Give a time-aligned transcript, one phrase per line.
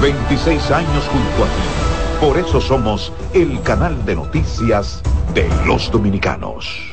[0.00, 2.26] 26 años junto a ti.
[2.26, 5.02] Por eso somos el canal de noticias
[5.34, 6.92] de los dominicanos.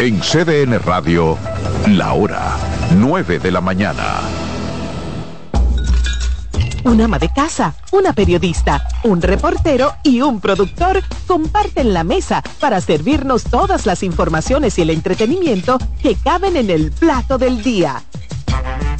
[0.00, 1.38] En CDN Radio,
[1.88, 2.56] la hora
[2.96, 4.20] 9 de la mañana.
[6.84, 12.80] Un ama de casa, una periodista, un reportero y un productor comparten la mesa para
[12.80, 18.02] servirnos todas las informaciones y el entretenimiento que caben en el plato del día.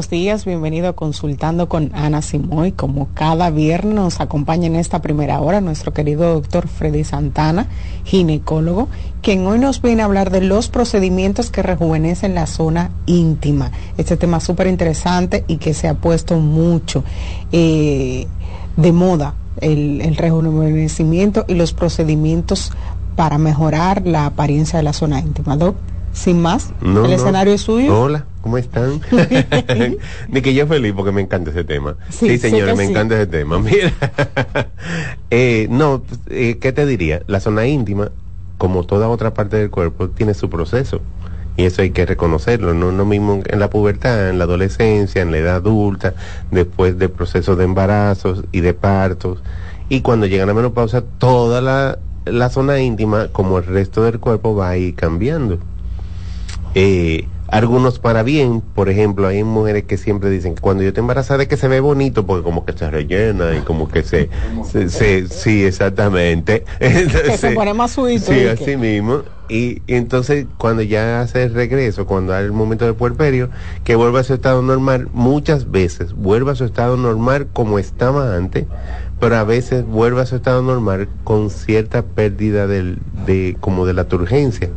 [0.00, 2.72] Buenos días, bienvenido a Consultando con Ana Simoy.
[2.72, 7.66] Como cada viernes nos acompaña en esta primera hora nuestro querido doctor Freddy Santana,
[8.04, 8.88] ginecólogo,
[9.20, 13.72] quien hoy nos viene a hablar de los procedimientos que rejuvenecen la zona íntima.
[13.98, 17.04] Este tema súper interesante y que se ha puesto mucho
[17.52, 18.26] eh,
[18.78, 22.72] de moda, el, el rejuvenecimiento y los procedimientos
[23.16, 25.58] para mejorar la apariencia de la zona íntima.
[25.58, 25.76] Doc,
[26.12, 27.16] sin más, No, el no.
[27.16, 27.98] escenario es suyo.
[28.00, 29.00] Hola, ¿cómo están?
[30.28, 31.96] Ni que yo feliz porque me encanta ese tema.
[32.08, 32.90] Sí, Sí, señores, me sí.
[32.90, 33.58] encanta ese tema.
[33.60, 33.92] Mira,
[35.30, 37.22] eh, no, eh, ¿qué te diría?
[37.26, 38.10] La zona íntima,
[38.58, 41.00] como toda otra parte del cuerpo, tiene su proceso.
[41.56, 45.30] Y eso hay que reconocerlo, no lo mismo en la pubertad, en la adolescencia, en
[45.30, 46.14] la edad adulta,
[46.50, 49.42] después del proceso de embarazos y de partos.
[49.88, 54.54] Y cuando llega la menopausa, toda la, la zona íntima, como el resto del cuerpo,
[54.54, 55.58] va a ir cambiando
[56.74, 61.00] eh, algunos para bien, por ejemplo, hay mujeres que siempre dicen que cuando yo estoy
[61.00, 64.30] embarazada es que se ve bonito porque como que se rellena y como que se,
[64.70, 66.64] se, se- sí, exactamente.
[66.78, 69.22] Que se pone más suito, Sí, así mismo.
[69.48, 73.50] Y, y entonces cuando ya hace el regreso, cuando hay el momento del puerperio,
[73.82, 78.36] que vuelve a su estado normal, muchas veces vuelve a su estado normal como estaba
[78.36, 78.66] antes,
[79.18, 83.94] pero a veces vuelve a su estado normal con cierta pérdida del, de, como de
[83.94, 84.70] la turgencia.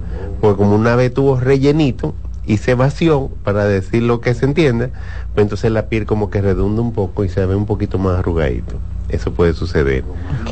[0.44, 2.14] Porque como una vez tuvo rellenito
[2.46, 4.90] y se vació, para decir lo que se entienda,
[5.34, 8.20] pues entonces la piel como que redunda un poco y se ve un poquito más
[8.20, 8.76] arrugadito.
[9.08, 10.04] Eso puede suceder.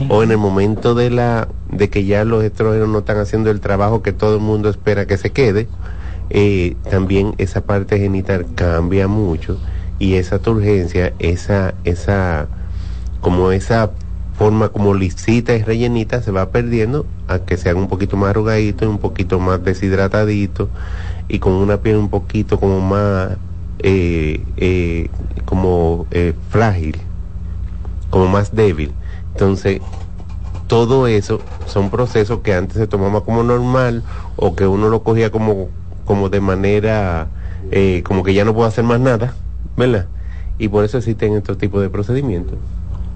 [0.08, 3.60] O en el momento de la de que ya los estrógenos no están haciendo el
[3.60, 5.68] trabajo que todo el mundo espera que se quede,
[6.30, 9.60] eh, también esa parte genital cambia mucho
[10.00, 12.48] y esa turgencia, esa esa
[13.20, 13.92] como esa
[14.42, 18.32] forma como lisita y rellenita se va perdiendo a que se haga un poquito más
[18.32, 20.68] arrugadito y un poquito más deshidratadito
[21.28, 23.38] y con una piel un poquito como más
[23.84, 25.10] eh, eh,
[25.46, 26.98] como eh, frágil
[28.10, 28.94] como más débil
[29.34, 29.80] entonces
[30.66, 34.02] todo eso son procesos que antes se tomaba como normal
[34.38, 35.68] o que uno lo cogía como
[36.04, 37.28] como de manera
[37.70, 39.36] eh, como que ya no puedo hacer más nada
[39.78, 40.08] ¿verdad?
[40.58, 42.58] y por eso existen estos tipos de procedimientos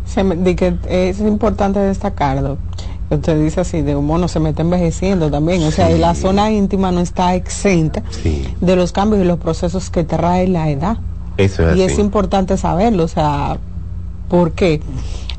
[0.06, 2.60] Se me- di que es importante destacar Doc,
[3.10, 5.62] Usted dice así, de un mono se mete envejeciendo también.
[5.64, 8.48] O sea, y la zona íntima no está exenta Sí.
[8.62, 10.98] de los cambios y los procesos que trae la edad.
[11.38, 11.94] Eso es Y así.
[11.94, 13.58] es importante saberlo, o sea,
[14.28, 14.82] porque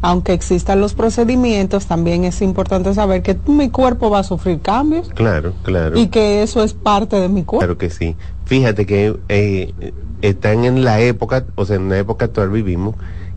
[0.02, 5.08] aunque existan los procedimientos, también es importante saber que mi cuerpo va a sufrir cambios
[5.08, 5.98] Claro, claro.
[5.98, 7.60] y que eso es parte de mi cuerpo.
[7.66, 8.14] Claro que sí.
[8.44, 9.74] Fíjate que eh,
[10.22, 12.94] están en la época, o sea, en la época actual vivimos,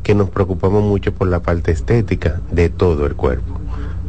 [0.09, 3.59] que nos preocupamos mucho por la parte estética de todo el cuerpo.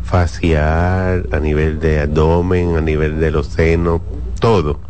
[0.03, 4.01] Facial, a nivel de abdomen, a nivel de los senos,
[4.41, 4.81] todo.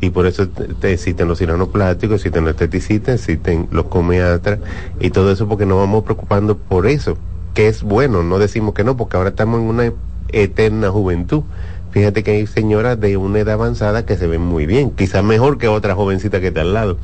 [0.00, 4.60] Y por eso te, te existen los cirujanos plásticos, existen los esteticistas, existen los comeatras
[5.00, 7.18] y todo eso porque nos vamos preocupando por eso,
[7.54, 9.92] que es bueno, no decimos que no, porque ahora estamos en una
[10.28, 11.42] eterna juventud.
[11.90, 15.58] Fíjate que hay señoras de una edad avanzada que se ven muy bien, quizás mejor
[15.58, 16.98] que otra jovencita que está al lado,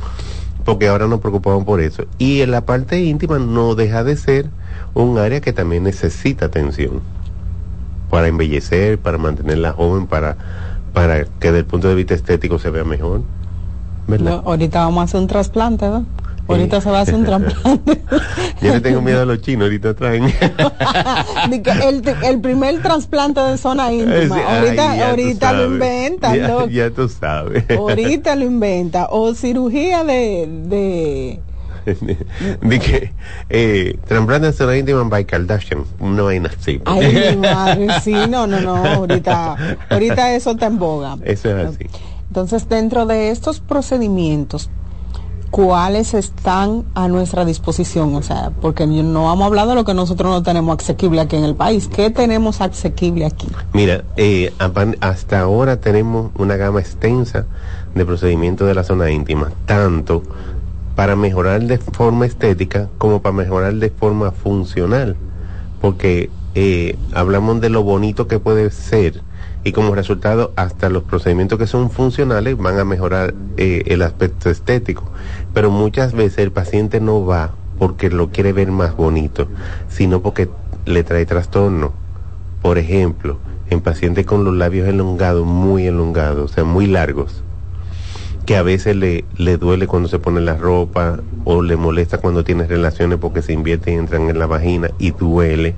[0.69, 2.05] porque ahora nos preocupamos por eso.
[2.19, 4.50] Y en la parte íntima no deja de ser
[4.93, 7.00] un área que también necesita atención
[8.11, 10.37] para embellecer, para mantenerla joven, para,
[10.93, 13.23] para que desde el punto de vista estético se vea mejor.
[14.09, 14.43] ¿Verdad?
[14.43, 16.03] No, ahorita vamos a hacer un trasplante, ¿verdad?
[16.48, 18.00] Ahorita se va a hacer un trasplante.
[18.62, 20.24] Yo le tengo miedo a los chinos, ahorita traen.
[21.82, 24.36] El, el primer trasplante de zona íntima.
[24.36, 24.90] Sí, ahorita
[25.50, 27.64] ay, lo inventan, Ya, ya tú sabes.
[27.70, 29.08] Ahorita lo inventa.
[29.10, 31.40] O cirugía de, de
[32.62, 33.12] de que
[33.48, 36.80] eh, trasplante de zona íntima by Kardashian, una vaina así.
[36.84, 41.16] Ay, mi madre, sí, no, no, no, ahorita, ahorita eso está en boga.
[41.24, 41.86] Eso es así.
[42.28, 44.70] Entonces, dentro de estos procedimientos,
[45.50, 48.14] ¿cuáles están a nuestra disposición?
[48.14, 51.36] O sea, porque no vamos a hablar de lo que nosotros no tenemos asequible aquí
[51.36, 51.88] en el país.
[51.88, 53.48] ¿Qué tenemos asequible aquí?
[53.72, 54.52] Mira, eh,
[55.00, 57.46] hasta ahora tenemos una gama extensa
[57.94, 60.22] de procedimientos de la zona íntima, tanto
[60.94, 65.16] para mejorar de forma estética como para mejorar de forma funcional,
[65.80, 69.22] porque eh, hablamos de lo bonito que puede ser
[69.69, 74.49] y como resultado hasta los procedimientos que son funcionales van a mejorar eh, el aspecto
[74.49, 75.05] estético,
[75.53, 79.47] pero muchas veces el paciente no va porque lo quiere ver más bonito,
[79.91, 80.49] sino porque
[80.87, 81.93] le trae trastorno.
[82.62, 83.38] Por ejemplo,
[83.69, 87.44] en pacientes con los labios elongados, muy elongados, o sea, muy largos,
[88.47, 92.43] que a veces le, le duele cuando se pone la ropa o le molesta cuando
[92.43, 95.76] tiene relaciones porque se invierte y entran en la vagina y duele,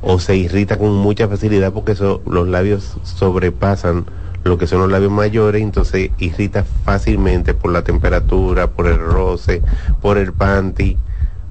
[0.00, 4.06] o se irrita con mucha facilidad porque los labios sobrepasan
[4.44, 9.62] lo que son los labios mayores, entonces irrita fácilmente por la temperatura, por el roce,
[10.00, 10.96] por el panty,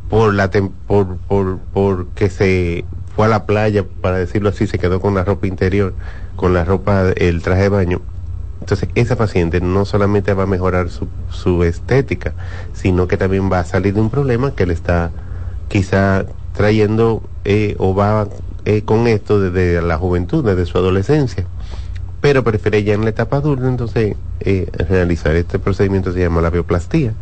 [0.10, 2.86] por la tem- por, por, por que se
[3.16, 5.94] fue a la playa, para decirlo así, se quedó con la ropa interior,
[6.36, 8.02] con la ropa, el traje de baño.
[8.62, 12.34] Entonces, esa paciente no solamente va a mejorar su, su estética,
[12.74, 15.12] sino que también va a salir de un problema que le está
[15.68, 16.26] quizá
[16.58, 18.28] trayendo eh, o va
[18.66, 21.46] eh, con esto desde la juventud, desde su adolescencia.
[22.20, 26.50] Pero prefiere ya en la etapa adulta, entonces, eh, realizar este procedimiento se llama la
[26.50, 27.14] bioplastía.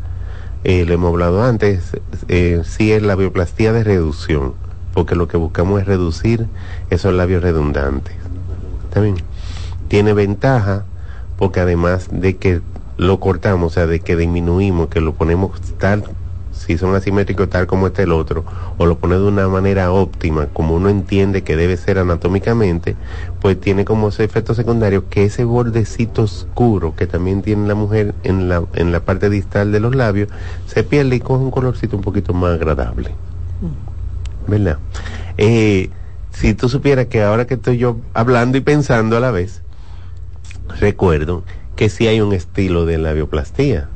[0.63, 1.97] Eh, lo hemos hablado antes,
[2.29, 4.53] eh, sí es la bioplastía de reducción,
[4.93, 6.47] porque lo que buscamos es reducir
[6.89, 8.15] esos labios redundantes.
[8.85, 9.17] ¿Está bien?
[9.89, 10.85] Tiene ventaja
[11.37, 12.61] porque además de que
[12.97, 16.05] lo cortamos, o sea, de que disminuimos, que lo ponemos tal,
[16.65, 18.43] si son asimétricos tal como está el otro,
[18.77, 22.95] o lo pone de una manera óptima, como uno entiende que debe ser anatómicamente,
[23.39, 28.15] pues tiene como ese efecto secundario que ese bordecito oscuro que también tiene la mujer
[28.23, 30.29] en la, en la parte distal de los labios,
[30.65, 33.11] se pierde y coge un colorcito un poquito más agradable.
[34.47, 34.77] ¿Verdad?
[35.37, 35.89] Eh,
[36.31, 39.61] si tú supieras que ahora que estoy yo hablando y pensando a la vez,
[40.79, 41.43] recuerdo
[41.75, 43.89] que sí hay un estilo de labioplastía.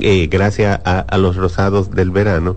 [0.00, 2.56] Eh, gracias a, a los rosados del verano,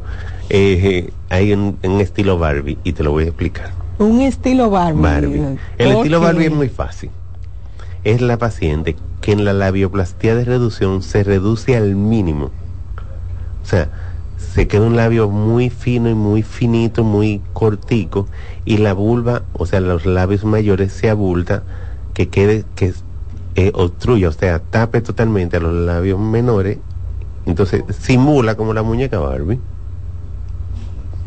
[0.50, 3.72] eh, hay un, un estilo Barbie y te lo voy a explicar.
[4.00, 5.02] Un estilo Barbie.
[5.02, 5.60] Barbie.
[5.78, 6.22] El estilo.
[6.22, 7.12] Barbie es muy fácil.
[8.04, 12.46] Es la paciente que en la labioplastía de reducción se reduce al mínimo.
[13.62, 13.90] O sea,
[14.38, 18.28] se queda un labio muy fino y muy finito, muy cortico,
[18.66, 21.64] y la vulva, o sea, los labios mayores se abulta,
[22.14, 22.94] que quede, que
[23.56, 26.80] eh, obstruya, o sea, tape totalmente a los labios menores,
[27.50, 29.60] entonces simula como la muñeca Barbie.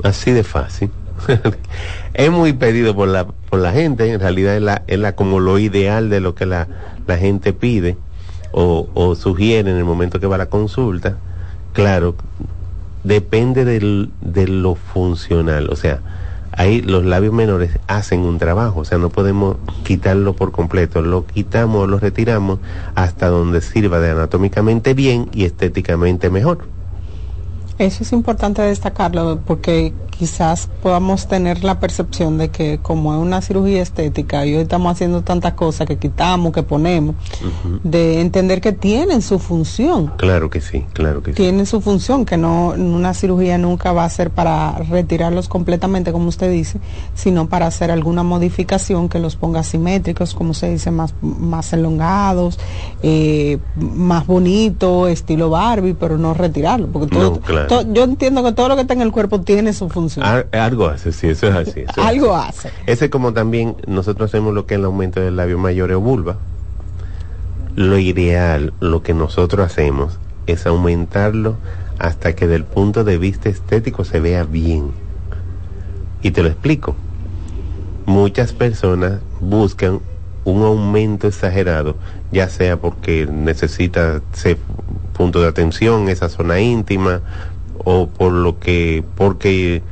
[0.03, 0.91] Así de fácil.
[2.15, 5.41] es muy pedido por la, por la gente, en realidad es, la, es la, como
[5.41, 6.69] lo ideal de lo que la,
[7.07, 7.97] la gente pide
[8.53, 11.17] o, o sugiere en el momento que va a la consulta.
[11.73, 12.15] Claro,
[13.05, 16.01] depende del, de lo funcional, o sea,
[16.53, 21.27] ahí los labios menores hacen un trabajo, o sea, no podemos quitarlo por completo, lo
[21.27, 22.59] quitamos lo retiramos
[22.95, 26.67] hasta donde sirva de anatómicamente bien y estéticamente mejor.
[27.79, 29.93] Eso es importante destacarlo porque
[30.27, 34.93] quizás podamos tener la percepción de que como es una cirugía estética y hoy estamos
[34.93, 37.17] haciendo tantas cosas que quitamos, que ponemos,
[37.83, 40.13] de entender que tienen su función.
[40.19, 41.37] Claro que sí, claro que sí.
[41.39, 46.29] Tienen su función, que no una cirugía nunca va a ser para retirarlos completamente, como
[46.29, 46.79] usted dice,
[47.17, 52.61] sino para hacer alguna modificación que los ponga simétricos, como se dice, más, más elongados,
[53.03, 56.87] eh, más bonito, estilo Barbie, pero no retirarlo.
[56.93, 57.67] Porque todo, No, claro.
[57.67, 60.12] to- yo entiendo que todo lo que está en el cuerpo tiene su función.
[60.21, 61.81] Al- algo hace, sí, eso es así.
[61.81, 62.69] eso es Algo así.
[62.69, 62.73] hace.
[62.87, 66.37] Ese como también nosotros hacemos lo que es el aumento del labio mayor o vulva.
[67.77, 71.57] Lo ideal, lo que nosotros hacemos es aumentarlo
[71.99, 74.91] hasta que del punto de vista estético se vea bien.
[76.23, 76.97] Y te lo explico.
[78.07, 80.01] Muchas personas buscan
[80.45, 81.97] un aumento exagerado,
[82.33, 84.59] ya sea porque necesita ser
[85.17, 87.21] punto de atención, esa zona íntima,
[87.85, 89.83] o por lo que, porque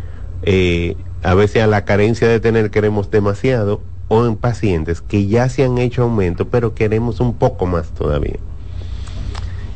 [0.43, 3.81] eh, a veces a la carencia de tener queremos demasiado,
[4.11, 8.39] o en pacientes que ya se han hecho aumento, pero queremos un poco más todavía.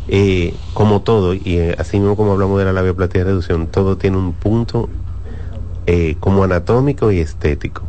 [0.09, 3.97] Eh, como todo, y eh, así mismo como hablamos de la labioplastia de reducción, todo
[3.97, 4.89] tiene un punto
[5.87, 7.83] eh, como anatómico y estético.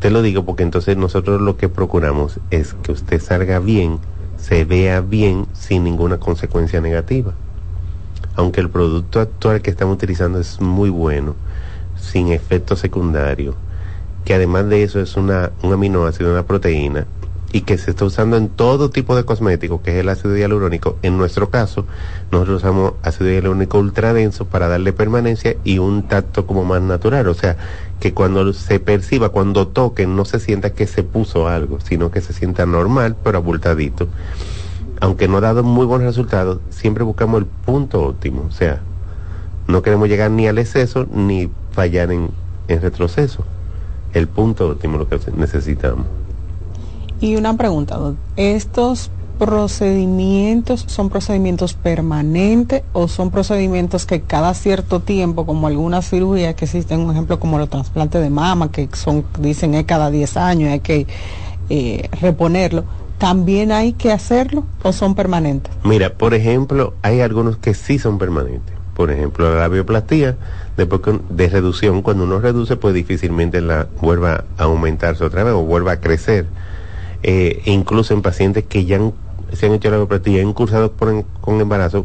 [0.00, 3.98] Te lo digo porque entonces nosotros lo que procuramos es que usted salga bien,
[4.38, 7.32] se vea bien sin ninguna consecuencia negativa.
[8.34, 11.36] Aunque el producto actual que estamos utilizando es muy bueno,
[12.00, 13.54] sin efecto secundario,
[14.24, 17.06] que además de eso es una, un aminoácido, una proteína,
[17.52, 20.96] y que se está usando en todo tipo de cosméticos, que es el ácido hialurónico.
[21.02, 21.84] En nuestro caso,
[22.30, 27.26] nosotros usamos ácido hialurónico ultra denso para darle permanencia y un tacto como más natural.
[27.28, 27.56] O sea,
[27.98, 32.20] que cuando se perciba, cuando toque, no se sienta que se puso algo, sino que
[32.20, 34.06] se sienta normal, pero abultadito.
[35.00, 38.46] Aunque no ha dado muy buenos resultados, siempre buscamos el punto óptimo.
[38.48, 38.80] O sea,
[39.66, 42.30] no queremos llegar ni al exceso ni fallar en,
[42.68, 43.44] en retroceso.
[44.12, 46.06] El punto óptimo es lo que necesitamos.
[47.20, 47.98] Y una pregunta.
[48.36, 56.54] ¿estos procedimientos son procedimientos permanentes o son procedimientos que cada cierto tiempo, como algunas cirugías
[56.54, 60.36] que existen, un ejemplo como los trasplantes de mama, que son, dicen es cada 10
[60.36, 61.06] años, hay que
[61.70, 62.84] eh, reponerlo,
[63.16, 65.72] también hay que hacerlo o son permanentes?
[65.84, 68.74] Mira, por ejemplo, hay algunos que sí son permanentes.
[69.00, 70.36] Por ejemplo, la labioplastía,
[70.76, 75.62] después de reducción, cuando uno reduce, pues difícilmente la vuelva a aumentarse otra vez o
[75.62, 76.44] vuelva a crecer.
[77.22, 79.14] Eh, e incluso en pacientes que ya han-
[79.54, 82.04] se han hecho labioplastía, han cursado por en- con embarazo,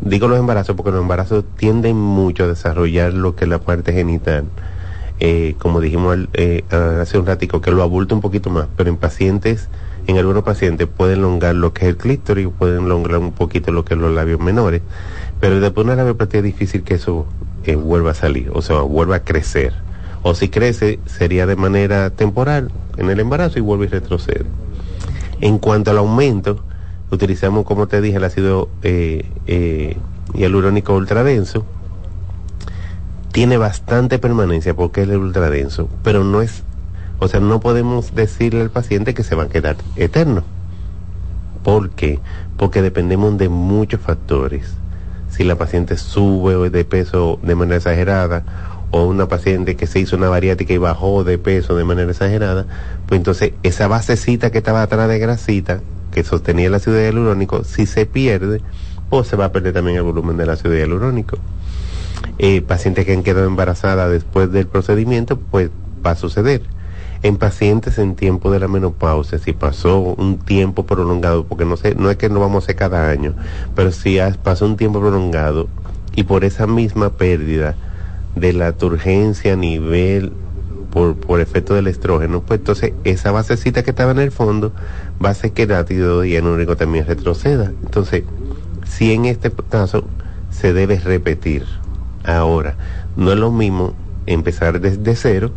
[0.00, 3.92] digo los embarazos porque los embarazos tienden mucho a desarrollar lo que es la parte
[3.92, 4.44] genital.
[5.18, 6.62] Eh, como dijimos eh,
[7.00, 9.68] hace un ratico, que lo abulta un poquito más, pero en pacientes,
[10.06, 13.84] en algunos pacientes pueden elongar lo que es el clítoris, pueden elongar un poquito lo
[13.84, 14.82] que es los labios menores,
[15.40, 17.26] pero después de una labioplastia es difícil que eso
[17.64, 19.74] eh, vuelva a salir, o sea, vuelva a crecer.
[20.22, 24.46] O si crece, sería de manera temporal en el embarazo y vuelve y retrocede.
[25.40, 26.62] En cuanto al aumento,
[27.10, 29.96] utilizamos, como te dije, el ácido eh, eh,
[30.34, 31.64] hialurónico ultradenso.
[33.32, 36.62] Tiene bastante permanencia porque es el ultradenso, pero no es,
[37.18, 40.42] o sea, no podemos decirle al paciente que se va a quedar eterno.
[41.62, 42.20] ¿Por qué?
[42.56, 44.74] Porque dependemos de muchos factores.
[45.36, 48.44] Si la paciente sube de peso de manera exagerada,
[48.90, 52.66] o una paciente que se hizo una bariátrica y bajó de peso de manera exagerada,
[53.06, 57.84] pues entonces esa basecita que estaba atrás de grasita, que sostenía el ácido hialurónico, si
[57.84, 58.62] se pierde,
[59.10, 61.36] pues se va a perder también el volumen del ácido hialurónico.
[62.38, 65.70] Eh, pacientes que han quedado embarazadas después del procedimiento, pues
[66.04, 66.62] va a suceder.
[67.26, 71.96] En pacientes en tiempo de la menopausia, si pasó un tiempo prolongado, porque no sé,
[71.96, 73.34] no es que no vamos a hacer cada año,
[73.74, 75.66] pero si pasó un tiempo prolongado
[76.14, 77.74] y por esa misma pérdida
[78.36, 80.34] de la turgencia a nivel
[80.92, 84.70] por, por efecto del estrógeno, pues entonces esa basecita que estaba en el fondo
[85.20, 87.72] va a hacer que el ácido hialurónico también retroceda.
[87.82, 88.22] Entonces,
[88.86, 90.04] si en este caso
[90.50, 91.64] se debe repetir.
[92.22, 92.76] Ahora,
[93.16, 93.94] no es lo mismo
[94.26, 95.50] empezar desde cero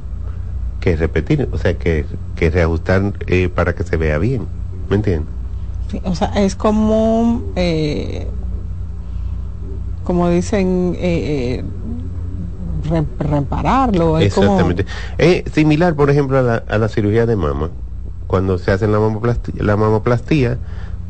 [0.79, 2.05] que repetir, o sea, que,
[2.35, 4.47] que reajustar eh, para que se vea bien.
[4.89, 5.29] ¿Me entiendes?
[5.91, 8.27] Sí, O sea, es como, eh,
[10.03, 11.63] como dicen, eh, eh,
[12.89, 14.17] re- repararlo.
[14.19, 14.85] Es como- Exactamente.
[15.17, 17.69] Es similar, por ejemplo, a la, a la cirugía de mama.
[18.27, 20.59] Cuando se hace la mamoplastía, la mamoplastía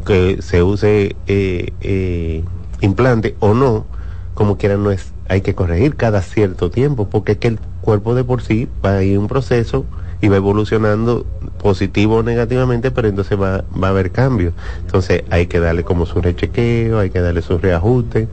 [0.05, 2.43] que se use eh, eh,
[2.81, 3.85] implante o no,
[4.33, 8.15] como quiera, no es, hay que corregir cada cierto tiempo, porque es que el cuerpo
[8.15, 9.85] de por sí va a ir un proceso
[10.21, 11.25] y va evolucionando
[11.61, 14.53] positivo o negativamente, pero entonces va, va a haber cambios.
[14.81, 18.27] Entonces hay que darle como su rechequeo, hay que darle su reajuste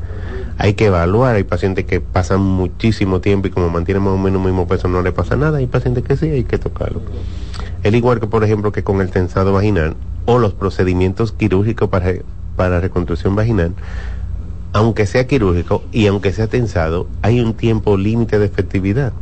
[0.58, 4.40] Hay que evaluar, hay pacientes que pasan muchísimo tiempo y como mantienen más o menos
[4.40, 7.02] el mismo peso no le pasa nada, hay pacientes que sí, hay que tocarlo.
[7.82, 12.12] El igual que por ejemplo que con el tensado vaginal o los procedimientos quirúrgicos para,
[12.56, 13.74] para reconstrucción vaginal,
[14.72, 19.12] aunque sea quirúrgico y aunque sea tensado, hay un tiempo límite de efectividad.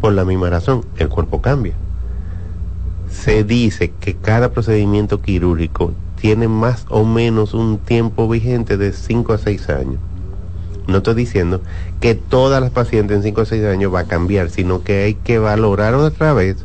[0.00, 1.74] Por la misma razón, el cuerpo cambia.
[3.10, 9.32] Se dice que cada procedimiento quirúrgico tiene más o menos un tiempo vigente de 5
[9.32, 9.96] a 6 años.
[10.86, 11.60] No estoy diciendo
[12.00, 15.14] que todas las pacientes en 5 o 6 años va a cambiar, sino que hay
[15.14, 16.64] que valorar otra vez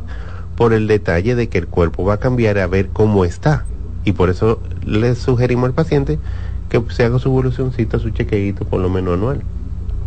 [0.56, 3.64] por el detalle de que el cuerpo va a cambiar a ver cómo está.
[4.04, 6.18] Y por eso le sugerimos al paciente
[6.68, 9.42] que se haga su evolucioncita, su chequeito por lo menos anual.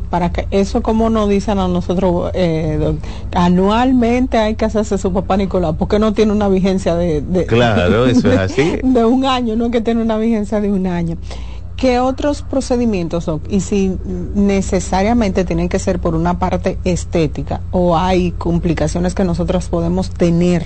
[0.09, 2.95] Para que eso como nos dicen a nosotros, eh,
[3.33, 8.05] anualmente hay que hacerse su papá Nicolás, porque no tiene una vigencia de, de claro,
[8.07, 8.79] eso es así.
[8.81, 11.17] De un año, no que tiene una vigencia de un año.
[11.79, 13.41] ¿Qué otros procedimientos, Doc?
[13.49, 13.95] Y si
[14.35, 20.65] necesariamente tienen que ser por una parte estética o hay complicaciones que nosotros podemos tener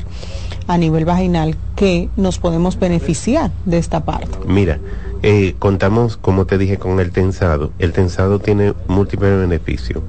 [0.65, 4.39] a nivel vaginal que nos podemos beneficiar de esta parte.
[4.47, 4.79] Mira,
[5.25, 7.71] eh, contamos, como te dije, con el tensado.
[7.79, 10.03] El tensado tiene múltiples beneficios.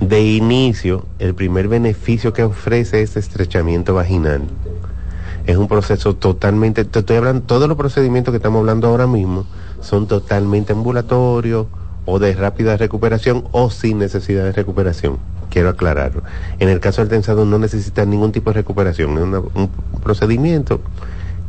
[0.00, 4.42] De inicio, el primer beneficio que ofrece es estrechamiento vaginal.
[5.46, 9.46] Es un proceso totalmente, te estoy hablando, todos los procedimientos que estamos hablando ahora mismo
[9.80, 11.66] son totalmente ambulatorios
[12.04, 15.18] o de rápida recuperación o sin necesidad de recuperación.
[15.50, 16.24] Quiero aclararlo.
[16.58, 19.16] En el caso del tensado no necesita ningún tipo de recuperación.
[19.18, 19.22] Es
[19.54, 19.70] un
[20.02, 20.80] procedimiento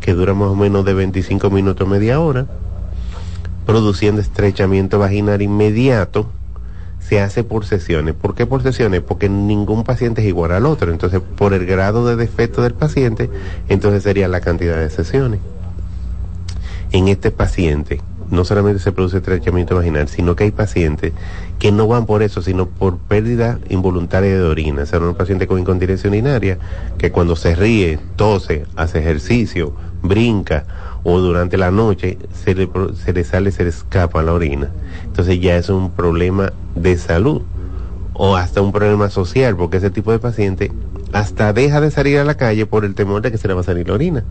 [0.01, 2.47] que dura más o menos de 25 minutos, media hora,
[3.65, 6.29] produciendo estrechamiento vaginal inmediato.
[6.99, 8.13] Se hace por sesiones.
[8.13, 9.01] ¿Por qué por sesiones?
[9.01, 10.91] Porque ningún paciente es igual al otro.
[10.91, 13.29] Entonces, por el grado de defecto del paciente,
[13.69, 15.39] entonces sería la cantidad de sesiones.
[16.91, 21.13] En este paciente, no solamente se produce estrechamiento vaginal, sino que hay pacientes
[21.59, 24.83] que no van por eso, sino por pérdida involuntaria de orina.
[24.83, 26.57] O sea, un paciente con incontinencia urinaria
[26.97, 30.65] que cuando se ríe, tose, hace ejercicio, brinca
[31.03, 32.69] o durante la noche se le,
[33.23, 34.69] sale, se le escapa la orina.
[35.03, 37.41] Entonces ya es un problema de salud
[38.13, 40.71] o hasta un problema social, porque ese tipo de paciente
[41.11, 43.61] hasta deja de salir a la calle por el temor de que se le va
[43.61, 44.23] a salir la orina.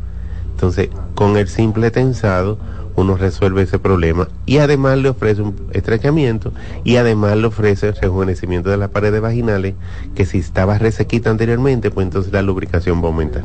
[0.53, 2.59] Entonces, con el simple tensado,
[3.01, 6.53] uno resuelve ese problema y además le ofrece un estrechamiento
[6.85, 9.75] y además le ofrece el rejuvenecimiento de las paredes vaginales
[10.15, 13.45] que si estaba resequita anteriormente, pues entonces la lubricación va a aumentar.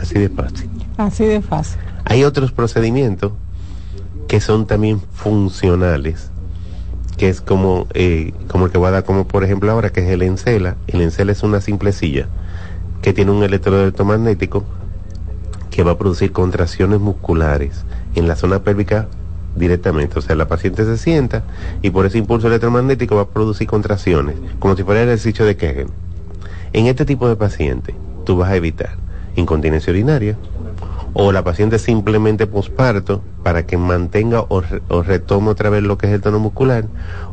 [0.00, 0.70] Así de fácil.
[0.96, 1.80] Así de fácil.
[2.04, 3.32] Hay otros procedimientos
[4.26, 6.30] que son también funcionales,
[7.16, 10.00] que es como, eh, como el que voy a dar, como por ejemplo ahora, que
[10.00, 10.76] es el encela.
[10.86, 12.28] El encela es una simple silla
[13.02, 14.64] que tiene un electrodo electromagnético
[15.70, 19.08] que va a producir contracciones musculares en la zona pélvica
[19.56, 20.18] directamente.
[20.18, 21.42] O sea, la paciente se sienta
[21.82, 25.56] y por ese impulso electromagnético va a producir contracciones, como si fuera el ejercicio de
[25.56, 25.88] Kegel.
[26.72, 27.94] En este tipo de paciente,
[28.24, 28.96] tú vas a evitar
[29.36, 30.36] incontinencia urinaria
[31.12, 34.62] o la paciente simplemente posparto para que mantenga o,
[35.02, 36.84] retome otra vez lo que es el tono muscular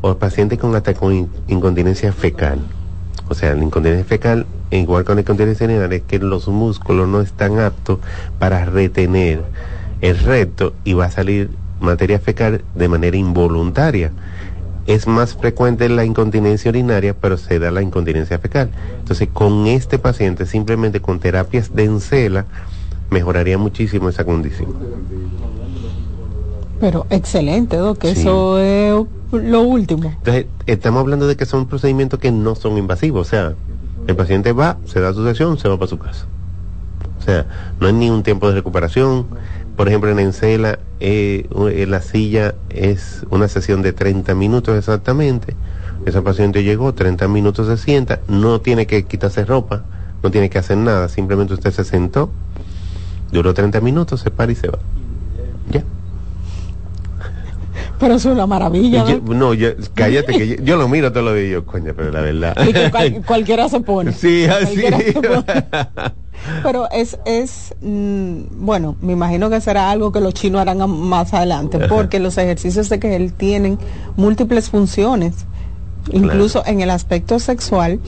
[0.01, 2.59] o el paciente con hasta con incontinencia fecal.
[3.29, 7.21] O sea, la incontinencia fecal, igual con la incontinencia urinaria, es que los músculos no
[7.21, 7.99] están aptos
[8.39, 9.43] para retener
[10.01, 14.11] el recto y va a salir materia fecal de manera involuntaria.
[14.85, 18.69] Es más frecuente la incontinencia urinaria, pero se da la incontinencia fecal.
[18.99, 22.45] Entonces, con este paciente, simplemente con terapias de encela,
[23.09, 24.73] mejoraría muchísimo esa condición.
[26.79, 30.13] Pero excelente, que eso es lo último.
[30.19, 33.27] Entonces, estamos hablando de que son procedimientos que no son invasivos.
[33.27, 33.55] O sea,
[34.05, 36.27] el paciente va, se da su sesión, se va para su casa.
[37.19, 37.45] O sea,
[37.79, 39.25] no hay ni un tiempo de recuperación,
[39.77, 41.47] por ejemplo, en Encela, eh,
[41.87, 45.55] la silla es una sesión de 30 minutos exactamente.
[46.07, 49.83] Esa paciente llegó, 30 minutos se sienta, no tiene que quitarse ropa,
[50.23, 52.31] no tiene que hacer nada, simplemente usted se sentó,
[53.31, 54.79] duró 30 minutos, se para y se va.
[55.69, 55.83] Ya.
[57.99, 59.03] Pero es una maravilla.
[59.23, 59.53] ¿no?
[59.53, 62.55] yo, cállate, que yo, lo miro todo lo días, coño, pero la verdad.
[63.25, 64.11] cualquiera se pone.
[64.11, 64.83] Sí, así.
[66.63, 71.33] Pero es, es mm, bueno, me imagino que será algo que los chinos harán más
[71.33, 73.79] adelante, porque los ejercicios de que él tienen
[74.15, 75.33] múltiples funciones.
[76.13, 77.99] Incluso en el aspecto sexual,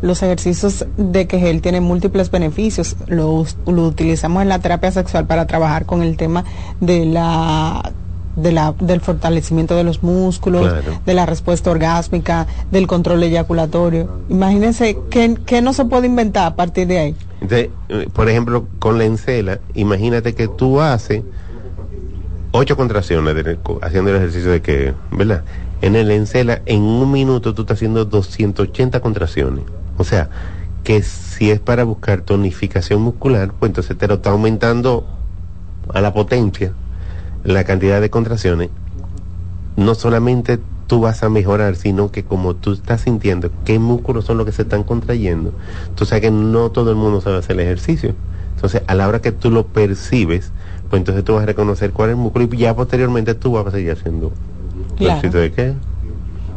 [0.00, 2.94] los ejercicios de que él tiene múltiples beneficios.
[3.06, 6.44] Lo, lo utilizamos en la terapia sexual para trabajar con el tema
[6.80, 7.90] de la
[8.38, 10.72] de la, del fortalecimiento de los músculos,
[11.04, 14.08] de la respuesta orgásmica, del control eyaculatorio.
[14.28, 17.16] Imagínense qué, no se puede inventar a partir de ahí.
[17.50, 17.70] Eh,
[18.12, 21.22] por ejemplo, con la encela, imagínate que tú haces
[22.52, 25.44] ocho contracciones haciendo el ejercicio de que, ¿verdad?
[25.82, 29.64] En el encela, en un minuto tú estás haciendo 280 contracciones.
[29.96, 30.30] O sea,
[30.84, 35.06] que si es para buscar tonificación muscular, pues entonces te lo está aumentando
[35.92, 36.72] a la potencia
[37.44, 38.70] la cantidad de contracciones.
[39.76, 44.38] No solamente tú vas a mejorar, sino que como tú estás sintiendo qué músculos son
[44.38, 45.52] los que se están contrayendo,
[45.94, 48.14] tú sabes que no todo el mundo sabe hacer el ejercicio.
[48.56, 50.50] Entonces, a la hora que tú lo percibes,
[50.90, 53.66] pues entonces tú vas a reconocer cuál es el músculo y ya posteriormente tú vas
[53.66, 54.32] a seguir haciendo
[54.96, 55.30] claro.
[55.30, 55.74] de qué.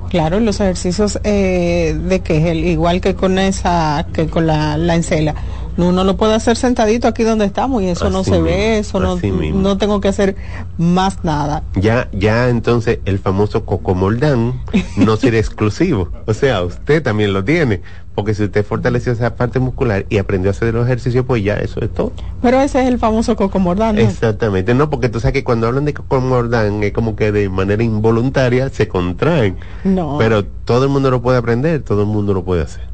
[0.09, 5.35] Claro, los ejercicios eh, de que igual que con esa, que con la, la encela
[5.77, 9.17] uno lo puede hacer sentadito aquí donde estamos y eso no se ve, eso no,
[9.53, 10.35] no tengo que hacer
[10.77, 11.63] más nada.
[11.75, 14.61] Ya, ya entonces el famoso cocomoldán
[14.97, 16.09] no será exclusivo.
[16.25, 17.81] O sea, usted también lo tiene.
[18.13, 21.55] Porque si usted fortaleció esa parte muscular y aprendió a hacer los ejercicios, pues ya
[21.55, 22.11] eso es todo.
[22.41, 23.95] Pero ese es el famoso cocomordán.
[23.95, 24.01] ¿no?
[24.01, 27.83] Exactamente, no, porque tú sabes que cuando hablan de cocomordán es como que de manera
[27.83, 29.55] involuntaria se contraen.
[29.85, 30.17] No.
[30.19, 32.90] Pero todo el mundo lo puede aprender, todo el mundo lo puede hacer.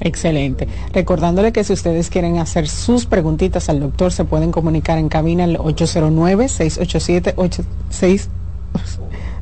[0.00, 0.66] Excelente.
[0.92, 5.42] Recordándole que si ustedes quieren hacer sus preguntitas al doctor, se pueden comunicar en cabina
[5.44, 8.28] al 809-687-86.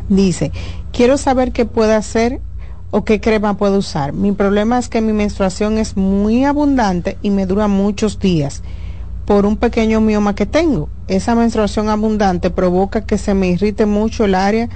[0.07, 0.51] Dice,
[0.91, 2.39] quiero saber qué puede hacer
[2.91, 4.13] o qué crema puedo usar.
[4.13, 8.63] Mi problema es que mi menstruación es muy abundante y me dura muchos días
[9.25, 10.89] por un pequeño mioma que tengo.
[11.07, 14.69] Esa menstruación abundante provoca que se me irrite mucho el área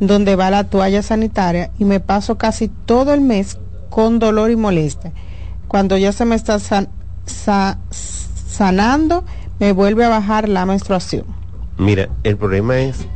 [0.00, 4.56] donde va la toalla sanitaria y me paso casi todo el mes con dolor y
[4.56, 5.12] molestia.
[5.68, 6.58] Cuando ya se me está
[8.48, 9.24] sanando,
[9.60, 11.26] me vuelve a bajar la menstruación.
[11.78, 13.06] Mira, el problema es,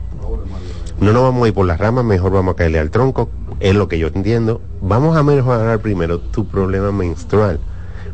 [1.01, 3.75] no nos vamos a ir por las ramas, mejor vamos a caerle al tronco es
[3.75, 4.61] lo que yo entiendo.
[4.81, 7.61] Vamos a mejorar primero tu problema menstrual.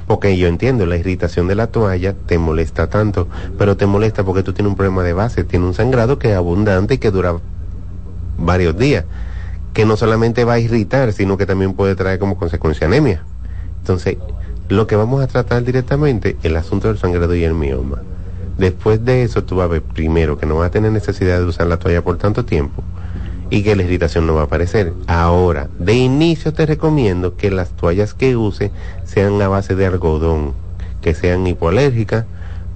[0.07, 4.42] Porque yo entiendo, la irritación de la toalla te molesta tanto, pero te molesta porque
[4.42, 7.37] tú tienes un problema de base, tienes un sangrado que es abundante y que dura
[8.37, 9.05] varios días,
[9.72, 13.22] que no solamente va a irritar, sino que también puede traer como consecuencia anemia.
[13.79, 14.16] Entonces,
[14.68, 18.03] lo que vamos a tratar directamente es el asunto del sangrado y el mioma.
[18.59, 21.44] Después de eso, tú vas a ver primero que no vas a tener necesidad de
[21.44, 22.83] usar la toalla por tanto tiempo
[23.50, 24.94] y que la irritación no va a aparecer.
[25.06, 28.70] Ahora, de inicio te recomiendo que las toallas que use
[29.04, 30.52] sean a base de algodón,
[31.02, 32.24] que sean hipoalérgicas,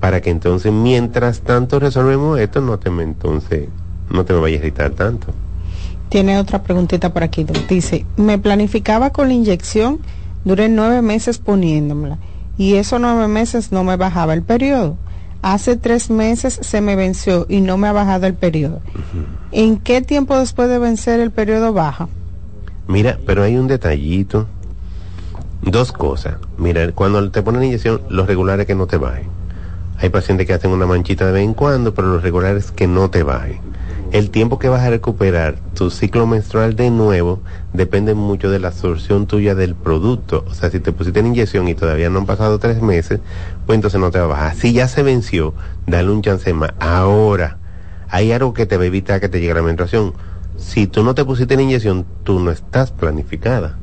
[0.00, 3.68] para que entonces mientras tanto resolvemos esto, no te me, entonces
[4.10, 5.28] no te me vaya a irritar tanto.
[6.08, 10.00] Tiene otra preguntita por aquí, dice, me planificaba con la inyección,
[10.44, 12.18] duré nueve meses poniéndomela
[12.58, 14.96] y esos nueve meses no me bajaba el periodo.
[15.44, 18.80] Hace tres meses se me venció y no me ha bajado el periodo.
[19.52, 22.08] ¿En qué tiempo después de vencer el periodo baja?
[22.88, 24.46] Mira, pero hay un detallito.
[25.60, 26.36] Dos cosas.
[26.56, 29.26] Mira, cuando te ponen inyección, los regulares que no te bajen.
[29.98, 33.10] Hay pacientes que hacen una manchita de vez en cuando, pero los regulares que no
[33.10, 33.60] te bajen
[34.14, 37.40] el tiempo que vas a recuperar tu ciclo menstrual de nuevo
[37.72, 40.44] depende mucho de la absorción tuya del producto.
[40.48, 43.18] O sea, si te pusiste en inyección y todavía no han pasado tres meses,
[43.66, 44.54] pues entonces no te va a bajar.
[44.56, 45.54] Si ya se venció,
[45.86, 46.72] dale un chance más.
[46.78, 47.58] Ahora,
[48.08, 50.14] hay algo que te va a evitar que te llegue la menstruación.
[50.56, 53.76] Si tú no te pusiste en inyección, tú no estás planificada.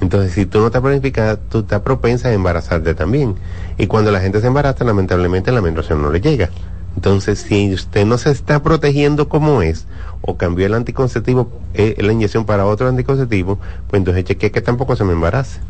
[0.00, 3.36] Entonces, si tú no estás planificada, tú estás propensa a embarazarte también.
[3.76, 6.50] Y cuando la gente se embaraza, lamentablemente la menstruación no le llega.
[6.96, 9.86] Entonces, si usted no se está protegiendo como es,
[10.22, 13.58] o cambió el anticonceptivo, eh, la inyección para otro anticonceptivo,
[13.88, 15.60] pues entonces cheque que tampoco se me embarace.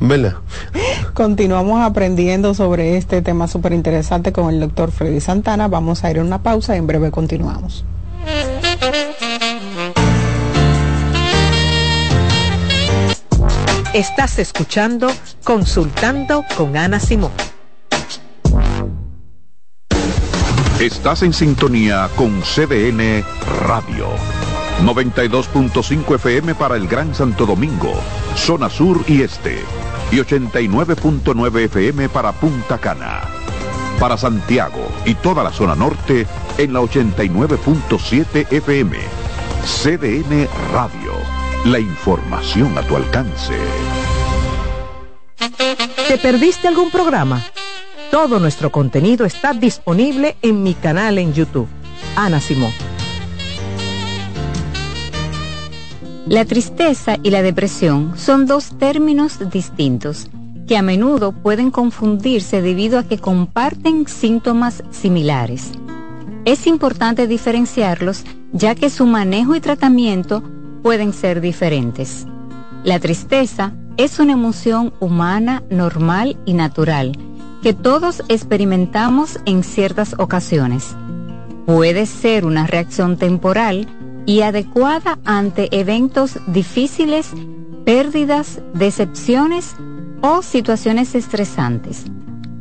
[0.00, 0.36] ¿Verdad?
[1.16, 5.66] Continuamos aprendiendo sobre este tema súper interesante con el doctor Freddy Santana.
[5.66, 7.86] Vamos a ir a una pausa y en breve continuamos.
[13.94, 15.08] Estás escuchando
[15.42, 17.32] Consultando con Ana Simón.
[20.78, 23.24] Estás en sintonía con CDN
[23.66, 24.08] Radio.
[24.84, 27.94] 92.5 FM para el Gran Santo Domingo,
[28.34, 29.60] zona sur y este.
[30.10, 33.22] Y 89.9 FM para Punta Cana.
[33.98, 36.26] Para Santiago y toda la zona norte
[36.58, 38.98] en la 89.7 FM.
[39.64, 41.12] CDN Radio.
[41.64, 43.54] La información a tu alcance.
[46.08, 47.42] ¿Te perdiste algún programa?
[48.10, 51.68] Todo nuestro contenido está disponible en mi canal en YouTube.
[52.14, 52.72] Ana Simón.
[56.26, 60.28] La tristeza y la depresión son dos términos distintos
[60.66, 65.70] que a menudo pueden confundirse debido a que comparten síntomas similares.
[66.44, 70.42] Es importante diferenciarlos ya que su manejo y tratamiento
[70.82, 72.26] pueden ser diferentes.
[72.82, 77.16] La tristeza es una emoción humana, normal y natural
[77.62, 80.96] que todos experimentamos en ciertas ocasiones.
[81.66, 83.86] Puede ser una reacción temporal
[84.26, 87.30] y adecuada ante eventos difíciles,
[87.84, 89.76] pérdidas, decepciones
[90.20, 92.04] o situaciones estresantes.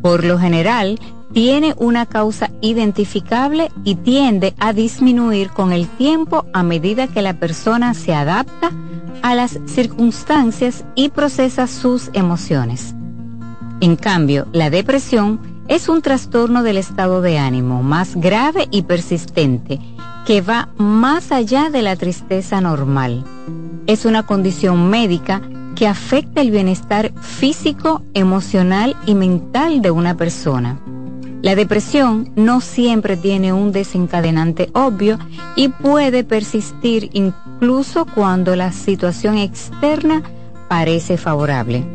[0.01, 0.99] Por lo general,
[1.33, 7.33] tiene una causa identificable y tiende a disminuir con el tiempo a medida que la
[7.33, 8.71] persona se adapta
[9.21, 12.93] a las circunstancias y procesa sus emociones.
[13.81, 19.81] En cambio, la depresión es un trastorno del estado de ánimo más grave y persistente
[20.25, 23.23] que va más allá de la tristeza normal.
[23.87, 25.41] Es una condición médica
[25.75, 30.79] que afecta el bienestar físico, emocional y mental de una persona.
[31.41, 35.19] La depresión no siempre tiene un desencadenante obvio
[35.55, 40.23] y puede persistir incluso cuando la situación externa
[40.67, 41.85] parece favorable.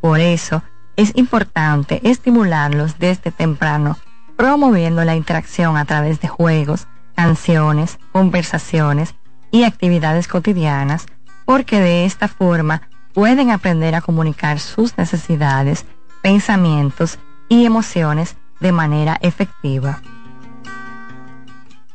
[0.00, 0.62] Por eso,
[0.96, 3.96] es importante estimularlos desde temprano,
[4.36, 9.14] promoviendo la interacción a través de juegos, canciones, conversaciones
[9.52, 11.06] y actividades cotidianas,
[11.44, 12.82] porque de esta forma
[13.14, 15.84] pueden aprender a comunicar sus necesidades,
[16.20, 20.00] pensamientos y emociones de manera efectiva.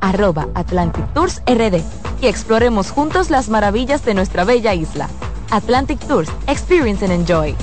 [0.00, 1.82] arroba Atlantic Tours RD
[2.20, 5.08] y exploremos juntos las maravillas de nuestra bella isla.
[5.50, 7.54] Atlantic Tours, Experience and Enjoy.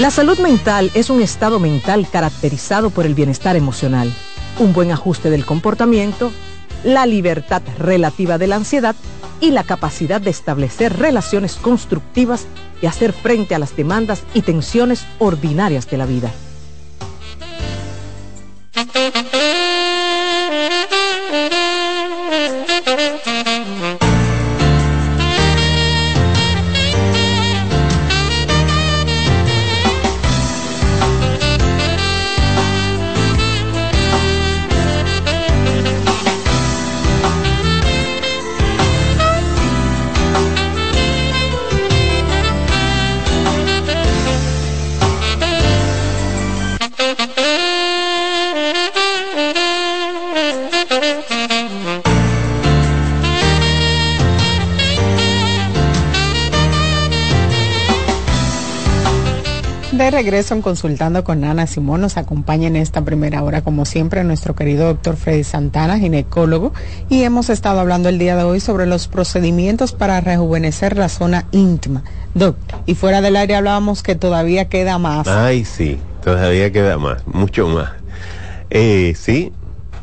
[0.00, 4.12] La salud mental es un estado mental caracterizado por el bienestar emocional,
[4.58, 6.30] un buen ajuste del comportamiento,
[6.84, 8.94] la libertad relativa de la ansiedad
[9.40, 12.46] y la capacidad de establecer relaciones constructivas
[12.82, 16.30] y hacer frente a las demandas y tensiones ordinarias de la vida.
[60.26, 62.00] Regreso Consultando con Ana Simón.
[62.00, 66.72] Nos acompaña en esta primera hora, como siempre, nuestro querido doctor Freddy Santana, ginecólogo,
[67.08, 71.46] y hemos estado hablando el día de hoy sobre los procedimientos para rejuvenecer la zona
[71.52, 72.02] íntima.
[72.34, 75.28] Doc, y fuera del aire hablábamos que todavía queda más.
[75.28, 77.92] Ay, sí, todavía queda más, mucho más.
[78.70, 79.52] Eh, sí,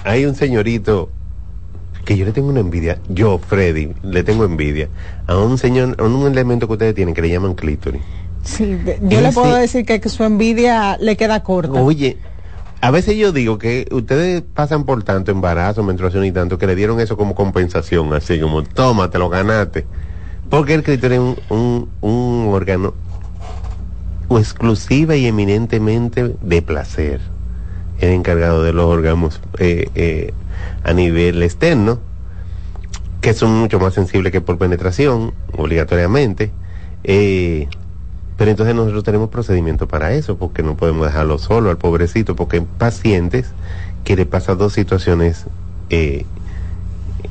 [0.06, 1.10] hay un señorito
[2.06, 4.88] que yo le tengo una envidia, yo, Freddy, le tengo envidia
[5.28, 8.02] a un señor, a un elemento que ustedes tienen que le llaman clítoris.
[8.44, 11.82] Sí, yo le puedo decir que, su envidia le queda corta.
[11.82, 12.18] Oye,
[12.82, 16.76] a veces yo digo que ustedes pasan por tanto embarazo, menstruación y tanto, que le
[16.76, 19.86] dieron eso como compensación, así como, toma, te lo ganaste.
[20.50, 22.94] Porque el criterio es un, un, órgano
[24.30, 27.22] exclusiva y eminentemente de placer.
[28.00, 30.34] El encargado de los órganos eh, eh,
[30.84, 32.00] a nivel externo.
[33.22, 36.52] que son mucho más sensibles que por penetración, obligatoriamente.
[37.06, 37.70] Eh,
[38.38, 42.58] pero entonces nosotros tenemos procedimiento para eso, porque no podemos dejarlo solo al pobrecito, porque
[42.58, 43.52] hay pacientes
[44.04, 45.46] que le pasan dos situaciones
[45.90, 46.26] eh,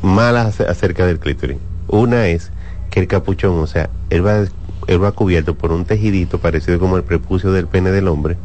[0.03, 1.59] malas acerca del clítoris.
[1.89, 2.51] Una es
[2.91, 4.45] que el capuchón, o sea, él va,
[4.87, 8.37] él va cubierto por un tejidito parecido como el prepucio del pene del hombre,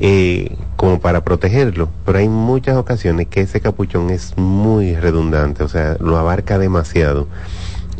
[0.00, 1.88] eh, como para protegerlo.
[2.04, 7.28] Pero hay muchas ocasiones que ese capuchón es muy redundante, o sea, lo abarca demasiado.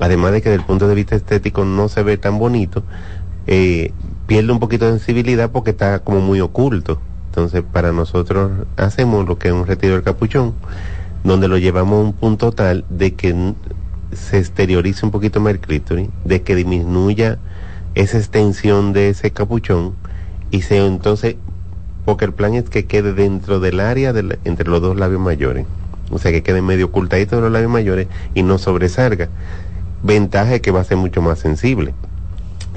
[0.00, 2.82] Además de que desde el punto de vista estético no se ve tan bonito,
[3.46, 3.92] eh,
[4.26, 7.00] pierde un poquito de sensibilidad porque está como muy oculto.
[7.26, 10.54] Entonces, para nosotros hacemos lo que es un retiro del capuchón,
[11.24, 13.54] donde lo llevamos a un punto tal de que
[14.12, 17.38] se exteriorice un poquito más el clítoris, de que disminuya
[17.94, 19.94] esa extensión de ese capuchón
[20.50, 21.36] y se entonces,
[22.04, 25.66] porque el plan es que quede dentro del área del- entre los dos labios mayores,
[26.10, 29.28] o sea que quede medio ocultadito de los labios mayores y no sobresalga.
[30.02, 31.94] Ventaja es que va a ser mucho más sensible.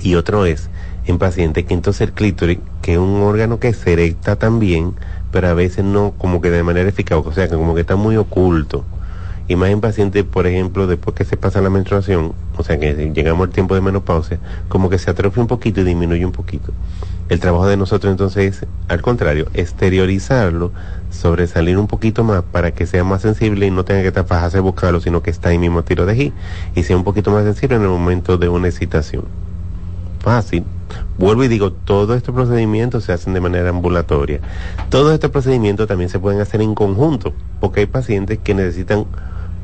[0.02, 0.70] Y otro es
[1.08, 4.94] en pacientes que entonces el clítoris, que es un órgano que se erecta también,
[5.32, 7.96] pero a veces no como que de manera eficaz, o sea que como que está
[7.96, 8.84] muy oculto.
[9.48, 13.12] Y más en pacientes, por ejemplo, después que se pasa la menstruación, o sea que
[13.14, 16.74] llegamos al tiempo de menopausia, como que se atrofia un poquito y disminuye un poquito.
[17.30, 20.72] El trabajo de nosotros entonces es, al contrario, exteriorizarlo,
[21.12, 25.00] sobresalir un poquito más para que sea más sensible y no tenga que taparse buscarlo,
[25.00, 26.32] sino que está ahí mismo tiro de G
[26.74, 29.26] y sea un poquito más sensible en el momento de una excitación
[30.26, 30.64] fácil.
[31.18, 34.40] Vuelvo y digo, todos estos procedimientos se hacen de manera ambulatoria.
[34.90, 39.06] Todos estos procedimientos también se pueden hacer en conjunto, porque hay pacientes que necesitan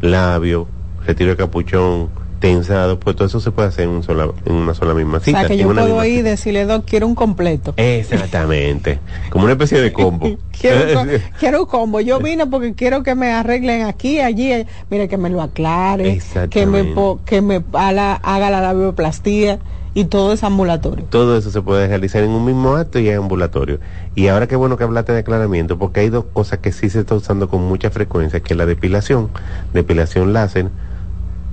[0.01, 0.67] labio,
[1.05, 4.73] retiro de capuchón, tensado, pues todo eso se puede hacer en, un sola, en una
[4.73, 5.39] sola misma O cita.
[5.41, 7.73] sea que yo puedo ir y decirle, Doc, quiero un completo.
[7.77, 10.37] Exactamente, como una especie de combo.
[10.59, 11.99] quiero, un co- quiero un combo.
[12.01, 14.65] Yo vine porque quiero que me arreglen aquí, allí.
[14.89, 16.19] Mire, que me lo aclare,
[16.49, 16.93] que me,
[17.25, 19.59] que me haga, haga la labioplastía
[19.93, 21.05] y todo es ambulatorio.
[21.09, 23.79] Todo eso se puede realizar en un mismo acto y es ambulatorio.
[24.15, 26.99] Y ahora qué bueno que hablaste de aclaramiento, porque hay dos cosas que sí se
[27.01, 29.29] está usando con mucha frecuencia, que es la depilación,
[29.73, 30.69] depilación láser.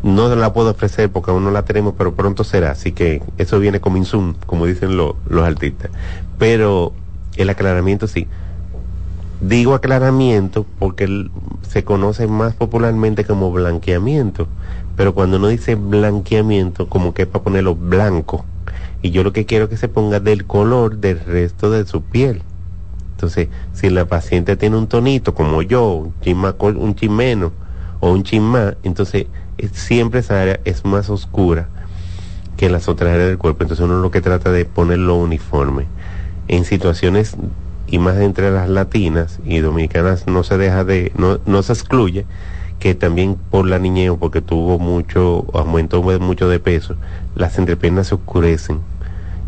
[0.02, 2.70] No la puedo ofrecer porque aún no la tenemos, pero pronto será.
[2.70, 5.90] Así que eso viene como insum, como dicen lo- los artistas.
[6.38, 6.92] Pero
[7.36, 8.28] el aclaramiento sí.
[9.40, 11.30] Digo aclaramiento porque
[11.62, 14.48] se conoce más popularmente como blanqueamiento,
[14.96, 18.44] pero cuando uno dice blanqueamiento, como que es para ponerlo blanco.
[19.00, 22.02] Y yo lo que quiero es que se ponga del color del resto de su
[22.02, 22.42] piel.
[23.12, 27.52] Entonces, si la paciente tiene un tonito como yo, un col- un chin menos
[28.00, 29.26] o un chin más, entonces
[29.72, 31.68] siempre esa área es más oscura
[32.56, 33.62] que las otras áreas del cuerpo.
[33.62, 35.86] Entonces uno lo que trata de ponerlo uniforme.
[36.48, 37.36] En situaciones
[37.88, 42.26] y más entre las latinas y dominicanas no se deja de, no, no se excluye
[42.78, 46.94] que también por la niñez porque tuvo mucho, aumentó mucho de peso,
[47.34, 48.80] las entrepiernas se oscurecen.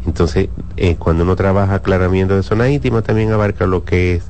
[0.07, 4.24] Entonces, eh, cuando uno trabaja aclaramiento de zona íntima, también abarca lo que es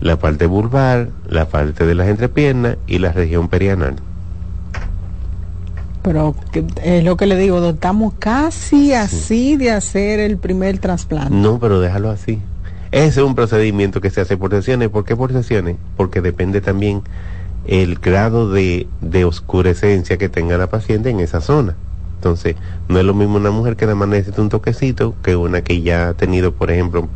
[0.00, 3.96] la parte vulvar, la parte de las entrepiernas y la región perianal.
[6.02, 6.34] Pero
[6.82, 11.34] es lo que le digo, estamos casi así de hacer el primer trasplante.
[11.34, 12.40] No, pero déjalo así.
[12.90, 14.88] Ese es un procedimiento que se hace por sesiones.
[14.88, 15.76] ¿Por qué por sesiones?
[15.96, 17.02] Porque depende también
[17.66, 21.76] el grado de, de oscurescencia que tenga la paciente en esa zona.
[22.16, 22.56] Entonces,
[22.88, 25.82] no es lo mismo una mujer que nada más necesita un toquecito que una que
[25.82, 27.08] ya ha tenido, por ejemplo,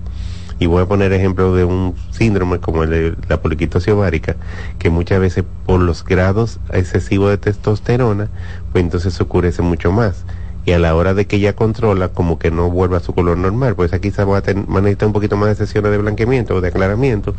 [0.60, 4.36] y voy a poner ejemplo de un síndrome como el de la poliquitosis ovárica,
[4.78, 8.28] que muchas veces por los grados excesivos de testosterona,
[8.70, 10.24] pues entonces se oscurece mucho más.
[10.64, 13.36] Y a la hora de que ella controla, como que no vuelva a su color
[13.36, 15.90] normal, pues aquí quizá va a, ten- va a necesitar un poquito más de sesiones
[15.90, 17.34] de blanqueamiento o de aclaramiento,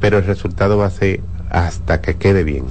[0.00, 2.64] pero el resultado va a ser hasta que quede bien.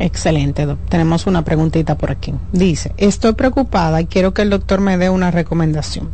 [0.00, 0.66] Excelente.
[0.88, 2.34] Tenemos una preguntita por aquí.
[2.52, 6.08] Dice, estoy preocupada y quiero que el doctor me dé una recomendación.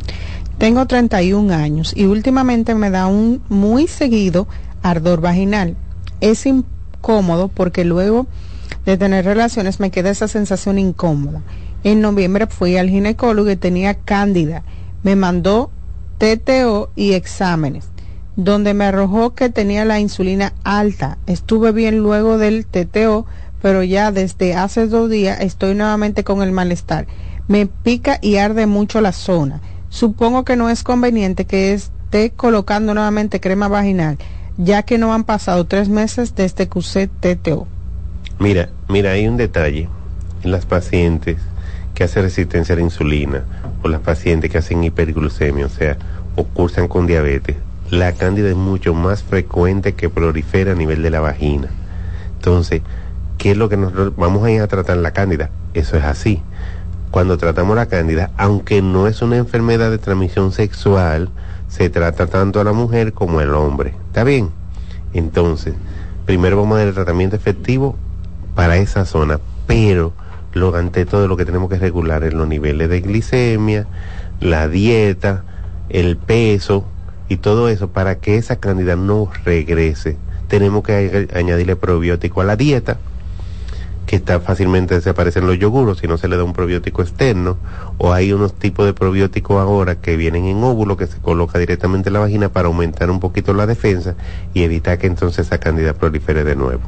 [0.59, 4.47] Tengo 31 años y últimamente me da un muy seguido
[4.83, 5.75] ardor vaginal.
[6.19, 8.27] Es incómodo porque luego
[8.85, 11.41] de tener relaciones me queda esa sensación incómoda.
[11.83, 14.63] En noviembre fui al ginecólogo y tenía cándida.
[15.03, 15.71] Me mandó
[16.19, 17.89] TTO y exámenes,
[18.35, 21.17] donde me arrojó que tenía la insulina alta.
[21.25, 23.25] Estuve bien luego del TTO,
[23.61, 27.07] pero ya desde hace dos días estoy nuevamente con el malestar.
[27.47, 29.61] Me pica y arde mucho la zona.
[29.89, 34.17] Supongo que no es conveniente que esté colocando nuevamente crema vaginal,
[34.57, 37.67] ya que no han pasado tres meses desde que usé TTO.
[38.37, 39.89] Mira, mira, hay un detalle
[40.43, 41.37] las pacientes
[41.93, 43.43] que hacen resistencia a la insulina
[43.83, 45.97] o las pacientes que hacen hiperglucemia, o sea,
[46.35, 47.57] o cursan con diabetes.
[47.89, 51.69] La cándida es mucho más frecuente que prolifera a nivel de la vagina.
[52.35, 52.81] Entonces,
[53.37, 55.49] ¿qué es lo que nosotros vamos a ir a tratar la cándida?
[55.73, 56.41] eso es así.
[57.11, 61.29] Cuando tratamos la cándida, aunque no es una enfermedad de transmisión sexual,
[61.67, 63.93] se trata tanto a la mujer como al hombre.
[64.07, 64.49] ¿Está bien?
[65.13, 65.73] Entonces,
[66.25, 67.95] primero vamos a dar el tratamiento efectivo
[68.55, 70.13] para esa zona, pero
[70.53, 73.87] lo ante todo lo que tenemos que regular es los niveles de glicemia,
[74.39, 75.43] la dieta,
[75.89, 76.85] el peso
[77.29, 80.17] y todo eso para que esa cándida no regrese.
[80.47, 82.97] Tenemos que añadirle probiótico a la dieta,
[84.05, 87.57] que está fácilmente desaparecen los yoguros si no se le da un probiótico externo,
[87.97, 92.09] o hay unos tipos de probióticos ahora que vienen en óvulo que se coloca directamente
[92.09, 94.15] en la vagina para aumentar un poquito la defensa
[94.53, 96.81] y evitar que entonces esa cándida prolifere de nuevo.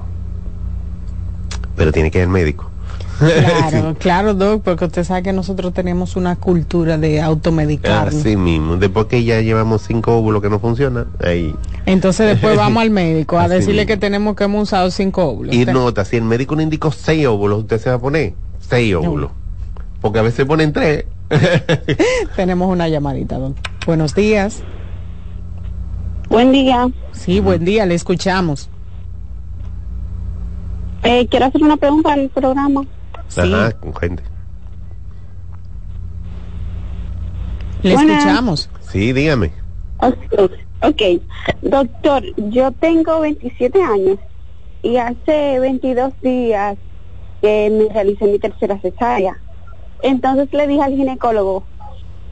[1.78, 2.72] Pero tiene que ir al médico.
[3.20, 8.10] Claro, claro, Doc, porque usted sabe que nosotros tenemos una cultura de automedicar.
[8.10, 11.54] Así mismo, después que ya llevamos cinco óvulos que no funcionan, ahí.
[11.86, 15.56] Entonces después vamos al médico a decirle que tenemos que hemos usado cinco óvulos.
[15.56, 18.96] Y nota, si el médico le indicó seis óvulos, usted se va a poner seis
[18.96, 19.32] óvulos.
[20.02, 21.06] Porque a veces ponen tres.
[22.36, 23.56] tenemos una llamadita, Doc.
[23.86, 24.64] Buenos días.
[26.30, 26.89] Buen día.
[27.12, 28.70] Sí, buen día, le escuchamos.
[31.04, 32.86] Eh, quiero hacer una pregunta al programa.
[33.36, 34.24] Ajá, con gente.
[37.82, 38.70] Le escuchamos.
[38.82, 39.51] Sí, dígame.
[39.99, 41.01] ok,
[41.62, 44.20] doctor, yo tengo 27 años
[44.82, 46.78] y hace 22 días
[47.41, 49.38] que me realicé mi tercera cesárea.
[50.01, 51.64] Entonces le dije al ginecólogo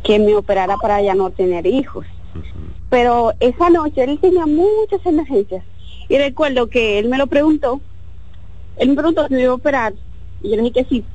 [0.04, 2.06] que me operara para ya no tener hijos.
[2.90, 5.64] Pero esa noche él tenía muchas emergencias
[6.08, 7.82] y recuerdo que él me lo preguntó.
[8.78, 9.94] Él me preguntó si me iba a operar
[10.42, 11.06] y yo le dije que sí,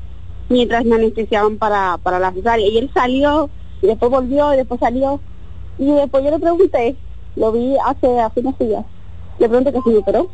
[0.48, 2.66] mientras me anestesiaban para, para la cesárea.
[2.66, 3.50] Y él salió,
[3.82, 5.20] y después volvió, y después salió.
[5.78, 6.96] Y después yo le pregunté,
[7.34, 8.84] lo vi hace, hace unos días,
[9.38, 10.28] le pregunté que si me operó.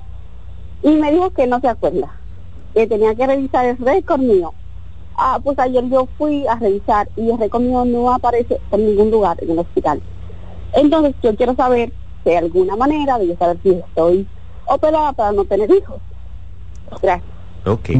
[0.82, 2.12] Y me dijo que no se acuerda,
[2.74, 4.52] que tenía que revisar el récord mío.
[5.16, 9.10] Ah, pues ayer yo fui a revisar y el récord mío no aparece en ningún
[9.10, 10.02] lugar en el hospital.
[10.72, 11.92] Entonces yo quiero saber
[12.24, 14.26] hay alguna manera de yo saber si estoy
[14.66, 16.00] operada para no tener hijos.
[17.00, 17.30] Gracias.
[17.64, 17.90] Ok.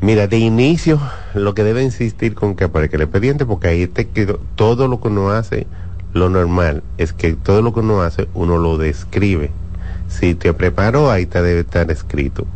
[0.00, 1.00] Mira, de inicio,
[1.34, 5.00] lo que debe insistir con que aparezca el expediente, porque ahí te quedó todo lo
[5.00, 5.66] que uno hace,
[6.12, 9.50] lo normal es que todo lo que uno hace, uno lo describe.
[10.08, 12.46] Si te preparó, ahí te debe estar escrito.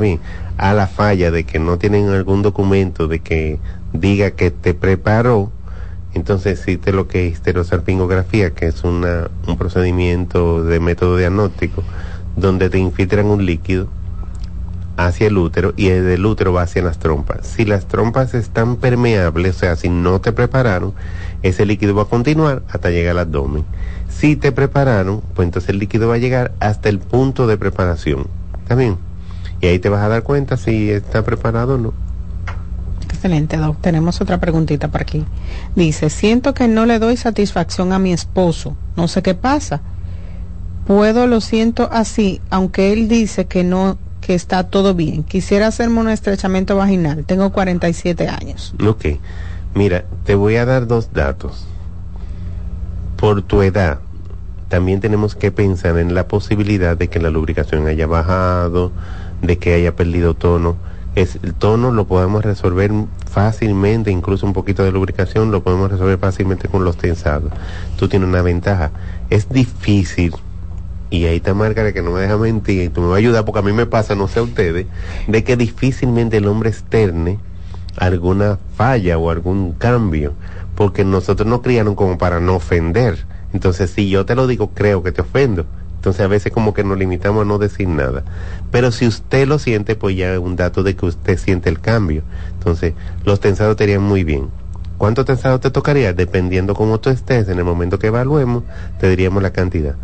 [0.00, 0.20] Bien.
[0.56, 3.58] A la falla de que no tienen algún documento de que
[3.92, 5.50] diga que te preparó,
[6.14, 11.82] entonces existe lo que es histerosalpingografía, que es una, un procedimiento de método diagnóstico,
[12.36, 13.88] donde te infiltran un líquido
[14.96, 17.46] hacia el útero y el útero va hacia las trompas.
[17.46, 20.94] Si las trompas están permeables, o sea, si no te prepararon,
[21.42, 23.64] ese líquido va a continuar hasta llegar al abdomen.
[24.08, 28.26] Si te prepararon, pues entonces el líquido va a llegar hasta el punto de preparación.
[28.62, 28.98] ¿Está bien?
[29.60, 31.92] Y ahí te vas a dar cuenta si está preparado o no.
[33.04, 33.76] Excelente, Doc.
[33.80, 35.24] Tenemos otra preguntita por aquí.
[35.76, 38.76] Dice, siento que no le doy satisfacción a mi esposo.
[38.96, 39.80] No sé qué pasa.
[40.86, 45.24] Puedo, lo siento así, aunque él dice que no que está todo bien.
[45.24, 47.24] Quisiera hacerme un estrechamiento vaginal.
[47.26, 48.74] Tengo 47 años.
[48.86, 49.06] Ok.
[49.74, 51.66] Mira, te voy a dar dos datos.
[53.16, 53.98] Por tu edad,
[54.68, 58.92] también tenemos que pensar en la posibilidad de que la lubricación haya bajado,
[59.42, 60.76] de que haya perdido tono.
[61.14, 62.90] El tono lo podemos resolver
[63.30, 67.52] fácilmente, incluso un poquito de lubricación lo podemos resolver fácilmente con los tensados.
[67.98, 68.92] Tú tienes una ventaja.
[69.28, 70.32] Es difícil
[71.12, 73.44] y ahí está Margaret que no me deja mentir, y tú me vas a ayudar
[73.44, 74.86] porque a mí me pasa, no sé a ustedes,
[75.28, 77.38] de que difícilmente el hombre externe
[77.98, 80.32] alguna falla o algún cambio,
[80.74, 83.26] porque nosotros nos criaron como para no ofender.
[83.52, 85.66] Entonces, si yo te lo digo, creo que te ofendo.
[85.96, 88.24] Entonces, a veces como que nos limitamos a no decir nada.
[88.70, 91.78] Pero si usted lo siente, pues ya es un dato de que usted siente el
[91.78, 92.22] cambio.
[92.54, 92.94] Entonces,
[93.26, 94.48] los tensados te muy bien.
[95.02, 96.12] ¿Cuánto tensado te tocaría?
[96.12, 98.62] Dependiendo cómo tú estés, en el momento que evaluemos,
[99.00, 99.96] te diríamos la cantidad.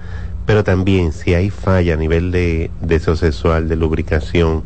[0.49, 4.63] Pero también si hay falla a nivel de deseo sexual, de lubricación,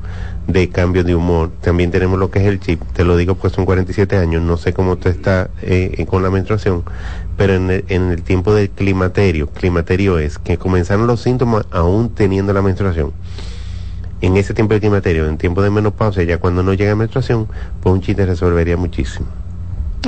[0.47, 2.81] de cambio de humor, también tenemos lo que es el chip.
[2.93, 6.31] Te lo digo pues son 47 años, no sé cómo tú estás eh, con la
[6.31, 6.85] menstruación,
[7.37, 12.63] pero en el, tiempo del climaterio, climaterio es que comenzaron los síntomas aún teniendo la
[12.63, 13.13] menstruación
[14.21, 17.49] en ese tiempo de climaterio, en tiempo de menopausia, ya cuando no llega menstruación,
[17.83, 19.42] pues un chiste resolvería muchísimo.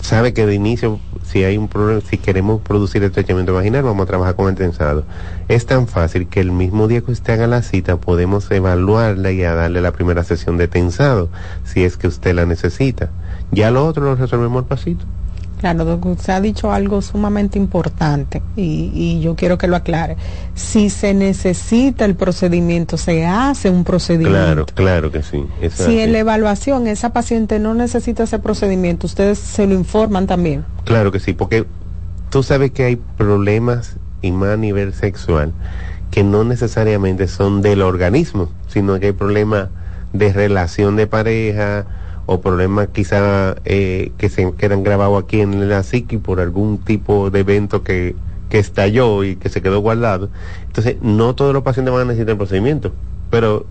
[0.00, 4.06] Sabe que de inicio, si hay un problema, si queremos producir estrechamiento vaginal, vamos a
[4.06, 5.04] trabajar con el tensado.
[5.48, 9.42] Es tan fácil que el mismo día que usted haga la cita, podemos evaluarla y
[9.44, 11.30] a darle la primera sesión de tensado,
[11.64, 13.08] si es que usted la necesita.
[13.54, 15.04] Ya lo otro lo resolvemos al pasito.
[15.60, 20.16] Claro, Doc, usted ha dicho algo sumamente importante y, y yo quiero que lo aclare.
[20.54, 24.44] Si se necesita el procedimiento, se hace un procedimiento.
[24.44, 25.46] Claro, claro que sí.
[25.62, 29.72] eso es Si en la evaluación esa paciente no necesita ese procedimiento, ustedes se lo
[29.72, 30.66] informan también.
[30.84, 31.64] Claro que sí, porque
[32.28, 35.54] tú sabes que hay problemas y más a nivel sexual
[36.10, 39.68] que no necesariamente son del organismo, sino que hay problemas
[40.12, 41.86] de relación de pareja
[42.26, 47.30] o problemas quizá eh, que se quedan grabados aquí en la psiqui por algún tipo
[47.30, 48.16] de evento que,
[48.48, 50.30] que estalló y que se quedó guardado.
[50.66, 52.92] Entonces, no todos los pacientes van a necesitar el procedimiento,
[53.30, 53.66] pero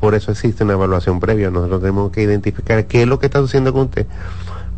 [0.00, 1.50] por eso existe una evaluación previa.
[1.50, 4.06] Nosotros tenemos que identificar qué es lo que está sucediendo con usted,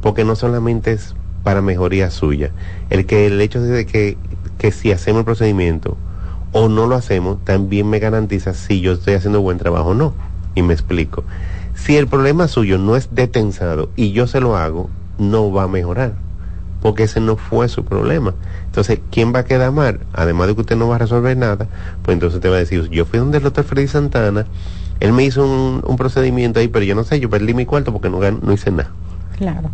[0.01, 2.51] porque no solamente es para mejoría suya.
[2.91, 4.17] El que el hecho de que,
[4.59, 5.97] que si hacemos el procedimiento
[6.53, 10.15] o no lo hacemos, también me garantiza si yo estoy haciendo buen trabajo o no.
[10.55, 11.25] Y me explico.
[11.77, 15.69] Si el problema suyo no es detensado y yo se lo hago, no va a
[15.69, 16.15] mejorar.
[16.83, 18.35] Porque ese no fue su problema.
[18.67, 20.01] Entonces, ¿quién va a quedar mal?
[20.13, 21.69] Además de que usted no va a resolver nada,
[22.03, 24.47] pues entonces te va a decir, yo fui donde el doctor Freddy Santana,
[25.01, 27.93] él me hizo un, un procedimiento ahí, pero yo no sé, yo perdí mi cuarto
[27.93, 28.91] porque no, no hice nada
[29.37, 29.71] Claro.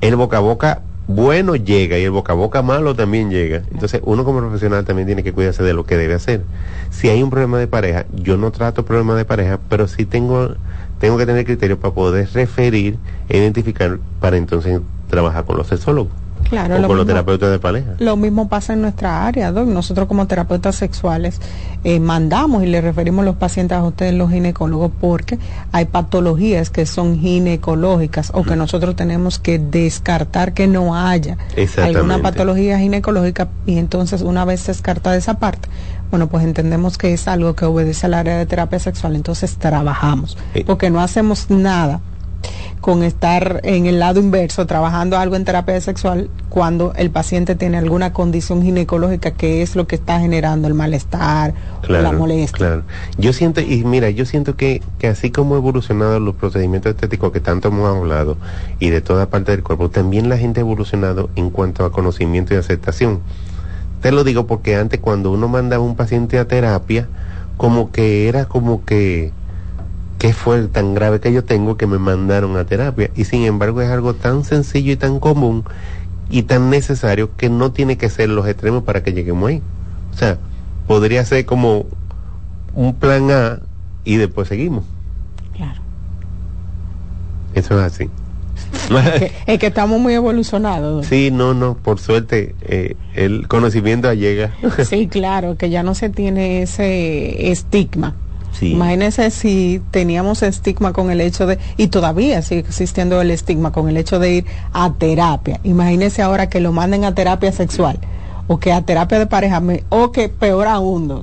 [0.00, 3.62] el boca a boca bueno llega y el boca a boca malo también llega.
[3.72, 6.42] Entonces uno como profesional también tiene que cuidarse de lo que debe hacer.
[6.90, 10.54] Si hay un problema de pareja, yo no trato problemas de pareja, pero sí tengo,
[11.00, 12.96] tengo que tener criterios para poder referir
[13.28, 16.12] e identificar para entonces trabajar con los sexólogos
[16.48, 17.90] Claro, o lo con los terapeutas de pareja.
[17.98, 19.66] Lo mismo pasa en nuestra área, Doc.
[19.66, 21.40] Nosotros como terapeutas sexuales
[21.84, 25.38] eh, mandamos y le referimos los pacientes a ustedes los ginecólogos porque
[25.72, 31.38] hay patologías que son ginecológicas o que nosotros tenemos que descartar que no haya
[31.82, 35.68] alguna patología ginecológica y entonces una vez descartada esa parte,
[36.10, 40.36] bueno, pues entendemos que es algo que obedece al área de terapia sexual, entonces trabajamos,
[40.54, 40.64] Sí.
[40.64, 42.00] porque no hacemos nada
[42.80, 47.76] con estar en el lado inverso, trabajando algo en terapia sexual, cuando el paciente tiene
[47.76, 51.52] alguna condición ginecológica que es lo que está generando el malestar
[51.86, 52.56] o la molestia.
[52.56, 52.82] Claro.
[53.18, 57.32] Yo siento, y mira, yo siento que, que así como ha evolucionado los procedimientos estéticos
[57.32, 58.38] que tanto hemos hablado
[58.78, 62.54] y de toda parte del cuerpo, también la gente ha evolucionado en cuanto a conocimiento
[62.54, 63.20] y aceptación.
[64.00, 67.08] Te lo digo porque antes cuando uno mandaba un paciente a terapia,
[67.56, 69.32] como que era como que
[70.18, 73.80] qué fue tan grave que yo tengo que me mandaron a terapia y sin embargo
[73.80, 75.64] es algo tan sencillo y tan común
[76.30, 79.62] y tan necesario que no tiene que ser los extremos para que lleguemos ahí.
[80.14, 80.38] O sea,
[80.86, 81.86] podría ser como
[82.74, 83.60] un plan A
[84.04, 84.84] y después seguimos.
[85.56, 85.80] Claro.
[87.54, 88.10] Eso es así.
[88.88, 91.06] Que- es que estamos muy evolucionados.
[91.06, 94.52] sí, no, no, por suerte eh, el conocimiento llega.
[94.88, 98.14] Sí, claro, que ya no se tiene ese estigma.
[98.52, 98.72] Sí.
[98.72, 103.88] Imagínense si teníamos estigma con el hecho de, y todavía sigue existiendo el estigma con
[103.88, 105.60] el hecho de ir a terapia.
[105.62, 107.98] Imagínense ahora que lo manden a terapia sexual
[108.48, 111.22] o que a terapia de pareja, o que peor aún,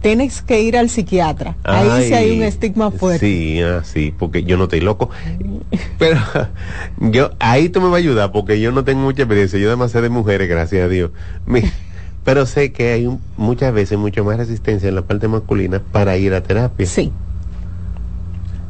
[0.00, 1.56] tienes que ir al psiquiatra.
[1.64, 3.26] Ahí sí hay un Ay, estigma fuerte.
[3.26, 5.10] Sí, ah, sí, porque yo no estoy loco.
[5.98, 6.18] Pero
[6.98, 9.58] yo, ahí tú me vas a ayudar porque yo no tengo mucha experiencia.
[9.58, 11.10] Yo además sé de mujeres, gracias a Dios.
[12.24, 16.16] Pero sé que hay un- muchas veces mucho más resistencia en la parte masculina para
[16.18, 16.86] ir a terapia.
[16.86, 17.12] Sí.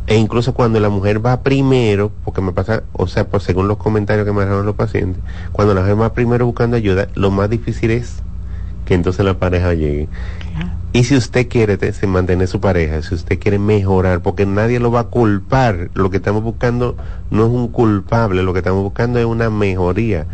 [0.07, 3.77] E incluso cuando la mujer va primero, porque me pasa, o sea, por según los
[3.77, 5.23] comentarios que me dejaron los pacientes,
[5.53, 8.23] cuando la mujer va primero buscando ayuda, lo más difícil es
[8.87, 10.09] que entonces la pareja llegue.
[10.93, 14.91] Y si usted quiere se mantener su pareja, si usted quiere mejorar, porque nadie lo
[14.91, 16.97] va a culpar, lo que estamos buscando
[17.31, 20.27] no es un culpable, lo que estamos buscando es una mejoría,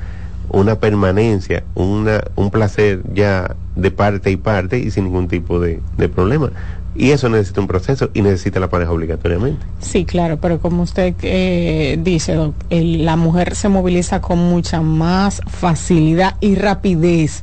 [0.49, 5.81] una permanencia, una, un placer ya de parte y parte y sin ningún tipo de,
[5.97, 6.51] de problema.
[6.97, 9.67] Y eso necesita un proceso y necesita la pareja obligatoriamente.
[9.81, 12.39] Sí, claro, pero como usted eh, dice,
[12.71, 17.43] el- la mujer se moviliza con mucha más facilidad y rapidez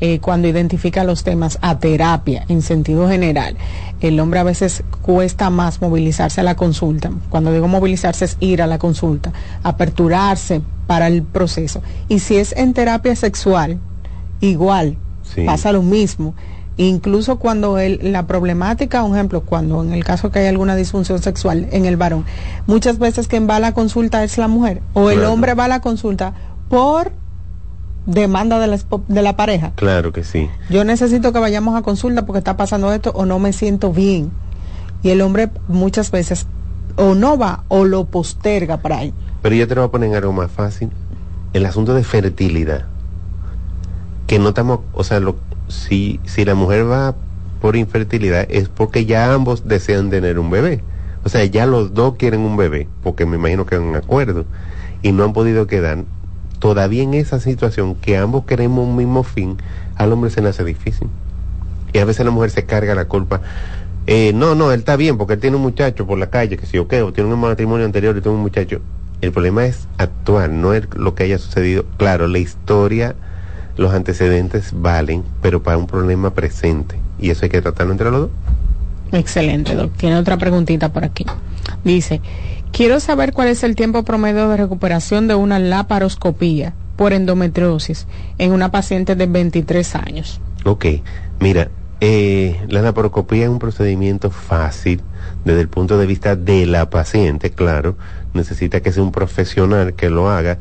[0.00, 3.56] eh, cuando identifica los temas a terapia en sentido general.
[4.00, 7.10] El hombre a veces cuesta más movilizarse a la consulta.
[7.30, 9.32] Cuando digo movilizarse es ir a la consulta,
[9.62, 11.82] aperturarse para el proceso.
[12.08, 13.78] Y si es en terapia sexual,
[14.40, 14.98] igual,
[15.46, 16.34] pasa lo mismo.
[16.78, 21.22] Incluso cuando el, la problemática, un ejemplo, cuando en el caso que hay alguna disfunción
[21.22, 22.26] sexual en el varón,
[22.66, 25.68] muchas veces quien va a la consulta es la mujer o el hombre va a
[25.68, 26.34] la consulta
[26.68, 27.12] por
[28.06, 28.78] demanda de la,
[29.08, 29.72] de la pareja.
[29.74, 30.48] Claro que sí.
[30.70, 34.30] Yo necesito que vayamos a consulta porque está pasando esto o no me siento bien.
[35.02, 36.46] Y el hombre muchas veces
[36.96, 39.14] o no va o lo posterga para ahí.
[39.42, 40.90] Pero yo te lo voy a poner en algo más fácil.
[41.52, 42.86] El asunto de fertilidad.
[44.26, 45.36] Que no estamos, o sea, lo,
[45.68, 47.14] si, si la mujer va
[47.60, 50.82] por infertilidad es porque ya ambos desean tener un bebé.
[51.24, 54.44] O sea, ya los dos quieren un bebé, porque me imagino que han un acuerdo.
[55.02, 56.04] Y no han podido quedar
[56.58, 59.56] todavía en esa situación que ambos queremos un mismo fin,
[59.96, 61.08] al hombre se le hace difícil.
[61.92, 63.40] Y a veces la mujer se carga la culpa.
[64.06, 66.66] Eh, no, no, él está bien porque él tiene un muchacho por la calle, que
[66.66, 68.80] si o qué, o tiene un matrimonio anterior y tiene un muchacho.
[69.20, 71.84] El problema es actuar, no es lo que haya sucedido.
[71.96, 73.16] Claro, la historia,
[73.76, 76.96] los antecedentes valen, pero para un problema presente.
[77.18, 78.30] Y eso hay que tratarlo entre los dos.
[79.12, 79.92] Excelente, Doc.
[79.96, 81.24] Tiene otra preguntita por aquí.
[81.84, 82.20] Dice,
[82.72, 88.06] Quiero saber cuál es el tiempo promedio de recuperación de una laparoscopía por endometriosis
[88.38, 90.40] en una paciente de 23 años.
[90.64, 90.86] Ok,
[91.40, 95.02] mira, eh, la laparoscopía es un procedimiento fácil
[95.44, 97.96] desde el punto de vista de la paciente, claro,
[98.34, 100.58] necesita que sea un profesional que lo haga.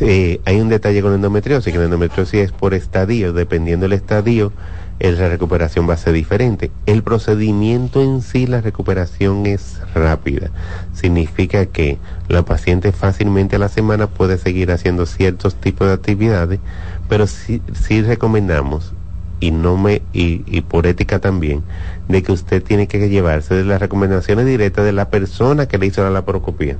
[0.00, 4.52] hay un detalle con la endometriosis, que la endometriosis es por estadio, dependiendo del estadio,
[4.98, 6.70] la recuperación va a ser diferente.
[6.86, 10.50] El procedimiento en sí, la recuperación es rápida.
[10.94, 16.60] Significa que la paciente fácilmente a la semana puede seguir haciendo ciertos tipos de actividades,
[17.08, 18.94] pero sí, sí recomendamos
[19.38, 21.62] y no me y, por ética también
[22.08, 25.86] de que usted tiene que llevarse de las recomendaciones directas de la persona que le
[25.86, 26.78] hizo la laparoscopía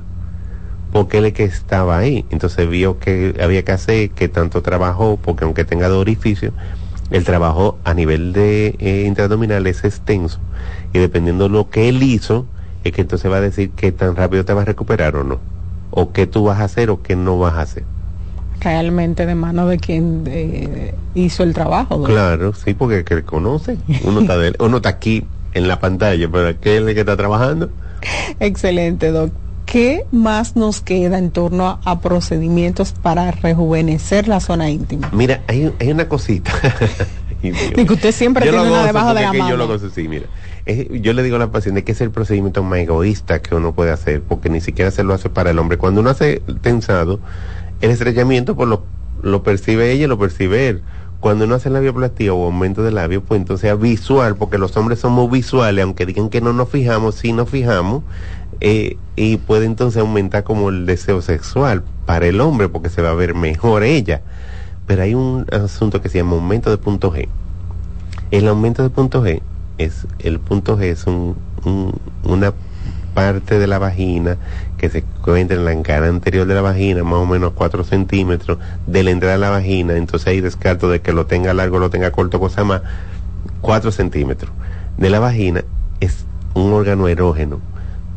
[0.91, 5.19] porque él es que estaba ahí entonces vio que había que hacer que tanto trabajó
[5.21, 6.53] porque aunque tenga dos orificios
[7.09, 10.39] el trabajo a nivel de eh, intradominal es extenso
[10.93, 12.45] y dependiendo de lo que él hizo,
[12.83, 15.39] es que entonces va a decir qué tan rápido te vas a recuperar o no,
[15.91, 17.83] o qué tú vas a hacer o qué no vas a hacer.
[18.59, 22.03] Realmente de mano de quien eh, hizo el trabajo.
[22.03, 23.77] Claro, sí, porque que conoce.
[24.03, 27.69] Uno está, uno está aquí en la pantalla, pero aquel que está trabajando.
[28.39, 29.46] Excelente, doctor.
[29.67, 35.09] ¿Qué más nos queda en torno a, procedimientos para rejuvenecer la zona íntima?
[35.13, 36.51] Mira, hay, una cosita.
[37.43, 39.49] y que usted siempre tiene una debajo de la mano.
[39.49, 40.25] Yo lo gozo, sí, mira.
[40.65, 43.91] yo le digo a la paciente que es el procedimiento más egoísta que uno puede
[43.91, 45.77] hacer, porque ni siquiera se lo hace para el hombre.
[45.77, 47.19] Cuando uno hace tensado,
[47.81, 48.85] el estrellamiento pues lo,
[49.21, 50.81] lo percibe ella y lo percibe él
[51.19, 54.99] cuando uno hace labioplastía o aumento de labio, pues entonces es visual, porque los hombres
[54.99, 58.03] somos visuales, aunque digan que no nos fijamos, sí nos fijamos,
[58.61, 63.11] eh, y puede entonces aumentar como el deseo sexual para el hombre, porque se va
[63.11, 64.21] a ver mejor ella.
[64.85, 67.27] Pero hay un asunto que se llama aumento de punto G.
[68.31, 69.41] El aumento de punto G
[69.77, 71.35] es, el punto G es un,
[72.23, 72.53] una
[73.13, 74.37] parte de la vagina
[74.77, 78.59] que se encuentra en la cara anterior de la vagina, más o menos 4 centímetros
[78.85, 81.89] de la entrada de la vagina, entonces ahí descarto de que lo tenga largo, lo
[81.89, 82.83] tenga corto, cosa más,
[83.61, 84.51] 4 centímetros
[84.97, 85.63] de la vagina
[85.99, 87.59] es un órgano erógeno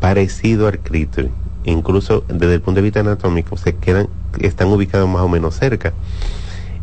[0.01, 1.31] parecido al clítoris,
[1.65, 4.09] incluso desde el punto de vista anatómico se quedan,
[4.41, 5.93] están ubicados más o menos cerca.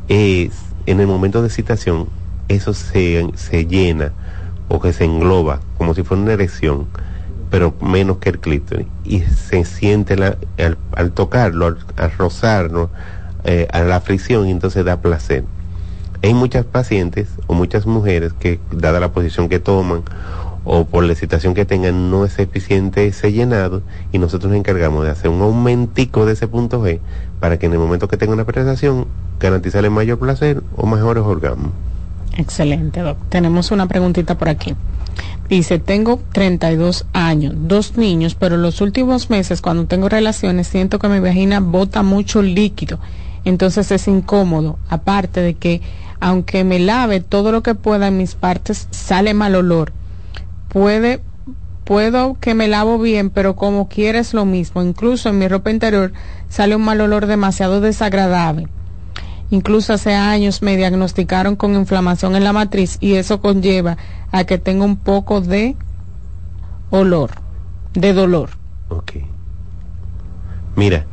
[0.07, 0.51] en
[0.85, 2.07] el momento de excitación,
[2.47, 4.13] eso se, se llena
[4.69, 6.87] o que se engloba como si fuera una erección
[7.49, 8.87] pero menos que el clítoris.
[9.03, 10.15] Y se siente
[10.95, 12.89] al, tocarlo, al, rozarlo,
[13.43, 15.43] eh, a la fricción, y entonces da placer.
[16.23, 20.03] Hay muchas pacientes o muchas mujeres que, dada la posición que toman
[20.69, 25.05] o por la excitación que tengan, no es eficiente ese llenado y nosotros nos encargamos
[25.05, 26.99] de hacer un aumentico de ese punto G
[27.39, 29.07] para que en el momento que tenga una penetración
[29.39, 31.71] garantizarle mayor placer o mejores orgasmos.
[32.35, 33.17] Excelente, Doc.
[33.29, 34.75] Tenemos una preguntita por aquí.
[35.47, 41.07] Dice, tengo 32 años, dos niños, pero los últimos meses cuando tengo relaciones siento que
[41.07, 42.99] mi vagina bota mucho líquido,
[43.45, 45.81] entonces es incómodo, aparte de que
[46.19, 49.93] aunque me lave todo lo que pueda en mis partes, sale mal olor.
[50.69, 51.21] Puede,
[51.83, 56.11] puedo que me lavo bien, pero como quieres lo mismo, incluso en mi ropa interior
[56.49, 58.67] sale un mal olor demasiado desagradable.
[59.49, 63.97] Incluso hace años me diagnosticaron con inflamación en la matriz y eso conlleva
[64.31, 65.77] a que tenga un poco de
[66.89, 67.31] olor,
[67.93, 68.49] de dolor.
[68.89, 69.13] Ok.
[70.75, 71.05] Mira,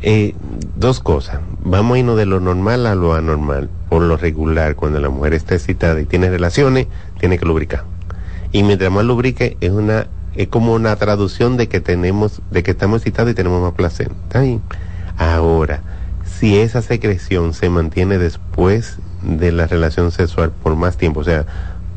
[0.00, 0.34] eh,
[0.76, 1.40] dos cosas.
[1.64, 3.68] Vamos a irnos de lo normal a lo anormal.
[3.88, 6.86] por lo regular, cuando la mujer está excitada y tiene relaciones,
[7.20, 7.84] tiene que lubricar.
[8.52, 12.70] Y mientras más lubrique, es una es como una traducción de que tenemos, de que
[12.70, 14.10] estamos excitados y tenemos más placer.
[15.18, 15.82] Ahora,
[16.24, 21.44] si esa secreción se mantiene después de la relación sexual por más tiempo, o sea,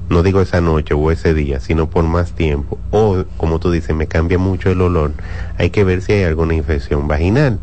[0.09, 3.95] no digo esa noche o ese día, sino por más tiempo, o como tú dices,
[3.95, 5.13] me cambia mucho el olor,
[5.57, 7.59] hay que ver si hay alguna infección vaginal.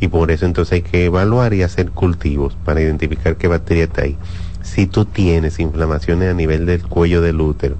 [0.00, 4.02] Y por eso entonces hay que evaluar y hacer cultivos para identificar qué bacteria está
[4.02, 4.18] ahí.
[4.62, 7.76] Si tú tienes inflamaciones a nivel del cuello del útero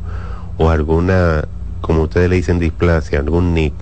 [0.58, 1.44] o alguna
[1.82, 3.74] como ustedes le dicen displasia, algún NIC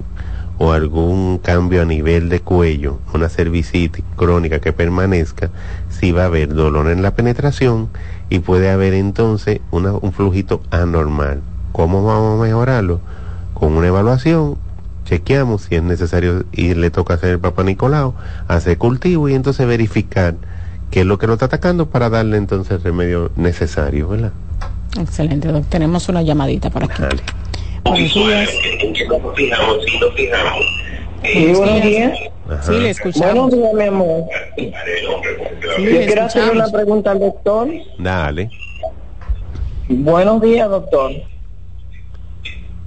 [0.58, 5.50] o algún cambio a nivel de cuello, una cervicitis crónica que permanezca,
[5.88, 7.88] sí va a haber dolor en la penetración
[8.28, 11.40] y puede haber entonces un flujito anormal.
[11.72, 13.00] ¿Cómo vamos a mejorarlo?
[13.54, 14.56] Con una evaluación,
[15.04, 18.14] chequeamos si es necesario y le toca hacer el Papa Nicolau,
[18.48, 20.34] hacer cultivo y entonces verificar
[20.90, 24.32] qué es lo que lo está atacando para darle entonces el remedio necesario, ¿verdad?
[24.98, 25.70] Excelente, doctor.
[25.70, 27.02] Tenemos una llamadita para aquí.
[27.84, 28.50] Buenos días.
[31.22, 32.18] Sí, buenos días.
[32.62, 33.50] Sí, le escuchamos.
[33.50, 34.24] Buenos días, mi amor.
[34.56, 37.68] Yo quiero hacer una pregunta al doctor.
[37.98, 38.50] Dale.
[39.88, 41.12] Buenos días, doctor.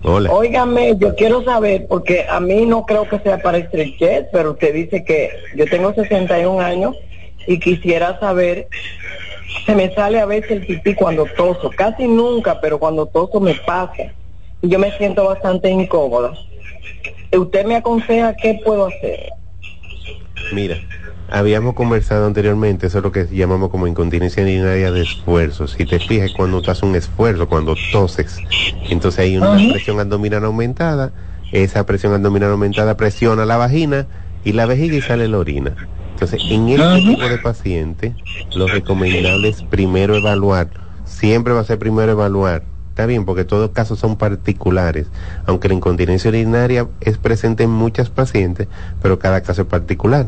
[0.04, 0.32] Hola.
[0.32, 4.74] Óigame, yo quiero saber, porque a mí no creo que sea para estrechez, pero usted
[4.74, 6.95] dice que yo tengo 61 años
[7.47, 8.68] y quisiera saber,
[9.66, 13.54] se me sale a veces el pipí cuando toso, casi nunca, pero cuando toso me
[13.56, 14.12] pasa
[14.64, 16.34] yo me siento bastante incómoda.
[17.32, 19.30] ¿Usted me aconseja qué puedo hacer?
[20.54, 20.78] Mira,
[21.30, 25.68] habíamos conversado anteriormente, eso es lo que llamamos como incontinencia urinaria de esfuerzo.
[25.68, 28.39] Si te fijas, cuando tú haces un esfuerzo, cuando toses,
[28.89, 31.12] entonces hay una presión abdominal aumentada,
[31.51, 34.08] esa presión abdominal aumentada presiona la vagina
[34.45, 35.76] y la vejiga y sale la orina.
[36.14, 38.16] Entonces, en este tipo de paciente,
[38.55, 40.70] lo recomendable es primero evaluar,
[41.05, 45.07] siempre va a ser primero evaluar Está bien, porque todos casos son particulares,
[45.47, 48.68] aunque la incontinencia urinaria es presente en muchas pacientes,
[49.01, 50.28] pero cada caso es particular.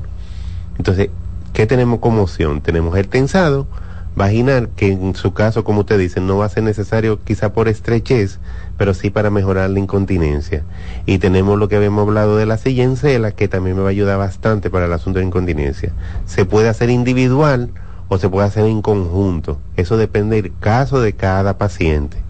[0.80, 1.12] Entonces,
[1.54, 2.62] ¿qué tenemos como opción?
[2.62, 3.68] Tenemos el tensado
[4.16, 7.68] vaginal, que en su caso, como usted dice, no va a ser necesario quizá por
[7.68, 8.40] estrechez,
[8.78, 10.64] pero sí para mejorar la incontinencia.
[11.06, 13.90] Y tenemos lo que habíamos hablado de la silla en cela, que también me va
[13.90, 15.94] a ayudar bastante para el asunto de incontinencia.
[16.26, 17.70] Se puede hacer individual
[18.08, 19.60] o se puede hacer en conjunto.
[19.76, 22.26] Eso depende del caso de cada paciente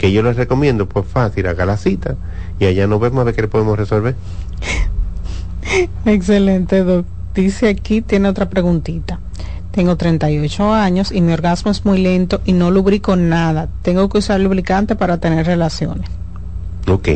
[0.00, 2.16] que yo les recomiendo, pues fácil, haga la cita
[2.58, 4.14] y allá nos vemos a ver qué le podemos resolver.
[6.06, 7.04] Excelente, Doc.
[7.34, 9.20] Dice aquí, tiene otra preguntita.
[9.72, 13.68] Tengo 38 años y mi orgasmo es muy lento y no lubrico nada.
[13.82, 16.08] Tengo que usar lubricante para tener relaciones.
[16.88, 17.08] Ok.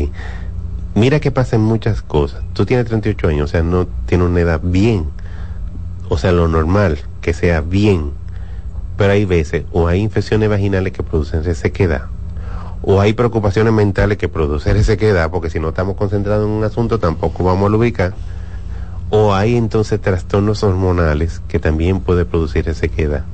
[0.95, 2.41] Mira que pasan muchas cosas.
[2.53, 5.07] Tú tienes 38 años, o sea, no tiene una edad bien.
[6.07, 8.11] O sea, lo normal, que sea bien.
[8.97, 12.03] Pero hay veces, o hay infecciones vaginales que producen resequedad,
[12.81, 16.97] o hay preocupaciones mentales que producen sequedad, porque si no estamos concentrados en un asunto
[16.97, 18.13] tampoco vamos a lubricar,
[19.09, 23.25] o hay entonces trastornos hormonales que también puede producir sequedad.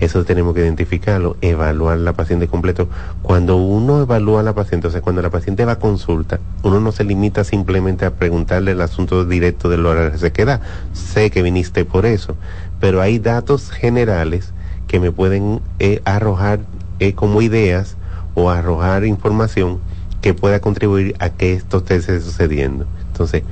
[0.00, 2.88] Eso tenemos que identificarlo, evaluar la paciente completo.
[3.20, 6.80] Cuando uno evalúa a la paciente, o sea, cuando la paciente va a consulta, uno
[6.80, 10.62] no se limita simplemente a preguntarle el asunto directo de la sequedad.
[10.94, 12.34] Sé que viniste por eso,
[12.80, 14.54] pero hay datos generales
[14.86, 16.60] que me pueden eh, arrojar
[16.98, 17.96] eh, como ideas
[18.34, 19.80] o arrojar información
[20.22, 22.86] que pueda contribuir a que esto esté sucediendo.
[23.12, 23.42] Entonces,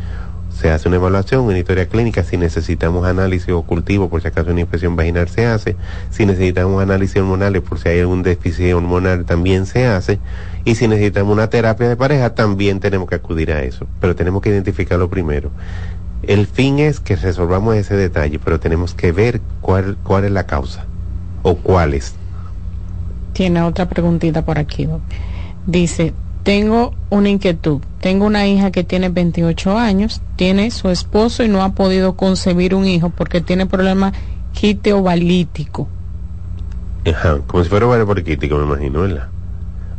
[0.59, 4.51] se hace una evaluación, una historia clínica, si necesitamos análisis o cultivo, por si acaso
[4.51, 5.77] una infección vaginal se hace,
[6.11, 10.19] si necesitamos análisis hormonales, por si hay algún déficit hormonal, también se hace,
[10.65, 14.43] y si necesitamos una terapia de pareja, también tenemos que acudir a eso, pero tenemos
[14.43, 15.51] que identificarlo primero.
[16.23, 20.47] El fin es que resolvamos ese detalle, pero tenemos que ver cuál, cuál es la
[20.47, 20.87] causa
[21.43, 22.15] o cuáles
[23.39, 24.89] tiene otra preguntita por aquí.
[25.65, 26.13] Dice,
[26.49, 27.83] tengo una inquietud.
[28.01, 32.75] Tengo una hija que tiene 28 años, tiene su esposo y no ha podido concebir
[32.75, 34.15] un hijo porque tiene problema
[34.55, 35.89] quiteobalítico.
[37.07, 39.29] Ajá, como si fuera ovario poliquístico, me imagino, ¿verdad?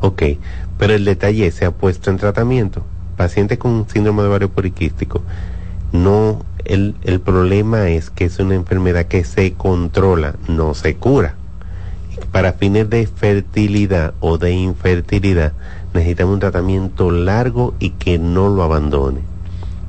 [0.02, 0.24] Ok,
[0.80, 2.84] pero el detalle se ha puesto en tratamiento.
[3.16, 5.22] Paciente con síndrome de ovario poliquístico,
[5.92, 11.36] no, el, el problema es que es una enfermedad que se controla, no se cura
[12.32, 15.54] para fines de fertilidad o de infertilidad
[16.00, 19.20] necesitamos un tratamiento largo y que no lo abandone.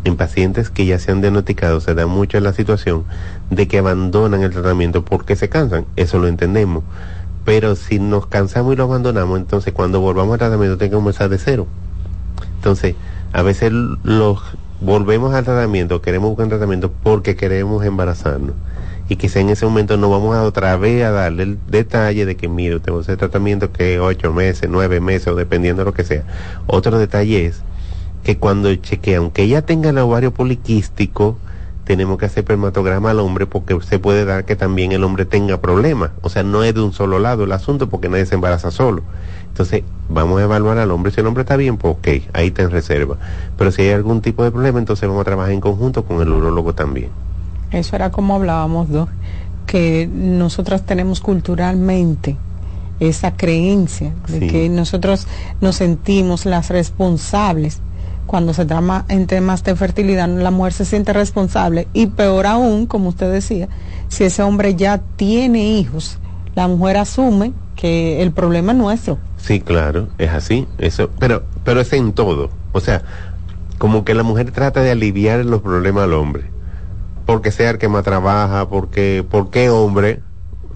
[0.05, 3.05] En pacientes que ya se han diagnosticado se da mucho la situación
[3.51, 6.85] de que abandonan el tratamiento porque se cansan, eso lo entendemos.
[7.45, 11.29] Pero si nos cansamos y lo abandonamos, entonces cuando volvamos al tratamiento tenemos que comenzar
[11.29, 11.67] de cero.
[12.57, 12.97] Entonces,
[13.33, 14.41] a veces los
[14.81, 18.55] volvemos al tratamiento, queremos buscar un tratamiento porque queremos embarazarnos
[19.11, 22.37] y quizá en ese momento no vamos a otra vez a darle el detalle de
[22.37, 25.87] que mire usted va a hacer tratamiento que ocho meses, nueve meses o dependiendo de
[25.87, 26.23] lo que sea.
[26.69, 27.61] Otro detalle es
[28.23, 31.39] que cuando chequea, aunque ella tenga el ovario poliquístico,
[31.83, 35.61] tenemos que hacer permatograma al hombre porque se puede dar que también el hombre tenga
[35.61, 36.13] problemas.
[36.23, 39.03] O sea, no es de un solo lado el asunto porque nadie se embaraza solo.
[39.49, 41.11] Entonces, vamos a evaluar al hombre.
[41.11, 43.17] Si el hombre está bien, pues ok, ahí está en reserva.
[43.59, 46.29] Pero si hay algún tipo de problema, entonces vamos a trabajar en conjunto con el
[46.29, 47.11] urólogo también.
[47.73, 49.09] Eso era como hablábamos, dos,
[49.67, 52.37] que nosotras tenemos culturalmente
[52.99, 55.27] esa creencia de que nosotros
[55.61, 57.81] nos sentimos las responsables.
[58.27, 61.89] Cuando se trama en temas de fertilidad, la mujer se siente responsable.
[61.93, 63.69] Y peor aún, como usted decía,
[64.09, 66.19] si ese hombre ya tiene hijos,
[66.55, 69.19] la mujer asume que el problema es nuestro.
[69.39, 73.03] Sí, claro, es así, eso, pero pero es en todo, o sea,
[73.79, 76.45] como que la mujer trata de aliviar los problemas al hombre,
[77.31, 80.21] porque sea el que más trabaja, porque porque hombre,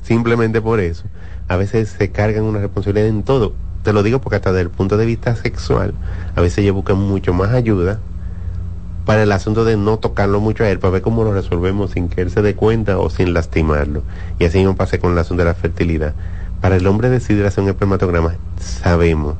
[0.05, 1.05] simplemente por eso.
[1.49, 4.71] A veces se cargan una responsabilidad en todo te lo digo porque hasta desde el
[4.71, 5.95] punto de vista sexual,
[6.37, 7.99] a veces ellos buscan mucho más ayuda
[9.05, 12.09] para el asunto de no tocarlo mucho a él, para ver cómo lo resolvemos sin
[12.09, 14.03] que él se dé cuenta o sin lastimarlo.
[14.39, 16.15] Y así me pasa con el asunto de la fertilidad.
[16.63, 19.35] Para el hombre decidir hacer un espermatograma, sabemos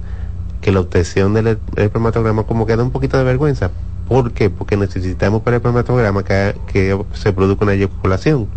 [0.65, 3.71] que la obtención del espermatograma como que da un poquito de vergüenza.
[4.09, 4.49] ¿Por qué?
[4.49, 8.49] Porque necesitamos para el espermatograma que, que se produzca una eyaculación.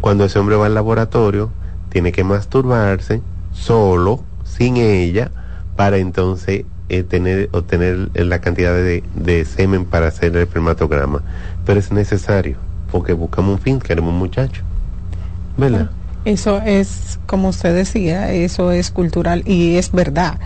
[0.00, 1.50] Cuando ese hombre va al laboratorio,
[1.88, 3.22] tiene que masturbarse
[3.52, 5.30] solo sin ella
[5.76, 11.22] para entonces eh, tener obtener la cantidad de, de, semen para hacer el espermatograma.
[11.64, 12.56] Pero es necesario
[12.90, 14.62] porque buscamos un fin, queremos un muchacho.
[15.56, 15.90] ¿Verdad?
[16.24, 20.38] Eso es, como usted decía, eso es cultural y es verdad.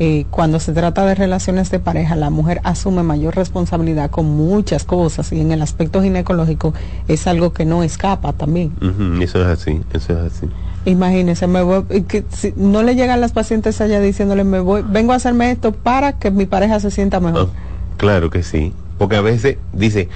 [0.00, 4.84] Eh, cuando se trata de relaciones de pareja, la mujer asume mayor responsabilidad con muchas
[4.84, 6.72] cosas y en el aspecto ginecológico
[7.08, 8.72] es algo que no escapa también.
[9.20, 10.46] eso es así, eso es así.
[10.84, 15.12] Imagínese, me voy, que si no le llegan las pacientes allá diciéndole, me voy, vengo
[15.12, 17.50] a hacerme esto para que mi pareja se sienta mejor.
[17.52, 20.08] Ah, claro que sí, porque a veces dice,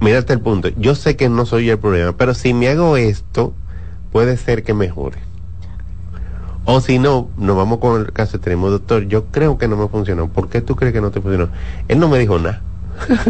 [0.00, 3.52] mírate el punto, yo sé que no soy el problema, pero si me hago esto,
[4.12, 5.27] puede ser que mejore.
[6.70, 9.88] O si no, nos vamos con el caso extremo, doctor, yo creo que no me
[9.88, 10.28] funcionó.
[10.28, 11.48] ¿Por qué tú crees que no te funcionó?
[11.88, 12.60] Él no me dijo nada.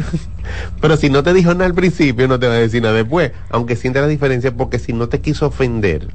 [0.80, 3.30] Pero si no te dijo nada al principio, no te va a decir nada después.
[3.51, 6.09] Aunque sienta la diferencia, porque si no te quiso ofender,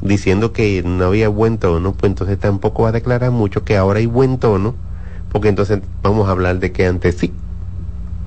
[0.00, 3.98] diciendo que no había buen tono, pues entonces tampoco va a declarar mucho que ahora
[3.98, 4.74] hay buen tono,
[5.30, 7.30] porque entonces vamos a hablar de que antes sí.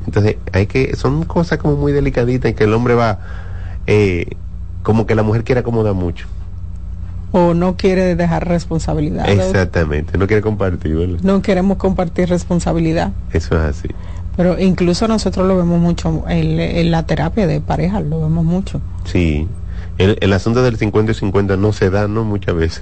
[0.06, 3.18] Entonces hay que, son cosas como muy delicaditas y que el hombre va,
[3.88, 4.28] eh,
[4.84, 6.28] como que la mujer quiere acomodar mucho.
[7.32, 9.30] O no quiere dejar responsabilidad.
[9.30, 11.20] Exactamente, no quiere compartir, ¿verdad?
[11.24, 13.12] No queremos compartir responsabilidad.
[13.32, 13.90] Eso es así.
[14.36, 18.82] Pero incluso nosotros lo vemos mucho en, la terapia de pareja, lo vemos mucho.
[19.04, 19.48] Sí,
[19.98, 22.24] el, asunto del 50 y 50 no se da, ¿no?
[22.24, 22.82] Muchas veces.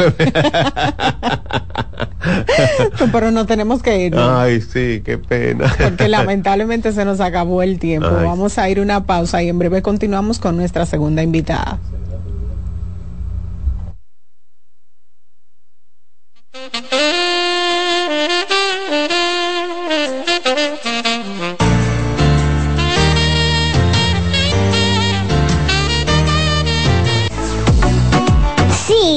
[3.12, 4.16] Pero no tenemos que ir.
[4.16, 5.72] Ay, sí, qué pena.
[5.78, 8.08] Porque lamentablemente se nos acabó el tiempo.
[8.10, 11.78] Vamos a ir una pausa y en breve continuamos con nuestra segunda invitada.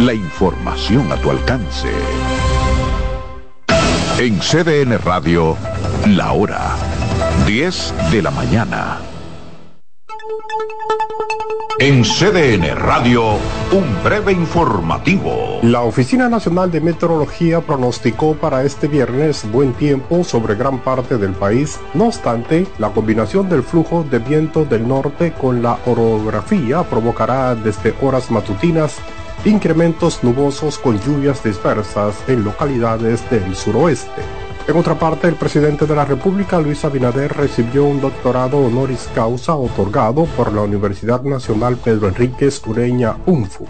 [0.00, 1.88] la información a tu alcance.
[4.18, 5.56] En CDN Radio,
[6.06, 6.76] la hora
[7.46, 8.98] 10 de la mañana.
[11.78, 13.38] En CDN Radio,
[13.72, 15.58] un breve informativo.
[15.62, 21.32] La Oficina Nacional de Meteorología pronosticó para este viernes buen tiempo sobre gran parte del
[21.32, 21.80] país.
[21.94, 27.94] No obstante, la combinación del flujo de viento del norte con la orografía provocará desde
[28.00, 29.00] horas matutinas
[29.44, 34.22] incrementos nubosos con lluvias dispersas en localidades del suroeste.
[34.68, 39.54] En otra parte, el presidente de la República, Luis Abinader, recibió un doctorado honoris causa
[39.54, 43.66] otorgado por la Universidad Nacional Pedro Enríquez Ureña UNFU.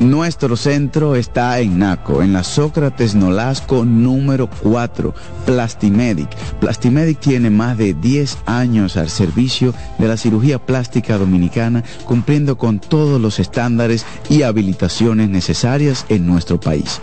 [0.00, 5.14] Nuestro centro está en Naco, en la Sócrates Nolasco número 4,
[5.46, 6.28] Plastimedic.
[6.58, 12.80] Plastimedic tiene más de 10 años al servicio de la cirugía plástica dominicana, cumpliendo con
[12.80, 17.00] todos los estándares y habilitaciones necesarias en nuestro país.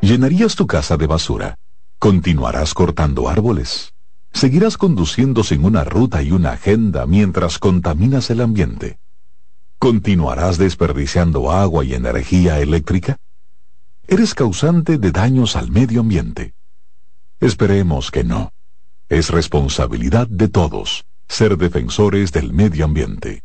[0.00, 1.56] ¿Llenarías tu casa de basura?
[2.00, 3.94] ¿Continuarás cortando árboles?
[4.32, 8.98] ¿Seguirás conduciendo sin una ruta y una agenda mientras contaminas el ambiente?
[9.84, 13.18] ¿Continuarás desperdiciando agua y energía eléctrica?
[14.08, 16.54] Eres causante de daños al medio ambiente.
[17.38, 18.50] Esperemos que no.
[19.10, 23.42] Es responsabilidad de todos ser defensores del medio ambiente.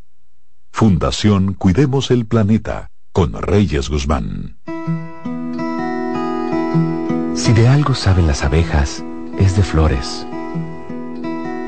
[0.72, 4.56] Fundación Cuidemos el Planeta con Reyes Guzmán.
[7.34, 9.04] Si de algo saben las abejas,
[9.38, 10.26] es de flores.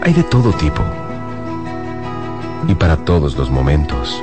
[0.02, 0.82] Hay de todo tipo
[2.68, 4.22] y para todos los momentos.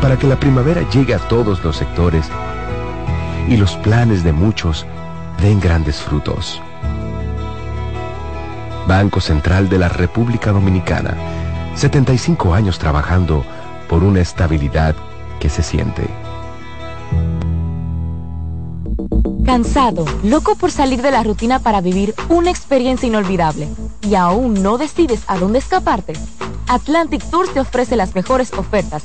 [0.00, 2.26] para que la primavera llegue a todos los sectores
[3.48, 4.86] y los planes de muchos
[5.40, 6.60] den grandes frutos.
[8.86, 11.14] Banco Central de la República Dominicana,
[11.74, 13.44] 75 años trabajando
[13.88, 14.94] por una estabilidad
[15.40, 16.08] que se siente.
[19.44, 23.68] Cansado, loco por salir de la rutina para vivir una experiencia inolvidable
[24.02, 26.12] y aún no decides a dónde escaparte.
[26.66, 29.04] Atlantic Tours te ofrece las mejores ofertas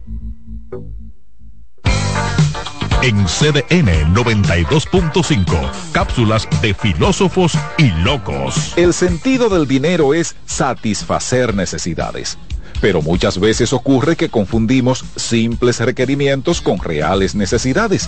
[3.03, 8.73] En CDN 92.5, cápsulas de filósofos y locos.
[8.75, 12.37] El sentido del dinero es satisfacer necesidades.
[12.79, 18.07] Pero muchas veces ocurre que confundimos simples requerimientos con reales necesidades.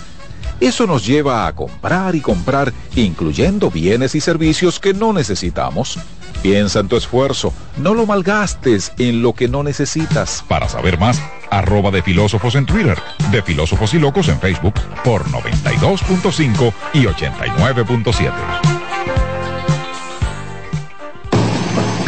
[0.60, 6.00] Eso nos lleva a comprar y comprar, incluyendo bienes y servicios que no necesitamos.
[6.42, 10.44] Piensa en tu esfuerzo, no lo malgastes en lo que no necesitas.
[10.48, 12.98] Para saber más, arroba de filósofos en Twitter,
[13.32, 14.74] de filósofos y locos en Facebook
[15.04, 18.73] por 92.5 y 89.7.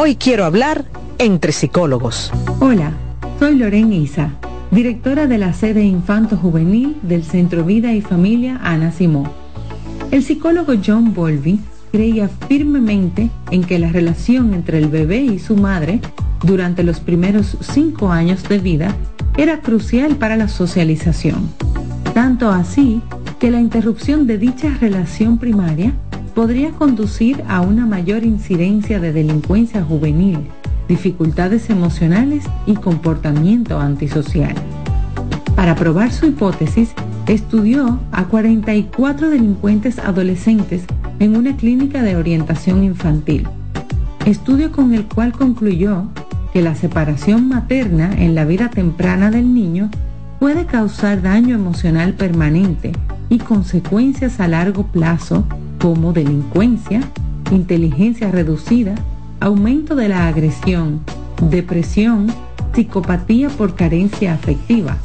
[0.00, 0.84] Hoy quiero hablar
[1.18, 2.30] entre psicólogos.
[2.60, 2.92] Hola,
[3.40, 4.30] soy Lorena Isa,
[4.70, 9.28] directora de la sede Infanto Juvenil del Centro Vida y Familia Ana Simó.
[10.12, 11.58] El psicólogo John Bowlby
[11.90, 16.00] creía firmemente en que la relación entre el bebé y su madre
[16.44, 18.94] durante los primeros cinco años de vida
[19.36, 21.50] era crucial para la socialización.
[22.14, 23.02] Tanto así
[23.40, 25.92] que la interrupción de dicha relación primaria
[26.38, 30.38] podría conducir a una mayor incidencia de delincuencia juvenil,
[30.86, 34.54] dificultades emocionales y comportamiento antisocial.
[35.56, 36.92] Para probar su hipótesis,
[37.26, 40.84] estudió a 44 delincuentes adolescentes
[41.18, 43.44] en una clínica de orientación infantil,
[44.24, 46.04] estudio con el cual concluyó
[46.52, 49.90] que la separación materna en la vida temprana del niño
[50.38, 52.92] puede causar daño emocional permanente
[53.28, 55.44] y consecuencias a largo plazo
[55.80, 57.00] como delincuencia,
[57.50, 58.94] inteligencia reducida,
[59.40, 61.00] aumento de la agresión,
[61.42, 62.28] depresión,
[62.72, 64.96] psicopatía por carencia afectiva,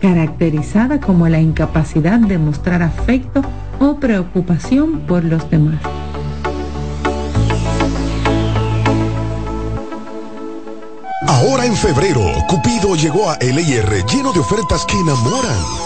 [0.00, 3.42] caracterizada como la incapacidad de mostrar afecto
[3.80, 5.80] o preocupación por los demás.
[11.28, 15.85] Ahora en febrero, Cupido llegó a LIR lleno de ofertas que enamoran.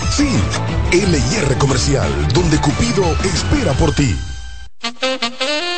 [0.11, 0.27] Sí,
[0.91, 4.13] LIR Comercial, donde Cupido espera por ti.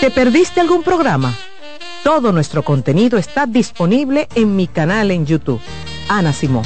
[0.02, 1.34] ¿Te perdiste algún programa?
[2.04, 5.62] Todo nuestro contenido está disponible en mi canal en YouTube.
[6.10, 6.66] Ana Simón.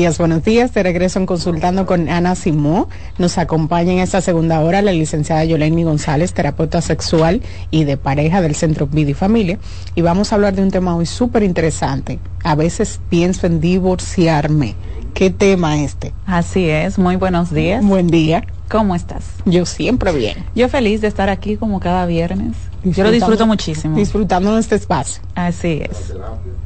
[0.00, 0.72] Días, buenos días.
[0.72, 2.88] De regreso en Consultando con Ana Simó.
[3.18, 8.40] Nos acompaña en esta segunda hora la licenciada Yoleni González, terapeuta sexual y de pareja
[8.40, 9.58] del Centro Vida y Familia.
[9.94, 12.18] Y vamos a hablar de un tema hoy súper interesante.
[12.42, 14.74] A veces pienso en divorciarme.
[15.12, 16.14] ¿Qué tema este?
[16.24, 16.98] Así es.
[16.98, 17.84] Muy buenos días.
[17.84, 18.46] Buen día.
[18.70, 19.24] ¿Cómo estás?
[19.44, 20.46] Yo siempre bien.
[20.54, 22.56] Yo feliz de estar aquí como cada viernes.
[22.84, 23.98] Yo lo disfruto muchísimo.
[23.98, 25.22] Disfrutando de este espacio.
[25.34, 26.14] Así es.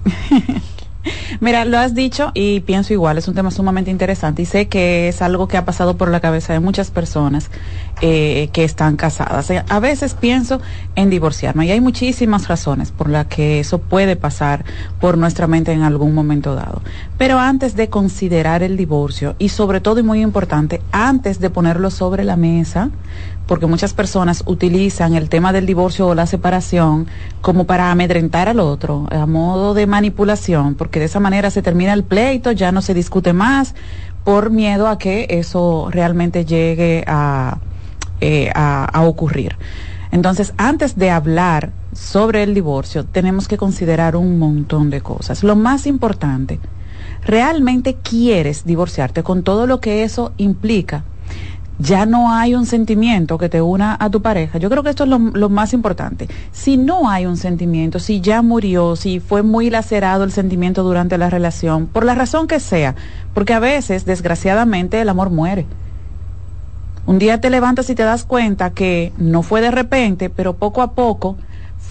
[1.41, 5.09] Mira, lo has dicho y pienso igual, es un tema sumamente interesante y sé que
[5.09, 7.51] es algo que ha pasado por la cabeza de muchas personas
[8.01, 9.51] eh, que están casadas.
[9.51, 10.61] Eh, a veces pienso
[10.95, 14.65] en divorciarme y hay muchísimas razones por las que eso puede pasar
[15.01, 16.83] por nuestra mente en algún momento dado.
[17.19, 21.91] Pero antes de considerar el divorcio y sobre todo y muy importante, antes de ponerlo
[21.91, 22.91] sobre la mesa,
[23.47, 27.07] porque muchas personas utilizan el tema del divorcio o la separación
[27.41, 31.93] como para amedrentar al otro, a modo de manipulación, porque de esa manera se termina
[31.93, 33.75] el pleito, ya no se discute más,
[34.25, 37.59] por miedo a que eso realmente llegue a,
[38.21, 39.57] eh, a, a ocurrir.
[40.11, 45.43] Entonces, antes de hablar sobre el divorcio, tenemos que considerar un montón de cosas.
[45.43, 46.61] Lo más importante,
[47.23, 51.05] ¿realmente quieres divorciarte con todo lo que eso implica?
[51.79, 54.59] Ya no hay un sentimiento que te una a tu pareja.
[54.59, 56.29] Yo creo que esto es lo, más importante.
[56.53, 61.19] Si no hay un sentimiento, si ya murió, si fue muy lacerado el sentimiento durante
[61.19, 62.95] la relación, por la razón que sea,
[63.35, 65.67] porque a veces, desgraciadamente, el amor muere.
[67.07, 70.81] Un día te levantas y te das cuenta que no fue de repente, pero poco
[70.81, 71.37] a poco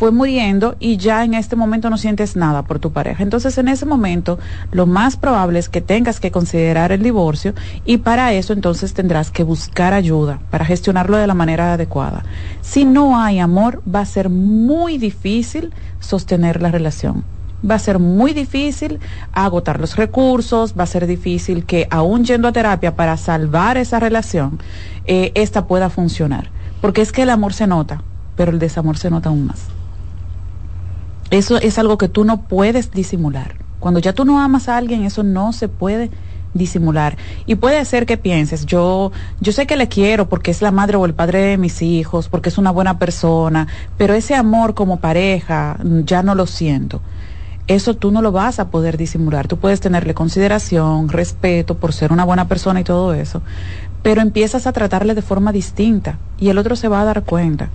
[0.03, 3.23] fue muriendo y ya en este momento no sientes nada por tu pareja.
[3.23, 4.37] Entonces en ese momento
[4.73, 7.53] lo más probable es que tengas que considerar el divorcio
[7.85, 12.25] y para eso entonces tendrás que buscar ayuda para gestionarlo de la manera adecuada.
[12.59, 15.71] Si no hay amor va a ser muy difícil
[16.01, 17.23] sostener la relación.
[17.65, 18.99] Va a ser muy difícil
[19.31, 24.01] agotar los recursos, va a ser difícil que aún yendo a terapia para salvar esa
[24.01, 24.59] relación,
[25.05, 26.49] eh, esta pueda funcionar.
[26.81, 28.03] Porque es que el amor se nota,
[28.35, 29.72] pero el desamor se nota aún más.
[31.33, 33.55] Eso es algo que tú no puedes disimular.
[33.79, 36.11] Cuando ya tú no amas a alguien, eso no se puede
[36.53, 37.17] disimular.
[37.47, 40.95] Y puede ser que pienses, yo, yo sé que le quiero porque es la madre
[40.95, 44.97] o el padre de mis hijos, porque es una buena persona, pero ese amor como
[44.97, 47.01] pareja ya no lo siento.
[47.65, 49.47] eso tú no lo vas a poder disimular.
[49.47, 53.41] Tú puedes tenerle consideración, respeto por ser una buena persona y todo eso,
[54.03, 57.71] pero empiezas a tratarle de forma distinta y el otro se va a dar cuenta.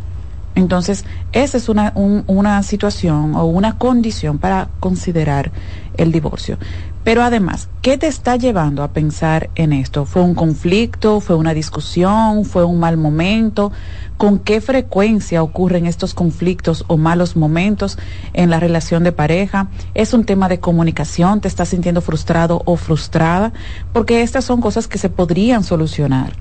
[0.59, 5.53] Entonces, esa es una, una situación o una condición para considerar
[5.97, 6.59] el divorcio.
[7.05, 10.05] Pero además, ¿qué te está llevando a pensar en esto?
[10.05, 11.21] ¿Fue un conflicto?
[11.21, 12.45] ¿Fue una discusión?
[12.45, 13.71] ¿Fue un mal momento?
[14.17, 17.97] ¿Con qué frecuencia ocurren estos conflictos o malos momentos
[18.33, 19.69] en la relación de pareja?
[19.95, 21.41] ¿Es un tema de comunicación?
[21.41, 23.53] ¿Te estás sintiendo frustrado o frustrada?
[23.93, 26.33] Porque estas son cosas que se podrían solucionar.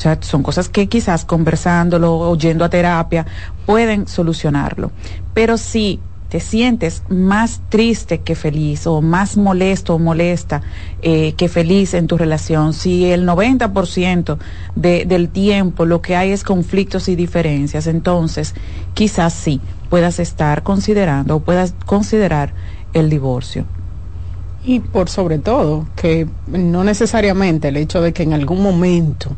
[0.00, 3.26] O sea, son cosas que quizás conversándolo o a terapia
[3.66, 4.92] pueden solucionarlo.
[5.34, 6.00] Pero si
[6.30, 10.62] te sientes más triste que feliz o más molesto o molesta
[11.02, 14.38] eh, que feliz en tu relación, si el 90%
[14.74, 18.54] de, del tiempo lo que hay es conflictos y diferencias, entonces
[18.94, 19.60] quizás sí
[19.90, 22.54] puedas estar considerando o puedas considerar
[22.94, 23.66] el divorcio.
[24.64, 29.36] Y por sobre todo, que no necesariamente el hecho de que en algún momento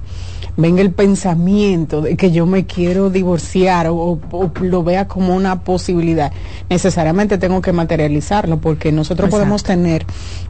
[0.57, 4.21] venga el pensamiento de que yo me quiero divorciar o,
[4.61, 6.33] lo vea como una posibilidad,
[6.69, 10.05] necesariamente tengo que materializarlo porque nosotros podemos tener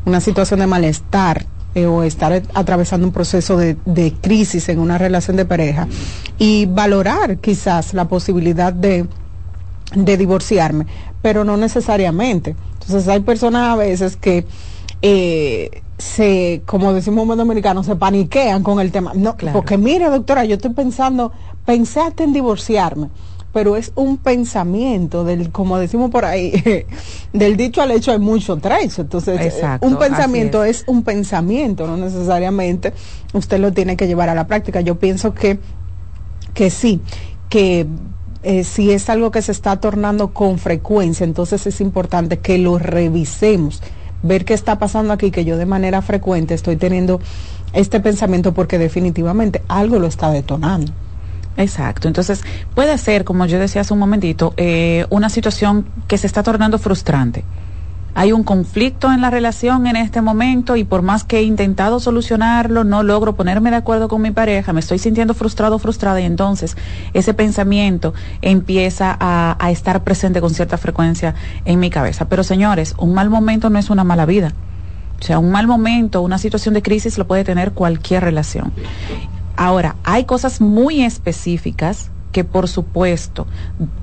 [0.05, 4.99] una situación de malestar eh, o estar atravesando un proceso de, de, crisis en una
[4.99, 5.89] relación de pareja
[6.39, 9.07] y valorar quizás la posibilidad de,
[9.95, 10.87] de divorciarme,
[11.23, 12.57] pero no necesariamente.
[12.83, 14.45] Entonces hay personas a veces que
[15.03, 19.13] eh, se, como decimos los dominicanos, se paniquean con el tema.
[19.15, 21.33] No, porque mire, doctora, yo estoy pensando,
[21.65, 23.09] pensé hasta en divorciarme,
[23.53, 26.53] pero es un pensamiento del, como decimos por ahí,
[27.33, 29.03] del dicho al hecho hay mucho trecho.
[29.03, 30.85] Entonces, un pensamiento es.
[30.87, 32.93] un pensamiento, no necesariamente
[33.33, 34.81] usted lo tiene que llevar a la práctica.
[34.81, 35.61] Yo pienso que,
[36.55, 37.01] que sí,
[37.49, 37.87] que
[38.43, 42.79] eh, si es algo que se está tornando con frecuencia, entonces es importante que lo
[42.79, 43.83] revisemos
[44.23, 47.21] ver qué está pasando aquí, que yo de manera frecuente estoy teniendo
[47.73, 50.93] este pensamiento porque definitivamente algo lo está detonando.
[51.57, 52.43] Exacto, entonces
[52.75, 56.79] puede ser, como yo decía hace un momentito, eh, una situación que se está tornando
[56.79, 57.45] frustrante
[58.15, 61.99] hay un conflicto en la relación en este momento y por más que he intentado
[61.99, 66.25] solucionarlo, no logro ponerme de acuerdo con mi pareja, me estoy sintiendo frustrado frustrada y
[66.25, 66.77] entonces
[67.15, 68.13] ese pensamiento
[68.43, 71.35] empieza a, a, estar presente con cierta frecuencia
[71.65, 72.29] en mi cabeza.
[72.29, 74.53] Pero señores, un mal momento no es una mala vida.
[75.21, 78.73] O sea, un mal momento, una situación de crisis lo puede tener cualquier relación.
[79.57, 83.47] Ahora, hay cosas muy específicas que por supuesto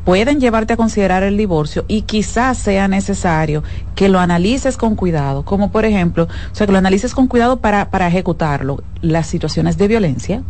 [0.06, 3.64] pueden llevarte a considerar el divorcio y quizás sea necesario
[3.96, 7.60] que lo analices con cuidado, como por ejemplo, o sea, que lo analices con cuidado
[7.60, 8.82] para, para ejecutarlo.
[9.02, 10.44] Las situaciones de violencia,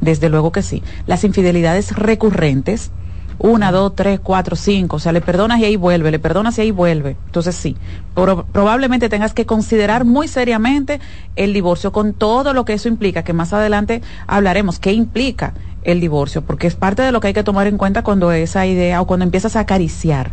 [0.00, 0.82] desde luego que sí.
[1.06, 2.90] Las infidelidades recurrentes,
[3.38, 6.62] una, dos, tres, cuatro, cinco, o sea, le perdonas y ahí vuelve, le perdonas y
[6.62, 7.16] ahí vuelve.
[7.26, 7.76] Entonces sí,
[8.14, 11.00] probablemente tengas que considerar muy seriamente
[11.36, 15.54] el divorcio con todo lo que eso implica, que más adelante hablaremos, qué implica
[15.88, 18.66] el divorcio, porque es parte de lo que hay que tomar en cuenta cuando esa
[18.66, 20.32] idea o cuando empiezas a acariciar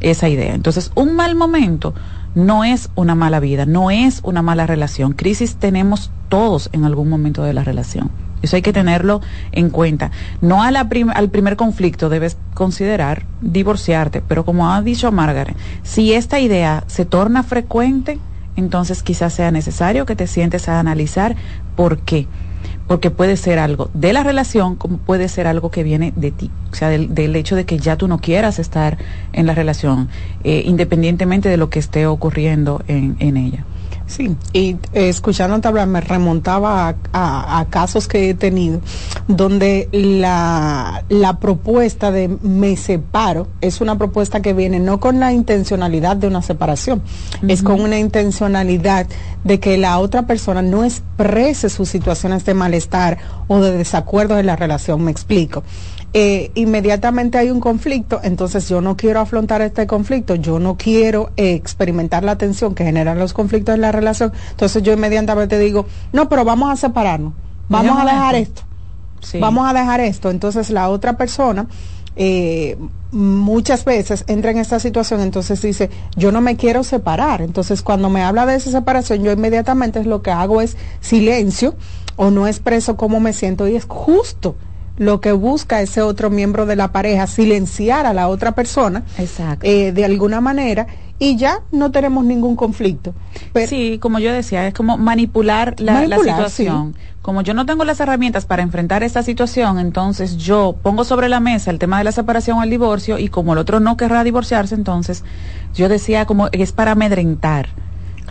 [0.00, 0.54] esa idea.
[0.54, 1.94] Entonces, un mal momento
[2.34, 5.12] no es una mala vida, no es una mala relación.
[5.12, 8.10] Crisis tenemos todos en algún momento de la relación.
[8.40, 9.20] Eso hay que tenerlo
[9.52, 10.12] en cuenta.
[10.40, 10.88] No al
[11.30, 17.42] primer conflicto debes considerar divorciarte, pero como ha dicho Margaret, si esta idea se torna
[17.42, 18.18] frecuente,
[18.56, 21.36] entonces quizás sea necesario que te sientes a analizar
[21.76, 22.28] por qué
[22.86, 26.50] porque puede ser algo de la relación como puede ser algo que viene de ti,
[26.70, 28.98] o sea, del, hecho de que ya tú no quieras estar
[29.32, 30.08] en la relación,
[30.44, 33.64] eh, independientemente de lo que esté ocurriendo en, en ella.
[34.06, 38.80] Sí, y eh, escuchándote hablar me remontaba a, casos que he tenido
[39.26, 45.32] donde la, la propuesta de me separo es una propuesta que viene no con la
[45.32, 47.02] intencionalidad de una separación,
[47.48, 49.06] es con una intencionalidad
[49.42, 53.18] de que la otra persona no exprese sus situaciones de malestar
[53.48, 55.64] o de desacuerdo en la relación, me explico.
[56.18, 61.30] Eh, inmediatamente hay un conflicto, entonces yo no quiero afrontar este conflicto, yo no quiero
[61.36, 65.84] eh, experimentar la tensión que generan los conflictos en la relación, entonces yo inmediatamente digo,
[66.14, 67.34] no, pero vamos a separarnos,
[67.68, 68.62] vamos a dejar esto,
[69.38, 71.66] vamos a dejar esto, entonces la otra persona...
[72.18, 72.78] Eh,
[73.12, 77.42] muchas veces entra en esta situación, entonces dice, yo no me quiero separar.
[77.42, 81.74] Entonces, cuando me habla de esa separación, yo inmediatamente lo que hago es silencio
[82.16, 84.56] o no expreso cómo me siento y es justo
[84.98, 89.02] lo que busca ese otro miembro de la pareja, silenciar a la otra persona
[89.62, 90.86] eh, de alguna manera
[91.18, 93.14] y ya no tenemos ningún conflicto.
[93.66, 96.94] sí, como yo decía, es como manipular la, situación.
[97.22, 101.40] Como yo no tengo las herramientas para enfrentar esta situación, entonces yo pongo sobre la
[101.40, 104.24] mesa el tema de la separación o el divorcio y como el otro no querrá
[104.24, 105.24] divorciarse, entonces
[105.74, 107.68] yo decía como es para amedrentar.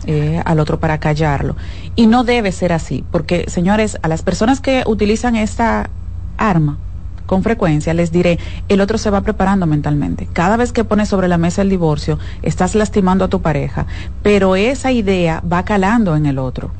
[0.04, 1.56] Eh, al otro para callarlo.
[1.96, 5.88] Y no debe ser así, porque señores, a las personas que utilizan esta
[6.36, 6.78] arma,
[7.26, 8.38] con frecuencia, les diré,
[8.68, 10.28] el otro se va preparando mentalmente.
[10.32, 13.86] Cada vez que pones sobre la mesa el divorcio, estás lastimando a tu pareja,
[14.22, 16.70] pero esa idea va calando en el otro.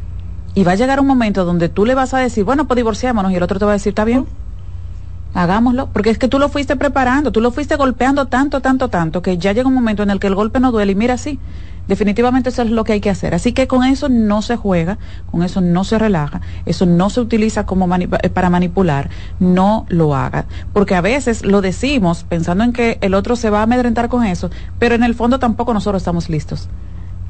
[0.55, 3.33] Y va a llegar un momento donde tú le vas a decir, bueno, pues divorciémonos,
[3.33, 4.27] y el otro te va a decir, está bien,
[5.35, 9.21] hagámoslo, porque es que tú lo fuiste preparando, tú lo fuiste golpeando tanto, tanto, tanto,
[9.21, 11.39] que ya llega un momento en el que el golpe no duele, y mira, sí,
[11.89, 13.35] Definitivamente eso es lo que hay que hacer.
[13.35, 14.99] Así que con eso no se juega,
[15.31, 20.15] con eso no se relaja, eso no se utiliza como eh, para manipular, no lo
[20.15, 20.47] haga.
[20.73, 24.25] Porque a veces lo decimos pensando en que el otro se va a amedrentar con
[24.25, 26.69] eso, pero en el fondo tampoco nosotros estamos listos.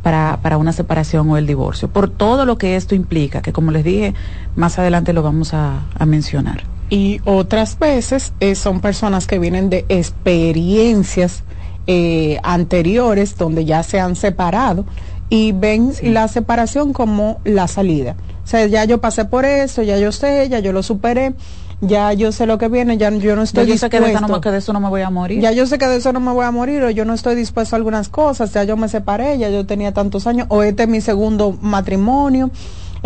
[0.03, 3.73] Para, para una separación o el divorcio, por todo lo que esto implica, que como
[3.73, 4.15] les dije,
[4.55, 6.63] más adelante lo vamos a, mencionar.
[6.91, 11.43] Y otras veces eh, son personas que vienen de experiencias
[11.87, 14.85] eh, anteriores donde ya se han separado
[15.29, 18.17] y ven la separación como la salida.
[18.45, 21.35] O sea, ya yo pasé por eso, ya yo sé, ya yo lo superé,
[21.81, 24.73] ya yo sé lo que viene, ya yo no estoy yo sé que de, eso
[24.73, 25.41] no me voy a morir.
[25.41, 27.35] Ya yo sé que de eso no me voy a morir o yo no estoy
[27.35, 30.85] dispuesto a algunas cosas, ya yo me separé, ya yo tenía tantos años o este
[30.85, 32.51] es mi segundo matrimonio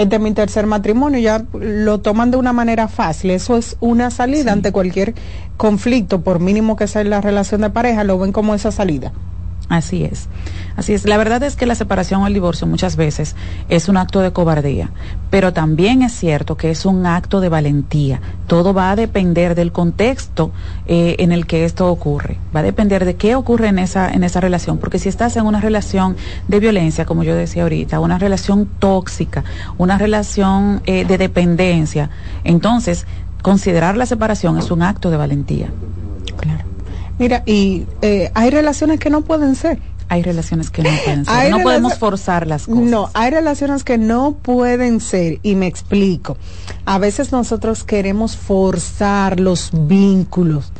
[0.08, 3.30] de mi tercer matrimonio, ya lo toman de una manera fácil.
[3.30, 5.14] Eso es una salida ante cualquier
[5.56, 9.12] conflicto, por mínimo que sea la relación de pareja, lo ven como esa salida.
[9.70, 10.26] Así es.
[10.76, 11.04] Así es.
[11.06, 13.36] La verdad es que la separación o el divorcio muchas veces
[13.68, 14.90] es un acto de cobardía,
[15.30, 18.20] pero también es cierto que es un acto de valentía.
[18.48, 20.50] Todo va a depender del contexto
[20.88, 22.36] eh, en el que esto ocurre.
[22.54, 24.78] Va a depender de qué ocurre en esa, en esa relación.
[24.78, 26.16] Porque si estás en una relación
[26.48, 29.44] de violencia, como yo decía ahorita, una relación tóxica,
[29.78, 32.10] una relación eh, de dependencia,
[32.42, 33.06] entonces
[33.40, 35.68] considerar la separación es un acto de valentía.
[37.20, 39.78] Mira, y eh, hay relaciones que no pueden ser.
[40.08, 41.50] Hay relaciones que no pueden ser.
[41.50, 42.82] no podemos forzar las cosas.
[42.82, 45.38] No, hay relaciones que no pueden ser.
[45.42, 46.38] Y me explico.
[46.86, 50.72] A veces nosotros queremos forzar los vínculos.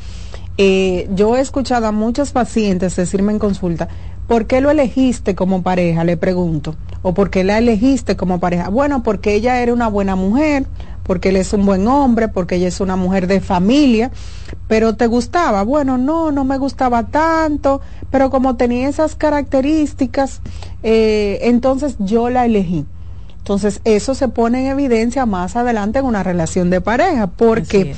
[0.56, 3.88] Eh, yo he escuchado a muchos pacientes decirme en consulta,
[4.26, 6.04] ¿por qué lo elegiste como pareja?
[6.04, 6.74] Le pregunto.
[7.02, 8.70] ¿O por qué la elegiste como pareja?
[8.70, 10.66] Bueno, porque ella era una buena mujer,
[11.10, 14.12] porque él es un buen hombre, porque ella es una mujer de familia,
[14.68, 17.80] pero te gustaba, bueno, no, no me gustaba tanto,
[18.12, 20.40] pero como tenía esas características,
[20.84, 22.86] eh, entonces yo la elegí.
[23.38, 27.96] Entonces eso se pone en evidencia más adelante en una relación de pareja, porque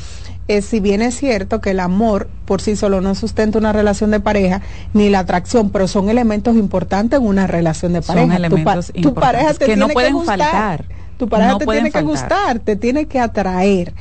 [0.48, 4.10] eh, si bien es cierto que el amor por sí solo no sustenta una relación
[4.10, 4.62] de pareja,
[4.94, 8.26] ni la atracción, pero son elementos importantes en una relación de pareja.
[8.26, 12.58] Son elementos tu, pareja te que no pueden faltar tu pareja te tiene que gustar,
[12.58, 13.94] te tiene que atraer.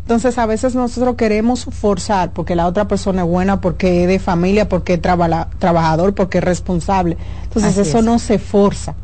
[0.00, 4.18] Entonces a veces nosotros queremos forzar porque la otra persona es buena, porque es de
[4.18, 7.18] familia, porque es trabajador, porque es responsable.
[7.42, 8.94] Entonces eso no se forza.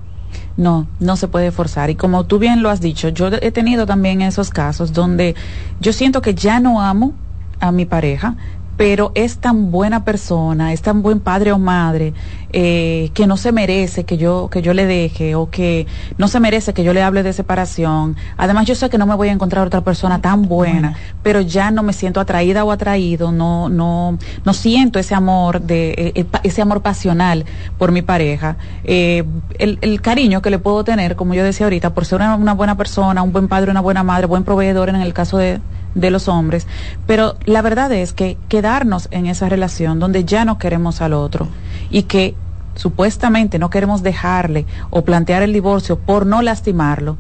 [0.57, 1.91] No, no se puede forzar.
[1.91, 5.37] Y como tú bien lo has dicho, yo he tenido también esos casos donde
[5.79, 7.13] yo siento que ya no amo
[7.61, 8.37] a mi pareja,
[8.79, 12.15] pero es tan buena persona, es tan buen padre o madre,
[12.53, 16.39] eh, que no se merece que yo, que yo le deje o que no se
[16.39, 18.17] merece que yo le hable de separación.
[18.37, 20.95] Además, yo sé que no me voy a encontrar otra persona tan buena,
[21.25, 26.13] pero ya no me siento atraída o atraído, no, no, no siento ese amor de,
[26.15, 27.47] eh, ese amor pasional
[27.79, 28.59] por mi pareja.
[28.85, 29.25] Eh,
[29.59, 32.77] el, el, cariño que le puedo tener, como yo decía ahorita, por ser una buena
[32.77, 35.59] persona, un buen padre, una buena madre, buen proveedor en el caso de,
[36.01, 36.67] de los hombres,
[37.07, 41.49] pero la verdad es que quedarnos en esa relación donde ya no queremos al otro
[41.91, 42.35] y que
[42.75, 47.17] supuestamente no queremos dejarle o plantear el divorcio por no lastimarlo,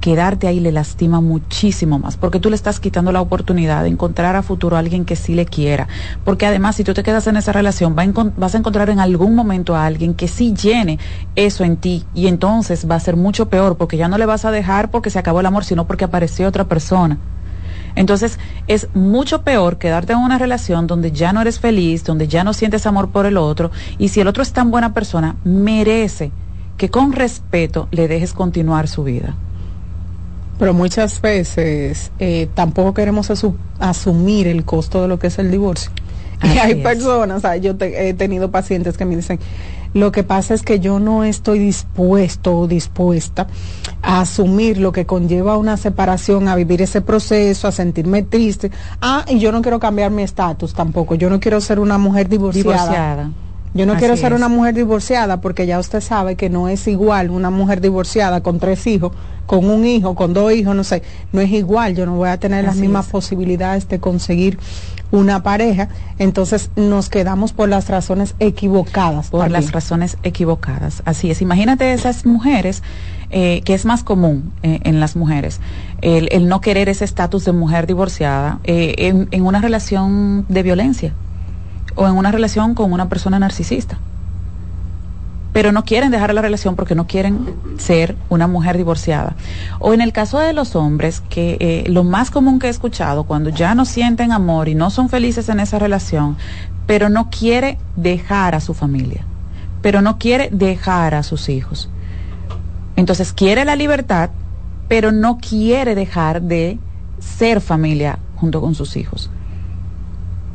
[0.00, 4.36] quedarte ahí le lastima muchísimo más, porque tú le estás quitando la oportunidad de encontrar
[4.36, 5.88] a futuro a alguien que sí le quiera,
[6.24, 9.74] porque además si tú te quedas en esa relación vas a encontrar en algún momento
[9.74, 10.98] a alguien que sí llene
[11.34, 14.44] eso en ti y entonces va a ser mucho peor, porque ya no le vas
[14.44, 17.18] a dejar porque se acabó el amor, sino porque apareció otra persona.
[17.94, 22.44] Entonces es mucho peor quedarte en una relación donde ya no eres feliz, donde ya
[22.44, 26.30] no sientes amor por el otro y si el otro es tan buena persona, merece
[26.76, 29.34] que con respeto le dejes continuar su vida.
[30.58, 33.30] Pero muchas veces eh, tampoco queremos
[33.78, 35.90] asumir el costo de lo que es el divorcio.
[36.42, 39.40] y hay personas, yo he tenido pacientes que me dicen,
[39.94, 43.46] lo que pasa es que yo no estoy dispuesto o dispuesta
[44.02, 48.70] a asumir lo que conlleva una separación, a vivir ese proceso, a sentirme triste.
[49.00, 51.14] Ah, y yo no quiero cambiar mi estatus tampoco.
[51.14, 53.30] Yo no quiero ser una mujer divorciada.
[53.78, 54.36] Yo no Así quiero ser es.
[54.36, 58.58] una mujer divorciada porque ya usted sabe que no es igual una mujer divorciada con
[58.58, 59.12] tres hijos,
[59.46, 61.94] con un hijo, con dos hijos, no sé, no es igual.
[61.94, 63.12] Yo no voy a tener las mismas es.
[63.12, 64.58] posibilidades de conseguir
[65.12, 65.90] una pareja.
[66.18, 69.30] Entonces nos quedamos por las razones equivocadas.
[69.30, 69.62] por también.
[69.62, 71.02] las razones equivocadas.
[71.04, 71.40] Así es.
[71.40, 72.82] Imagínate esas mujeres,
[73.30, 75.60] eh, que es más común eh, en las mujeres,
[76.02, 80.64] el, el no querer ese estatus de mujer divorciada eh, en, en una relación de
[80.64, 81.14] violencia
[81.98, 83.98] o en una relación con una persona narcisista.
[85.52, 89.34] Pero no quieren dejar la relación porque no quieren ser una mujer divorciada.
[89.80, 93.24] O en el caso de los hombres, que eh, lo más común que he escuchado,
[93.24, 96.36] cuando ya no sienten amor y no son felices en esa relación,
[96.86, 99.24] pero no quiere dejar a su familia,
[99.82, 101.90] pero no quiere dejar a sus hijos.
[102.94, 104.30] Entonces quiere la libertad,
[104.86, 106.78] pero no quiere dejar de
[107.18, 109.30] ser familia junto con sus hijos.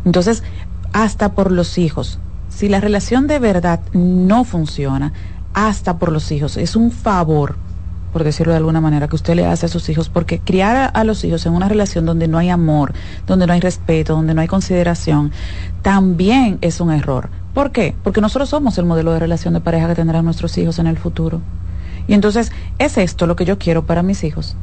[0.06, 0.44] Entonces,
[0.94, 5.12] hasta por los hijos, si la relación de verdad no funciona,
[5.54, 7.56] hasta por los hijos, es un favor,
[8.12, 11.04] por decirlo de alguna manera, que usted le hace a sus hijos, porque criar a,
[11.04, 12.94] los hijos en una relación donde no hay amor,
[13.26, 15.32] donde no hay respeto, donde no hay consideración,
[15.82, 17.30] también es un error.
[17.54, 17.96] ¿Por qué?
[18.04, 20.98] Porque nosotros somos el modelo de relación de pareja que tendrán nuestros hijos en el
[20.98, 21.42] futuro.
[22.08, 24.56] Y entonces, ¿es esto lo que yo quiero para mis hijos?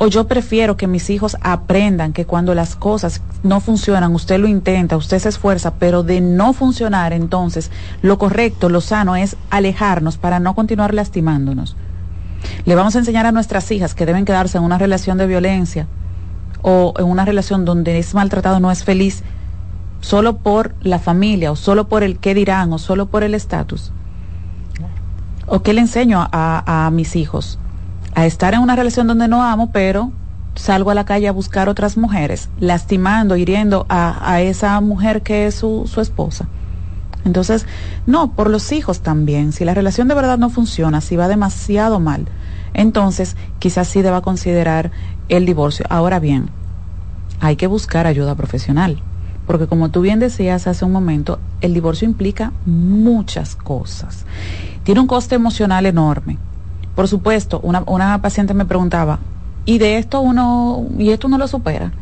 [0.00, 4.46] O yo prefiero que mis hijos aprendan que cuando las cosas no funcionan, usted lo
[4.46, 10.16] intenta, usted se esfuerza, pero de no funcionar, entonces lo correcto, lo sano es alejarnos
[10.16, 11.76] para no continuar lastimándonos.
[12.64, 15.88] Le vamos a enseñar a nuestras hijas que deben quedarse en una relación de violencia
[16.62, 19.24] o en una relación donde es maltratado, no es feliz,
[20.00, 23.92] solo por la familia o solo por el qué dirán o solo por el estatus.
[25.48, 27.58] ¿O qué le enseño a, a- mis hijos?
[28.18, 30.10] A estar en una relación donde no amo, pero
[30.56, 35.46] salgo a la calle a buscar otras mujeres, lastimando, hiriendo a, a esa mujer que
[35.46, 36.48] es su, su esposa.
[37.24, 37.64] Entonces,
[38.06, 39.52] no, por los hijos también.
[39.52, 42.26] Si la relación de verdad no funciona, si va demasiado mal,
[42.74, 44.90] entonces quizás sí deba considerar
[45.28, 45.86] el divorcio.
[45.88, 46.50] Ahora bien,
[47.38, 49.00] hay que buscar ayuda profesional.
[49.46, 54.24] Porque como tú bien decías hace un momento, el divorcio implica muchas cosas.
[54.82, 56.36] Tiene un coste emocional enorme.
[56.98, 59.20] Por supuesto, una, una paciente me preguntaba,
[59.64, 61.92] ¿y de esto uno, y esto uno lo supera?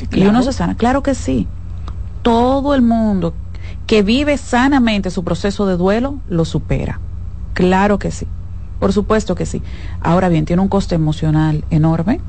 [0.00, 0.30] Y claro.
[0.30, 0.76] uno se sana.
[0.76, 1.48] Claro que sí.
[2.22, 3.34] Todo el mundo
[3.88, 7.00] que vive sanamente su proceso de duelo lo supera.
[7.54, 8.28] Claro que sí.
[8.78, 9.62] Por supuesto que sí.
[10.00, 12.20] Ahora bien, tiene un coste emocional enorme,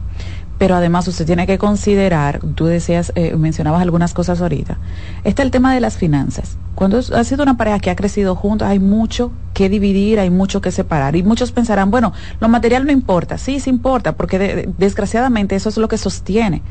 [0.62, 4.78] pero además usted tiene que considerar, tú decías, eh, mencionabas algunas cosas ahorita,
[5.24, 6.56] está el tema de las finanzas.
[6.76, 10.62] Cuando ha sido una pareja que ha crecido juntos, hay mucho que dividir, hay mucho
[10.62, 11.16] que separar.
[11.16, 13.40] Y muchos pensarán, bueno, lo material no importa.
[13.40, 16.62] Sí, sí importa, porque de- de- desgraciadamente eso es lo que sostiene.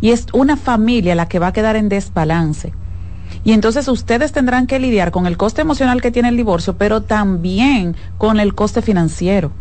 [0.00, 2.72] Y es una familia la que va a quedar en desbalance.
[3.44, 7.02] Y entonces ustedes tendrán que lidiar con el coste emocional que tiene el divorcio, pero
[7.02, 9.52] también con el coste financiero.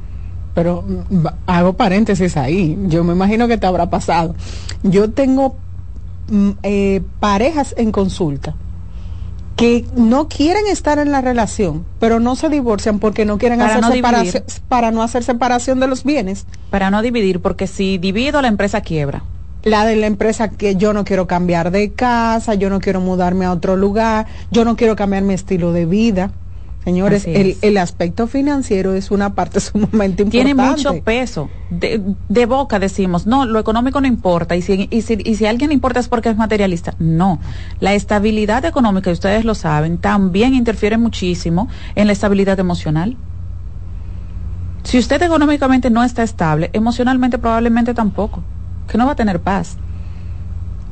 [0.57, 2.75] Pero mm, hago paréntesis ahí.
[2.87, 4.33] Yo me imagino que te habrá pasado.
[4.81, 5.55] Yo tengo
[6.31, 8.55] mm, eh, parejas en consulta
[9.55, 13.69] que no quieren estar en la relación, pero no se divorcian porque no quieren Para
[13.69, 16.47] hacer no separación, para no hacer separación de los bienes.
[16.71, 19.21] Para no dividir, porque si divido, la empresa quiebra.
[19.61, 23.45] La de la empresa que yo no quiero cambiar de casa, yo no quiero mudarme
[23.45, 26.31] a otro lugar, yo no quiero cambiar mi estilo de vida.
[26.87, 30.29] Señores, el, el aspecto financiero es una parte sumamente importante.
[30.29, 31.49] Tiene mucho peso.
[31.69, 34.55] De, de boca decimos, no, lo económico no importa.
[34.55, 36.93] Y si, y, si, y si a alguien le importa es porque es materialista.
[36.97, 37.41] No.
[37.81, 43.17] La estabilidad económica, y ustedes lo saben, también interfiere muchísimo en la estabilidad emocional.
[44.83, 48.43] Si usted económicamente no está estable, emocionalmente probablemente tampoco,
[48.87, 49.77] que no va a tener paz.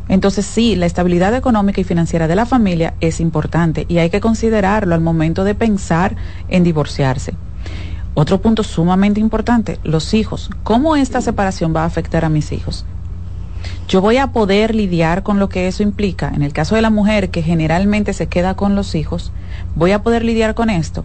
[0.07, 4.21] Entonces sí, la estabilidad económica y financiera de la familia es importante y hay que
[4.21, 6.15] considerarlo al momento de pensar
[6.47, 7.33] en divorciarse.
[8.13, 10.49] Otro punto sumamente importante, los hijos.
[10.63, 12.85] ¿Cómo esta separación va a afectar a mis hijos?
[13.87, 16.31] Yo voy a poder lidiar con lo que eso implica.
[16.33, 19.31] En el caso de la mujer que generalmente se queda con los hijos,
[19.75, 21.03] voy a poder lidiar con esto.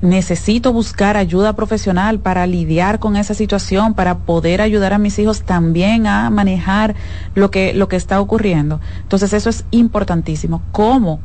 [0.00, 5.42] Necesito buscar ayuda profesional para lidiar con esa situación, para poder ayudar a mis hijos
[5.42, 6.94] también a manejar
[7.34, 8.80] lo que, lo que está ocurriendo.
[9.02, 10.62] Entonces eso es importantísimo.
[10.70, 11.20] ¿Cómo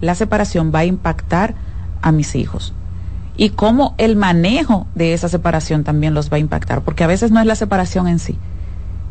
[0.00, 1.54] la separación va a impactar
[2.00, 2.74] a mis hijos?
[3.36, 7.32] Y cómo el manejo de esa separación también los va a impactar, porque a veces
[7.32, 8.38] no es la separación en sí,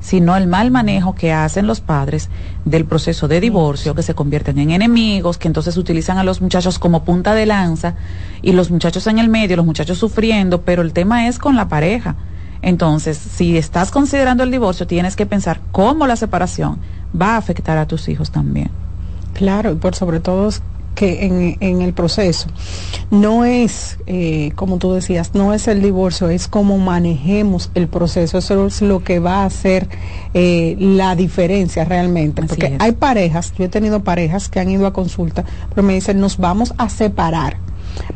[0.02, 2.30] sino el mal manejo que hacen los padres
[2.65, 6.80] del proceso de divorcio, que se convierten en enemigos, que entonces utilizan a los muchachos
[6.80, 7.95] como punta de lanza
[8.41, 11.69] y los muchachos en el medio, los muchachos sufriendo, pero el tema es con la
[11.69, 12.15] pareja.
[12.61, 16.80] Entonces, si estás considerando el divorcio, tienes que pensar cómo la separación
[17.19, 18.69] va a afectar a tus hijos también.
[19.34, 20.49] Claro, y por sobre todo
[20.95, 22.47] que en, en el proceso
[23.11, 28.38] no es, eh, como tú decías, no es el divorcio, es cómo manejemos el proceso.
[28.38, 29.88] Eso es lo que va a hacer
[30.34, 32.41] eh, la diferencia realmente.
[32.43, 36.19] Porque hay parejas, yo he tenido parejas que han ido a consulta, pero me dicen,
[36.19, 37.57] nos vamos a separar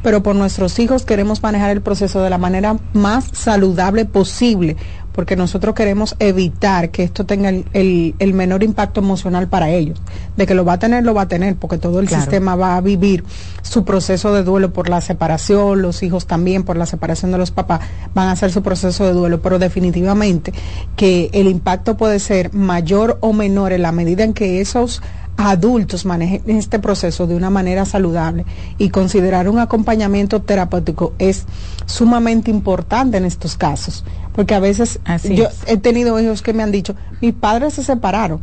[0.01, 4.77] pero por nuestros hijos queremos manejar el proceso de la manera más saludable posible,
[5.15, 9.97] porque nosotros queremos evitar que esto tenga el, menor impacto emocional para ellos.
[10.35, 12.75] De que lo va a tener, lo va a tener, porque todo el sistema va
[12.75, 13.23] a vivir
[13.61, 17.51] su proceso de duelo por la separación, los hijos también por la separación de los
[17.51, 17.79] papás
[18.13, 20.53] van a hacer su proceso de duelo, pero definitivamente
[20.97, 25.01] que el impacto puede ser mayor o menor en la medida en que esos
[25.37, 28.45] adultos manejen este proceso de una manera saludable.
[28.77, 31.45] Y considerar un acompañamiento terapéutico es
[31.85, 34.03] sumamente importante en estos casos,
[34.35, 38.41] porque a veces yo he tenido hijos que me han dicho, mis padres se separaron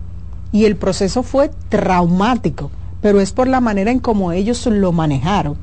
[0.51, 2.71] y el proceso fue traumático,
[3.01, 5.57] pero es por la manera en cómo ellos lo manejaron.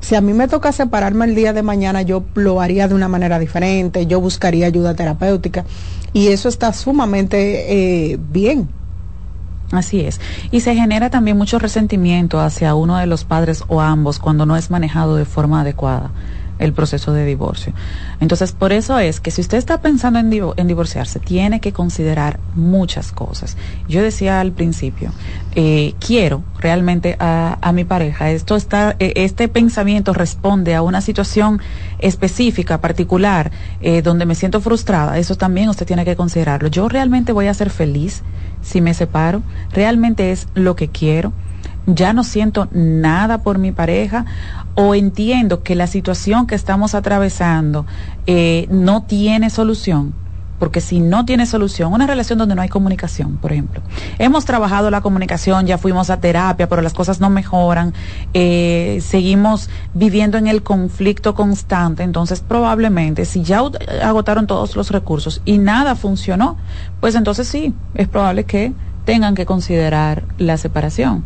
[0.00, 3.08] Si a mí me toca separarme el día de mañana, yo lo haría de una
[3.08, 5.64] manera diferente, yo buscaría ayuda terapéutica
[6.12, 8.68] y eso está sumamente eh, bien
[9.72, 10.20] Así es.
[10.50, 14.56] Y se genera también mucho resentimiento hacia uno de los padres o ambos cuando no
[14.56, 16.10] es manejado de forma adecuada
[16.64, 17.72] el proceso de divorcio.
[18.20, 23.12] Entonces, por eso es que si usted está pensando en, divorciarse, tiene que considerar muchas
[23.12, 23.56] cosas.
[23.88, 25.12] Yo decía al principio,
[25.54, 28.30] eh, quiero realmente a, mi pareja.
[28.30, 31.60] Esto está, eh, este pensamiento responde a una situación
[31.98, 33.50] específica, particular,
[33.80, 35.18] eh, donde me siento frustrada.
[35.18, 36.68] Eso también usted tiene que considerarlo.
[36.68, 38.22] Yo realmente voy a ser feliz
[38.62, 39.42] si me separo,
[39.72, 41.32] realmente es lo que quiero,
[41.86, 44.24] ya no siento nada por mi pareja
[44.74, 47.86] o entiendo que la situación que estamos atravesando
[48.26, 50.14] eh, no tiene solución
[50.58, 53.82] porque si no tiene solución, una relación donde no hay comunicación, por ejemplo.
[54.18, 57.92] Hemos trabajado la comunicación, ya fuimos a terapia, pero las cosas no mejoran,
[58.32, 63.62] eh, seguimos viviendo en el conflicto constante, entonces probablemente si ya
[64.02, 66.56] agotaron todos los recursos y nada funcionó,
[67.00, 68.72] pues entonces sí, es probable que
[69.04, 71.24] tengan que considerar la separación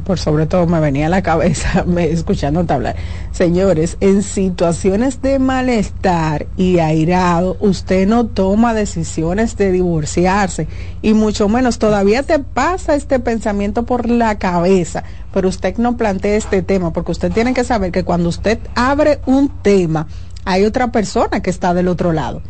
[0.00, 2.96] por sobre todo me venía a la cabeza me, escuchando hablar.
[3.30, 10.66] Señores, en situaciones de malestar y airado, usted no toma decisiones de divorciarse
[11.02, 16.36] y mucho menos todavía te pasa este pensamiento por la cabeza, pero usted no plantea
[16.36, 20.06] este tema porque usted tiene que saber que cuando usted abre un tema,
[20.44, 22.42] hay otra persona que está del otro lado.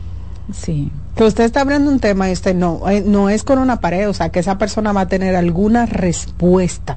[0.53, 0.91] Sí.
[1.15, 4.09] Que usted está abriendo un tema y usted no, eh, no es con una pared,
[4.09, 6.97] o sea, que esa persona va a tener alguna respuesta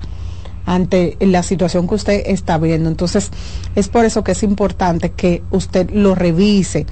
[0.66, 2.90] ante la situación que usted está viendo.
[2.90, 3.32] Entonces,
[3.76, 6.86] es por eso que es importante que usted lo revise,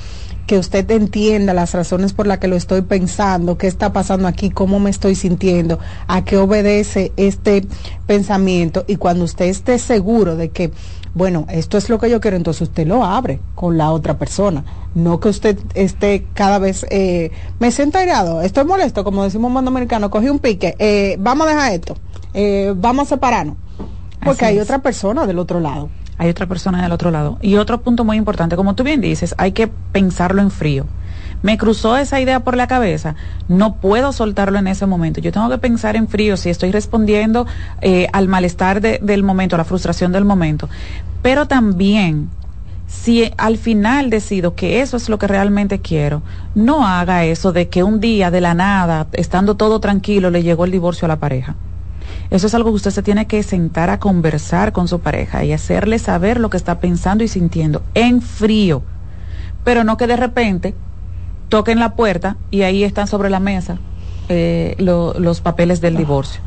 [0.48, 4.50] que usted entienda las razones por las que lo estoy pensando, qué está pasando aquí,
[4.50, 7.66] cómo me estoy sintiendo, a qué obedece este
[8.08, 10.72] pensamiento y cuando usted esté seguro de que,
[11.14, 14.66] bueno, esto es lo que yo quiero, entonces usted lo abre con la otra persona.
[14.96, 19.68] No que usted esté cada vez, eh, me siento airado, estoy molesto, como decimos en
[19.68, 21.96] americano, cogí un pique, eh, vamos a dejar esto,
[22.34, 23.63] eh, vamos a separarnos
[24.24, 25.90] porque hay otra persona del otro lado.
[26.18, 27.38] Hay otra persona del otro lado.
[27.42, 30.86] Y otro punto muy importante, como tú bien dices, hay que pensarlo en frío.
[31.42, 33.16] Me cruzó esa idea por la cabeza,
[33.50, 35.20] no puedo soltarlo en ese momento.
[35.20, 37.46] Yo tengo que pensar en frío si estoy respondiendo
[37.82, 40.70] eh, al malestar del momento, a la frustración del momento.
[41.22, 42.30] Pero también
[42.88, 46.22] si al final decido que eso es lo que realmente quiero,
[46.56, 50.64] no haga eso de que un día de la nada, estando todo tranquilo, le llegó
[50.64, 51.56] el divorcio a la pareja.
[52.34, 55.54] Eso es algo que usted se tiene que sentar a conversar con su pareja y
[55.54, 58.82] hacerle saber lo que está pensando y sintiendo en frío.
[59.64, 60.74] Pero no que de repente
[61.50, 63.78] toquen la puerta y ahí están sobre la mesa
[64.30, 66.42] eh, los papeles del divorcio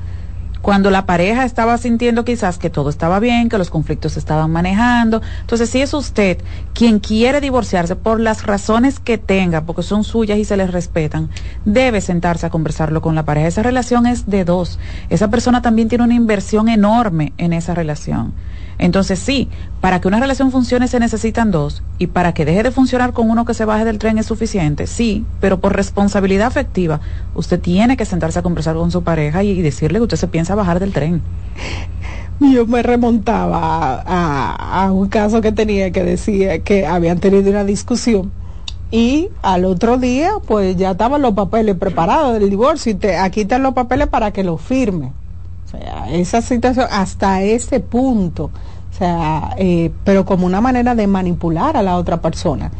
[0.66, 4.50] cuando la pareja estaba sintiendo quizás que todo estaba bien, que los conflictos se estaban
[4.50, 5.22] manejando.
[5.42, 6.38] Entonces, si es usted
[6.74, 11.30] quien quiere divorciarse por las razones que tenga, porque son suyas y se les respetan,
[11.64, 13.46] debe sentarse a conversarlo con la pareja.
[13.46, 14.80] Esa relación es de dos.
[15.08, 18.32] Esa persona también tiene una inversión enorme en esa relación.
[18.78, 19.48] Entonces sí,
[19.80, 23.30] para que una relación funcione se necesitan dos y para que deje de funcionar con
[23.30, 27.00] uno que se baje del tren es suficiente, sí, pero por responsabilidad afectiva
[27.34, 30.54] usted tiene que sentarse a conversar con su pareja y, decirle que usted se piensa
[30.54, 31.22] bajar del tren.
[32.38, 38.30] Yo me remontaba a, un caso que tenía que decía que habían tenido una discusión
[38.90, 43.40] y al otro día pues ya estaban los papeles preparados del divorcio y te, aquí
[43.40, 45.12] están los papeles para que lo firme
[46.10, 51.82] esa situación hasta ese punto, o sea, eh, pero como una manera de manipular a
[51.82, 52.70] la otra persona,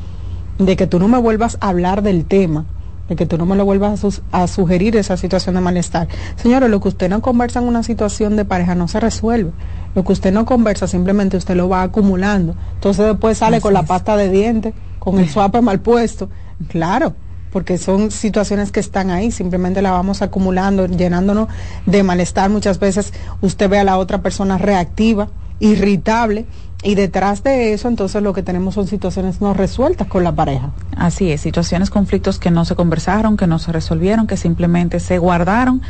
[0.58, 2.64] de que tú no me vuelvas a hablar del tema,
[3.08, 6.08] de que tú no me lo vuelvas a, sugerir esa situación de malestar.
[6.36, 9.52] Señores, lo que usted no conversa en una situación de pareja no se resuelve.
[9.94, 12.56] Lo que usted no conversa, simplemente usted lo va acumulando.
[12.74, 16.28] Entonces después sale con la pasta de dientes, con el suape mal puesto.
[16.68, 17.14] Claro,
[17.56, 21.48] porque son situaciones que están ahí, simplemente la vamos acumulando, llenándonos
[21.86, 22.50] de malestar.
[22.50, 25.28] Muchas veces usted ve a la otra persona reactiva,
[25.58, 26.44] irritable,
[26.82, 30.72] y detrás de eso, entonces lo que tenemos son situaciones no resueltas con la pareja.
[30.98, 35.16] Así es, situaciones, conflictos que no se conversaron, que no se resolvieron, que simplemente se
[35.16, 35.80] guardaron.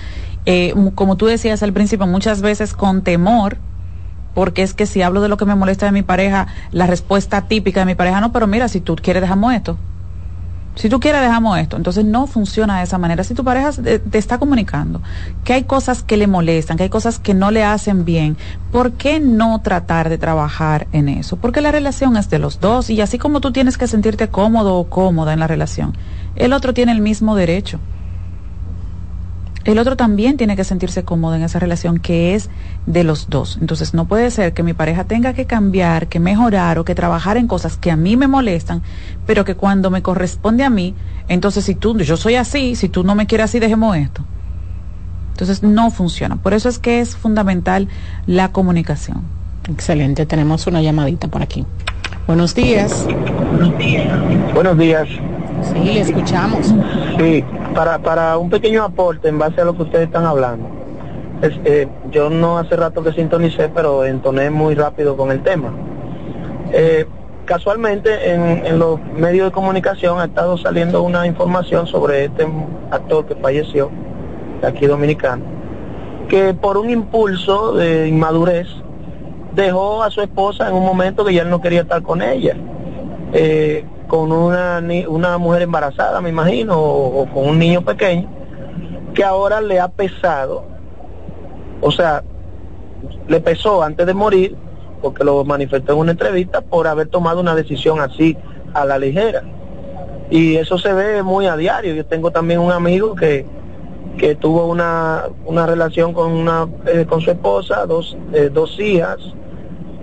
[0.45, 3.59] Eh, como tú decías al principio, muchas veces con temor,
[4.35, 7.49] porque es que si hablo de lo que me molesta de mi pareja, la respuesta
[7.49, 9.77] típica de mi pareja, no, pero mira, si tú quieres dejamos esto.
[10.77, 11.77] Si tú quieres, dejamos esto.
[11.77, 13.25] Entonces no funciona de esa manera.
[13.25, 15.01] Si tu pareja te está comunicando
[15.43, 18.37] que hay cosas que le molestan, que hay cosas que no le hacen bien,
[18.71, 21.37] ¿por qué no tratar de trabajar en eso?
[21.37, 24.77] Porque la relación es de los dos y así como tú tienes que sentirte cómodo
[24.77, 25.97] o cómoda en la relación,
[26.37, 27.81] el otro tiene el mismo derecho
[29.67, 32.51] el otro también tiene que sentirse cómodo en esa relación que es
[32.87, 33.59] de los dos.
[33.61, 37.37] Entonces no puede ser que mi pareja tenga que cambiar, que mejorar o que trabajar
[37.37, 38.83] en cosas que a mí me molestan,
[39.27, 40.95] pero que cuando me corresponde a mí,
[41.29, 44.23] entonces si tú, yo soy así, si tú no me quieres así, dejemos esto.
[45.33, 46.37] Entonces no funciona.
[46.37, 47.89] Por eso es que es fundamental
[48.27, 49.23] la comunicación.
[49.69, 51.67] Excelente, tenemos una llamadita por aquí.
[52.27, 53.07] Buenos días.
[53.51, 54.55] Buenos días.
[54.55, 55.09] Buenos días.
[55.63, 56.75] Sí, le escuchamos.
[57.19, 60.69] Sí, para, para un pequeño aporte en base a lo que ustedes están hablando.
[61.43, 65.73] Eh, yo no hace rato que sintonicé, pero entoné muy rápido con el tema.
[66.73, 67.07] Eh,
[67.45, 72.47] casualmente en, los medios de comunicación ha estado saliendo una información sobre este
[72.91, 73.91] actor que falleció,
[74.63, 75.45] aquí dominicano,
[76.29, 78.67] que por un impulso de inmadurez
[79.55, 82.57] dejó a su esposa en un momento que ya no quería estar con ella.
[83.39, 88.31] Eh, con una, una mujer embarazada, me imagino, o, con un niño pequeño,
[89.13, 90.65] que ahora le ha pesado,
[91.83, 92.25] o sea,
[93.29, 94.57] le pesó antes de morir,
[95.03, 98.39] porque lo manifestó en una entrevista, por haber tomado una decisión así
[98.73, 99.43] a la ligera.
[100.31, 101.93] Y eso se ve muy a diario.
[101.93, 103.45] Yo tengo también un amigo que,
[104.17, 109.19] que tuvo una, una relación con, una, eh, con su esposa, dos, eh, dos hijas,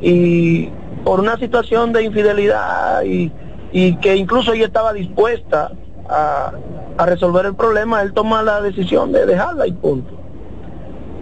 [0.04, 0.70] y
[1.04, 3.32] por una situación de infidelidad y
[3.74, 5.72] y que incluso ella estaba dispuesta
[6.08, 6.54] a,
[7.06, 10.14] resolver el problema, él toma la decisión de dejarla y punto.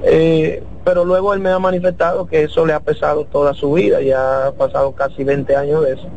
[0.03, 4.01] Eh, pero luego él me ha manifestado que eso le ha pesado toda su vida,
[4.01, 6.07] ya ha pasado casi 20 años de eso.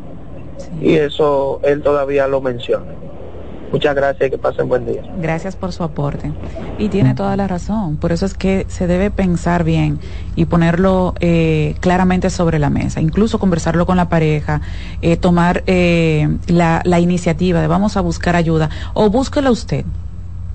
[0.81, 2.85] Y eso él todavía lo menciona.
[3.71, 5.01] Muchas gracias y que pasen buen día.
[5.17, 6.31] Gracias por su aporte.
[6.77, 7.97] Y tiene toda la razón.
[7.97, 9.99] Por eso es que se debe pensar bien
[10.35, 13.01] y ponerlo eh, claramente sobre la mesa.
[13.01, 14.61] Incluso conversarlo con la pareja,
[15.01, 19.85] eh, tomar eh, la, la iniciativa de vamos a buscar ayuda o búsquela usted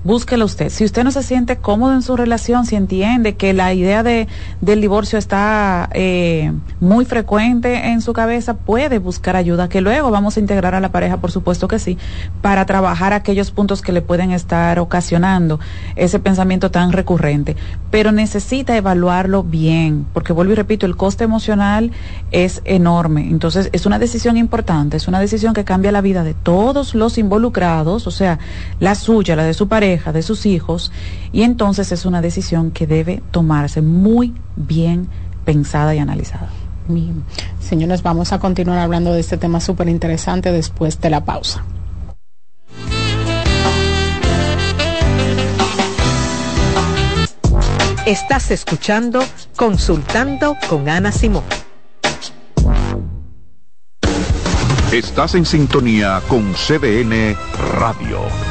[0.03, 0.69] búsquelo usted.
[0.69, 4.27] Si usted no se siente cómodo en su relación, si entiende que la idea de,
[4.59, 10.37] del divorcio está eh, muy frecuente en su cabeza, puede buscar ayuda, que luego vamos
[10.37, 11.97] a integrar a la pareja, por supuesto que sí,
[12.41, 15.59] para trabajar aquellos puntos que le pueden estar ocasionando
[15.95, 17.55] ese pensamiento tan recurrente.
[17.91, 21.91] Pero necesita evaluarlo bien, porque vuelvo y repito, el coste emocional
[22.31, 23.29] es enorme.
[23.29, 27.17] Entonces, es una decisión importante, es una decisión que cambia la vida de todos los
[27.17, 28.39] involucrados, o sea,
[28.79, 30.91] la suya, la de su pareja, de sus hijos,
[31.31, 35.07] y entonces es una decisión que debe tomarse muy bien
[35.43, 36.49] pensada y analizada.
[37.59, 41.63] Señores, vamos a continuar hablando de este tema súper interesante después de la pausa.
[48.05, 49.23] Estás escuchando
[49.55, 51.43] Consultando con Ana Simón.
[54.91, 57.37] Estás en sintonía con CBN
[57.79, 58.50] Radio.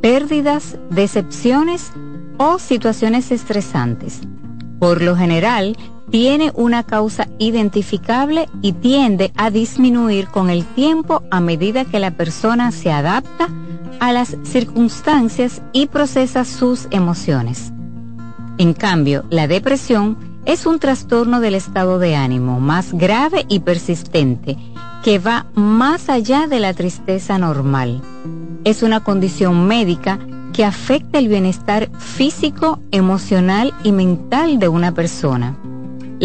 [0.00, 1.90] pérdidas, decepciones
[2.38, 4.20] o situaciones estresantes.
[4.78, 5.76] Por lo general,
[6.10, 12.12] tiene una causa identificable y tiende a disminuir con el tiempo a medida que la
[12.12, 13.48] persona se adapta
[14.00, 17.72] a las circunstancias y procesa sus emociones.
[18.58, 24.58] En cambio, la depresión es un trastorno del estado de ánimo más grave y persistente
[25.02, 28.02] que va más allá de la tristeza normal.
[28.64, 30.18] Es una condición médica
[30.52, 35.56] que afecta el bienestar físico, emocional y mental de una persona.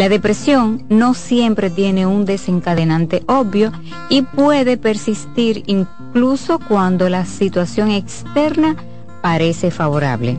[0.00, 3.70] La depresión no siempre tiene un desencadenante obvio
[4.08, 8.76] y puede persistir incluso cuando la situación externa
[9.20, 10.38] parece favorable.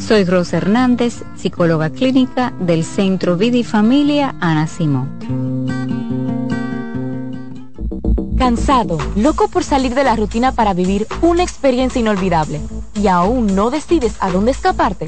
[0.00, 5.68] Soy Rosa Hernández, psicóloga clínica del Centro Vida y Familia Ana Simón.
[8.36, 12.60] Cansado, loco por salir de la rutina para vivir una experiencia inolvidable
[12.98, 15.06] y aún no decides a dónde escaparte.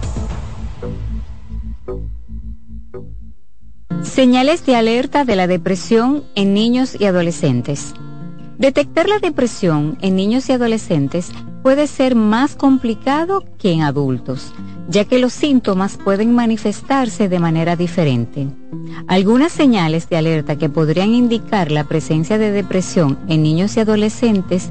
[4.02, 7.94] Señales de alerta de la depresión en niños y adolescentes.
[8.58, 14.52] Detectar la depresión en niños y adolescentes puede ser más complicado que en adultos,
[14.88, 18.48] ya que los síntomas pueden manifestarse de manera diferente.
[19.08, 24.70] Algunas señales de alerta que podrían indicar la presencia de depresión en niños y adolescentes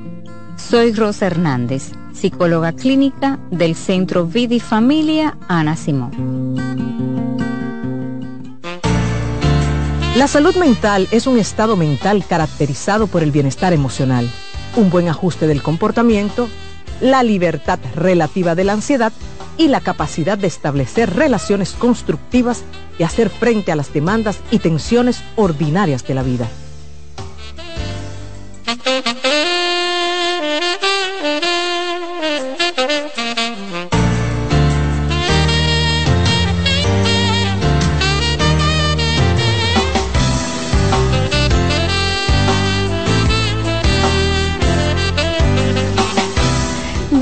[0.69, 6.55] Soy Rosa Hernández, psicóloga clínica del Centro Vida y Familia Ana Simón.
[10.15, 14.29] La salud mental es un estado mental caracterizado por el bienestar emocional,
[14.77, 16.47] un buen ajuste del comportamiento
[17.01, 19.11] la libertad relativa de la ansiedad
[19.57, 22.63] y la capacidad de establecer relaciones constructivas
[22.97, 26.47] y hacer frente a las demandas y tensiones ordinarias de la vida.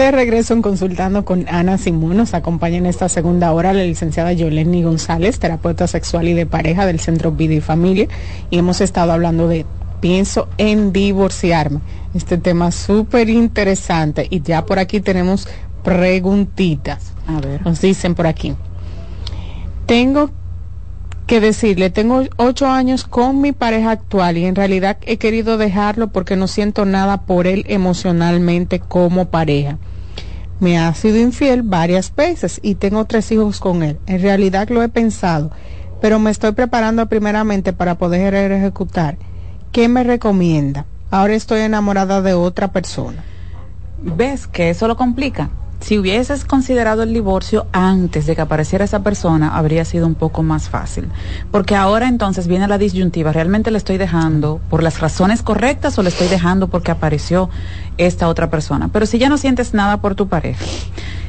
[0.10, 2.18] De regreso en Consultando con Ana Simón.
[2.18, 6.88] Nos acompaña en esta segunda hora la licenciada Yoleni González, terapeuta sexual y de pareja
[6.88, 8.08] del Centro Vida y Familia.
[8.50, 9.68] Y hemos estado hablando de
[10.02, 11.82] pienso en divorciarme.
[12.16, 14.26] Este tema súper interesante.
[14.32, 15.48] Y ya por aquí tenemos
[15.84, 17.14] preguntitas.
[17.28, 17.64] A ver.
[17.64, 18.56] Nos dicen por aquí.
[19.86, 20.32] Tengo
[21.28, 26.08] que decirle, tengo ocho años con mi pareja actual y en realidad he querido dejarlo
[26.08, 29.78] porque no siento nada por él emocionalmente como pareja
[30.60, 34.00] me ha sido infiel varias veces y tengo tres hijos con él.
[34.08, 35.52] En realidad lo he pensado,
[36.02, 39.18] pero me estoy preparando primeramente para poder ejecutar.
[39.72, 40.86] ¿Qué me recomienda?
[41.12, 43.24] Ahora estoy enamorada de otra persona.
[44.02, 45.50] ¿Ves que eso lo complica?
[45.80, 50.44] Si hubieses considerado el divorcio antes de que apareciera esa persona, habría sido un poco
[50.44, 51.08] más fácil.
[51.52, 56.04] Porque ahora entonces viene la disyuntiva, ¿realmente le estoy dejando por las razones correctas o
[56.04, 57.50] le estoy dejando porque apareció
[57.98, 58.90] esta otra persona?
[58.90, 60.66] Pero si ya no sientes nada por tu pareja,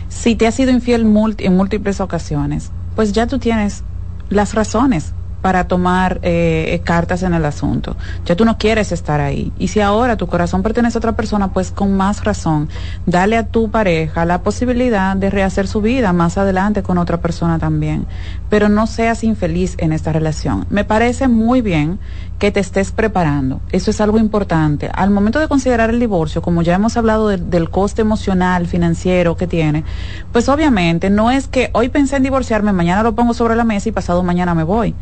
[0.09, 1.02] si te has sido infiel
[1.39, 3.85] en múltiples ocasiones, pues ya tú tienes
[4.31, 7.97] las razones para tomar eh, cartas en el asunto.
[8.27, 9.53] Ya tú no quieres estar ahí.
[9.59, 12.69] Y si ahora tu corazón pertenece a otra persona, pues con más razón,
[13.07, 17.59] dale a tu pareja la posibilidad de rehacer su vida más adelante con otra persona
[17.59, 18.07] también.
[18.49, 20.67] Pero no seas infeliz en esta relación.
[20.71, 21.99] Me parece muy bien
[22.39, 23.61] que te estés preparando.
[23.71, 24.91] Eso es algo importante.
[24.95, 29.47] Al momento de considerar el divorcio, como ya hemos hablado del coste emocional, financiero que
[29.47, 29.85] tiene,
[30.33, 33.91] pues obviamente no es que hoy pensé en divorciarme, mañana lo pongo sobre la mesa
[33.91, 34.95] y pasado mañana me voy.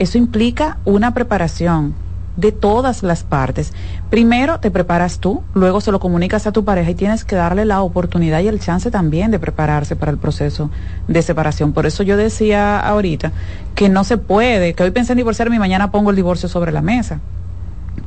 [0.00, 1.94] Eso implica una preparación
[2.38, 3.74] de todas las partes.
[4.08, 7.66] Primero te preparas tú, luego se lo comunicas a tu pareja y tienes que darle
[7.66, 10.70] la oportunidad y el chance también de prepararse para el proceso
[11.06, 11.74] de separación.
[11.74, 13.32] Por eso yo decía ahorita
[13.74, 16.72] que no se puede, que hoy pensé en divorciarme y mañana pongo el divorcio sobre
[16.72, 17.20] la mesa.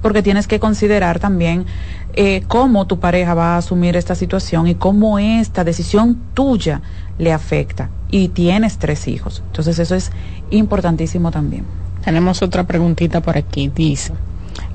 [0.02, 1.68] Porque tienes que considerar también
[2.16, 6.82] eh, cómo tu pareja va a asumir esta situación y cómo esta decisión tuya
[7.20, 7.92] le afecta.
[8.10, 9.44] Y tienes tres hijos.
[9.46, 10.12] Entonces eso es
[10.50, 11.83] importantísimo también.
[12.04, 13.72] Tenemos otra preguntita por aquí.
[13.74, 14.14] Dice,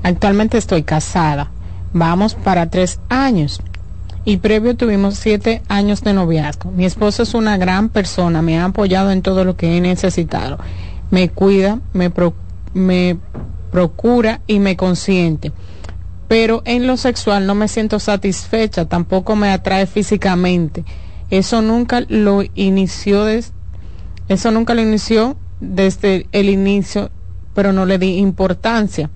[0.03, 1.51] actualmente estoy casada.
[1.93, 3.61] Vamos para tres años.
[4.25, 6.71] Y previo tuvimos siete años de noviazgo.
[6.71, 8.41] Mi esposo es una gran persona.
[8.41, 10.57] Me ha apoyado en todo lo que he necesitado.
[11.09, 12.11] Me cuida, me,
[13.71, 15.51] procura y me consiente.
[16.27, 18.85] Pero en lo sexual no me siento satisfecha.
[18.85, 20.83] Tampoco me atrae físicamente.
[21.29, 23.27] Eso nunca lo inició.
[23.27, 27.09] eso nunca lo inició desde el inicio
[27.59, 29.09] pero no le di importancia.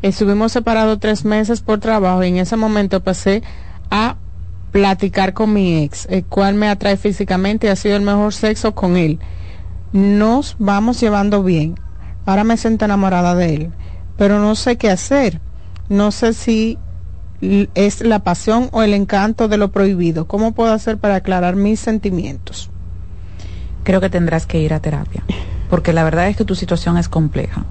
[0.00, 3.42] Estuvimos separados tres meses por trabajo y en ese momento pasé
[3.90, 4.16] a
[4.72, 8.74] platicar con mi ex, el cual me atrae físicamente y ha sido el mejor sexo
[8.74, 9.18] con él.
[9.92, 11.74] Nos vamos llevando bien.
[12.24, 13.72] Ahora me siento enamorada de él,
[14.16, 15.42] pero no sé qué hacer.
[15.90, 16.78] No sé si
[17.74, 20.26] es la pasión o el encanto de lo prohibido.
[20.26, 22.70] ¿Cómo puedo hacer para aclarar mis sentimientos?
[23.82, 25.22] Creo que tendrás que ir a terapia
[25.68, 27.64] porque la verdad es que tu situación es compleja.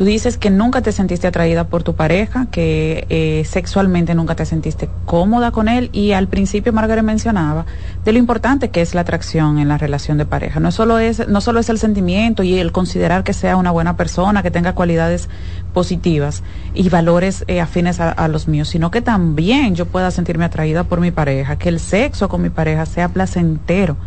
[0.00, 4.46] Tú dices que nunca te sentiste atraída por tu pareja, que eh, sexualmente nunca te
[4.46, 7.66] sentiste cómoda con él y al principio Margaret mencionaba
[8.02, 10.58] de lo importante que es la atracción en la relación de pareja.
[10.58, 13.98] No solo es, no solo es el sentimiento y el considerar que sea una buena
[13.98, 15.28] persona, que tenga cualidades
[15.74, 16.42] positivas
[16.72, 21.00] y valores eh, afines a los míos, sino que también yo pueda sentirme atraída por
[21.02, 23.98] mi pareja, que el sexo con mi pareja sea placentero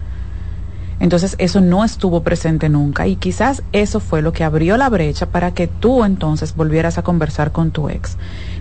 [1.00, 5.28] entonces eso no estuvo presente nunca y quizás eso fue lo que abrió la brecha
[5.28, 8.18] para que tú entonces volvieras a conversar con tu ex.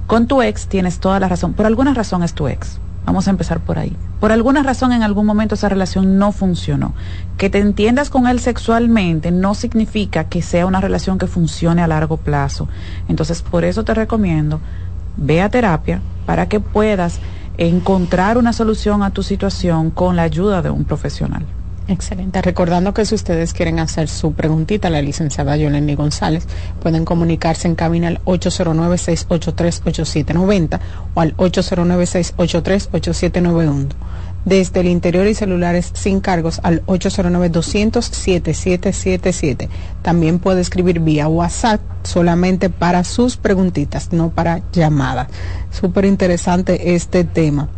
[0.06, 2.78] Con tu ex tienes toda la razón, por alguna razón es tu ex.
[3.04, 3.96] Vamos a empezar por ahí.
[4.20, 6.94] Por alguna razón en algún momento esa relación no funcionó.
[7.36, 11.88] Que te entiendas con él sexualmente no significa que sea una relación que funcione a
[11.88, 12.68] largo plazo.
[13.08, 14.60] Entonces por eso te recomiendo,
[15.16, 17.18] ve a terapia para que puedas
[17.58, 21.44] encontrar una solución a tu situación con la ayuda de un profesional.
[21.92, 22.40] Excelente.
[22.40, 26.46] Recordando que si ustedes quieren hacer su preguntita a la licenciada Yoleni González,
[26.80, 30.80] pueden comunicarse en cabina al 809-683-8790
[31.14, 33.88] o al 809-683-8791.
[34.46, 39.68] Desde el interior y celulares sin cargos al 809-200-7777.
[40.00, 45.28] También puede escribir vía WhatsApp solamente para sus preguntitas, no para llamadas.
[45.70, 47.68] Súper interesante este tema.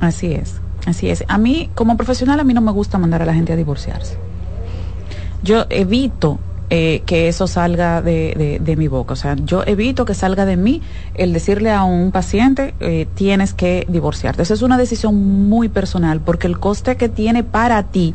[0.00, 1.24] Así es Así es.
[1.28, 4.16] A mí, como profesional, a mí no me gusta mandar a la gente a divorciarse.
[5.42, 6.38] Yo evito
[6.70, 9.12] eh, que eso salga de, de, mi boca.
[9.12, 10.80] O sea, yo evito que salga de mí
[11.14, 14.42] el decirle a un paciente, eh, tienes que divorciarte.
[14.42, 18.14] Esa es una decisión muy personal porque el coste que tiene para ti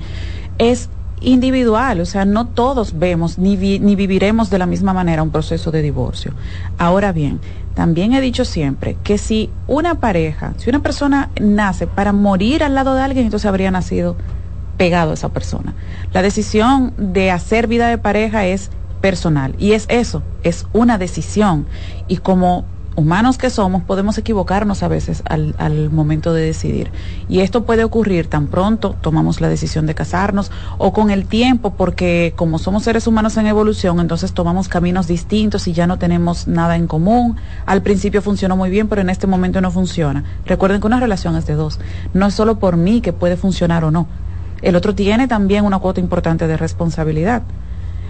[0.57, 0.89] es
[1.21, 5.69] individual, o sea, no todos vemos ni, ni viviremos de la misma manera un proceso
[5.71, 6.33] de divorcio.
[6.77, 7.39] Ahora bien,
[7.77, 12.73] también he dicho siempre que si una pareja, si una persona nace para morir al
[12.73, 14.15] lado de alguien, entonces habría nacido
[14.77, 15.75] pegado a esa persona.
[16.11, 21.67] La decisión de hacer vida de pareja es personal y es eso, es una decisión.
[22.07, 22.65] Y como
[22.97, 26.91] humanos que somos, podemos equivocarnos a veces al, al, momento de decidir.
[27.29, 31.75] Y esto puede ocurrir tan pronto tomamos la decisión de casarnos o con el tiempo,
[31.75, 36.47] porque como somos seres humanos en evolución, entonces tomamos caminos distintos y ya no tenemos
[36.47, 37.37] nada en común.
[37.67, 40.23] Al principio funcionó muy bien, pero en este momento no funciona.
[40.47, 41.79] Recuerden que una relación es de dos.
[42.15, 44.07] No es solo por mí que puede funcionar o no.
[44.63, 47.43] El otro tiene también una cuota importante de responsabilidad.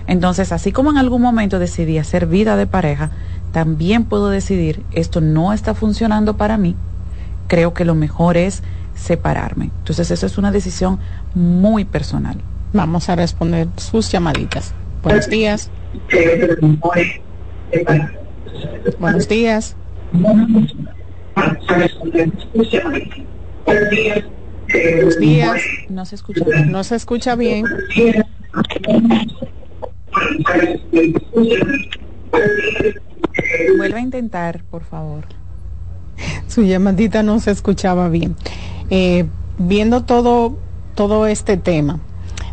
[0.08, 3.12] Entonces, así como en algún momento decidí hacer vida de pareja,
[3.52, 6.76] también puedo decidir, esto no está funcionando para mí,
[7.48, 8.64] creo que lo mejor es
[8.96, 9.66] separarme.
[9.80, 11.00] Entonces, eso es una decisión
[11.36, 12.38] muy personal.
[12.74, 14.74] Vamos a responder sus llamaditas.
[15.04, 15.70] Buenos días.
[19.00, 19.76] Buenos días.
[20.12, 20.76] Buenos
[25.20, 25.62] días.
[25.90, 26.46] No se escucha.
[26.66, 27.66] No se escucha bien.
[33.78, 35.26] Vuelve a intentar, por favor.
[36.48, 38.36] Su llamadita no se escuchaba bien.
[38.90, 39.26] Eh,
[39.58, 40.58] viendo todo,
[40.96, 42.00] todo este tema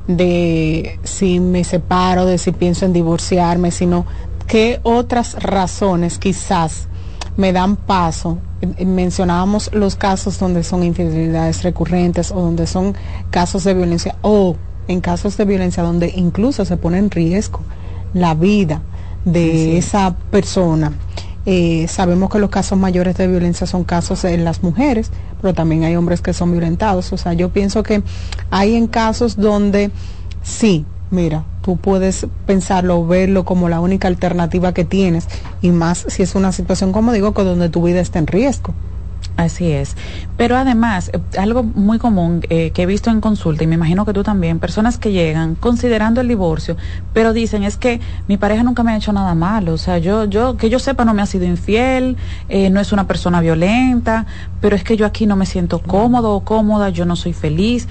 [0.06, 4.04] de si me separo, de si pienso en divorciarme, sino
[4.46, 6.88] qué otras razones quizás
[7.36, 8.38] me dan paso.
[8.84, 12.94] Mencionábamos los casos donde son infidelidades recurrentes o donde son
[13.30, 14.56] casos de violencia o
[14.88, 17.60] en casos de violencia donde incluso se pone en riesgo
[18.12, 18.82] la vida
[19.24, 20.92] de esa persona.
[21.46, 25.10] Eh, sabemos que los casos mayores de violencia son casos en las mujeres,
[25.42, 27.12] pero también hay hombres que son violentados.
[27.12, 28.02] O sea, yo pienso que
[28.50, 29.90] hay en casos donde
[30.42, 35.28] sí, mira, tú puedes pensarlo o verlo como la única alternativa que tienes,
[35.60, 38.74] y más si es una situación, como digo, que donde tu vida está en riesgo.
[39.36, 39.96] Así es.
[40.36, 44.04] Pero además, eh, algo muy común eh, que he visto en consulta, y me imagino
[44.04, 46.76] que tú también, personas que llegan considerando el divorcio,
[47.12, 50.24] pero dicen, es que mi pareja nunca me ha hecho nada malo, o sea, yo,
[50.26, 52.16] yo, que yo sepa, no me ha sido infiel,
[52.48, 54.26] eh, no es una persona violenta,
[54.60, 57.88] pero es que yo aquí no me siento cómodo o cómoda, yo no soy feliz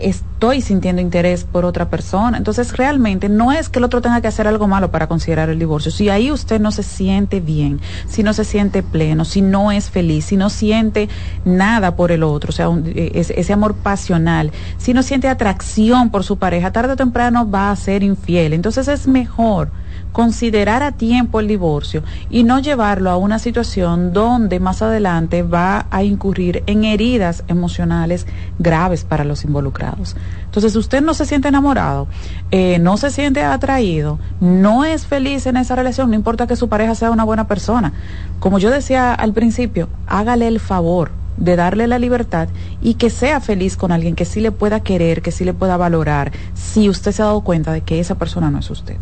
[0.00, 2.38] estoy sintiendo interés por otra persona.
[2.38, 5.58] Entonces, realmente no es que el otro tenga que hacer algo malo para considerar el
[5.58, 5.90] divorcio.
[5.90, 9.90] Si ahí usted no se siente bien, si no se siente pleno, si no es
[9.90, 11.08] feliz, si no siente
[11.44, 16.24] nada por el otro, o sea, e, ese amor pasional, si no siente atracción por
[16.24, 18.52] su pareja, tarde o temprano va a ser infiel.
[18.52, 19.70] Entonces, es mejor
[20.14, 25.86] considerar a tiempo el divorcio y no llevarlo a una situación donde más adelante va
[25.90, 28.24] a incurrir en heridas emocionales
[28.60, 30.14] graves para los involucrados.
[30.44, 32.06] Entonces, usted no se siente enamorado,
[32.52, 36.68] eh, no se siente atraído, no es feliz en esa relación, no importa que su
[36.68, 37.92] pareja sea una buena persona.
[38.38, 42.46] Como yo decía al principio, hágale el favor de darle la libertad
[42.80, 45.76] y que sea feliz con alguien que sí le pueda querer, que sí le pueda
[45.76, 48.96] valorar, si usted se ha dado cuenta de que esa persona no es usted.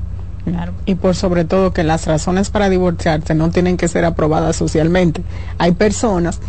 [0.87, 5.23] Y por sobre todo que las razones para divorciarse no tienen que ser aprobadas socialmente.
[5.59, 6.41] Hay personas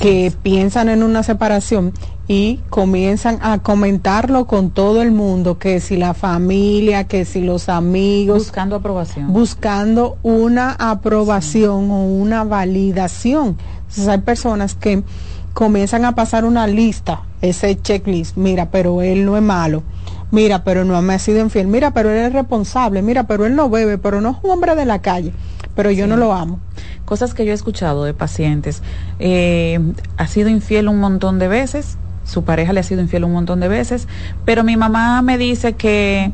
[0.00, 1.92] que piensan en una separación
[2.26, 7.68] y comienzan a comentarlo con todo el mundo, que si la familia, que si los
[7.68, 8.38] amigos.
[8.38, 9.32] Buscando aprobación.
[9.32, 13.56] Buscando una aprobación o una validación.
[13.80, 15.02] Entonces hay personas que
[15.54, 19.82] comienzan a pasar una lista, ese checklist, mira, pero él no es malo
[20.30, 23.56] mira, pero no me ha sido infiel, mira, pero él es responsable, mira, pero él
[23.56, 25.32] no bebe, pero no es un hombre de la calle,
[25.74, 26.60] pero yo no lo amo.
[27.04, 28.82] Cosas que yo he escuchado de pacientes,
[29.18, 29.80] eh,
[30.16, 33.60] ha sido infiel un montón de veces, su pareja le ha sido infiel un montón
[33.60, 34.06] de veces,
[34.44, 36.32] pero mi mamá me dice que,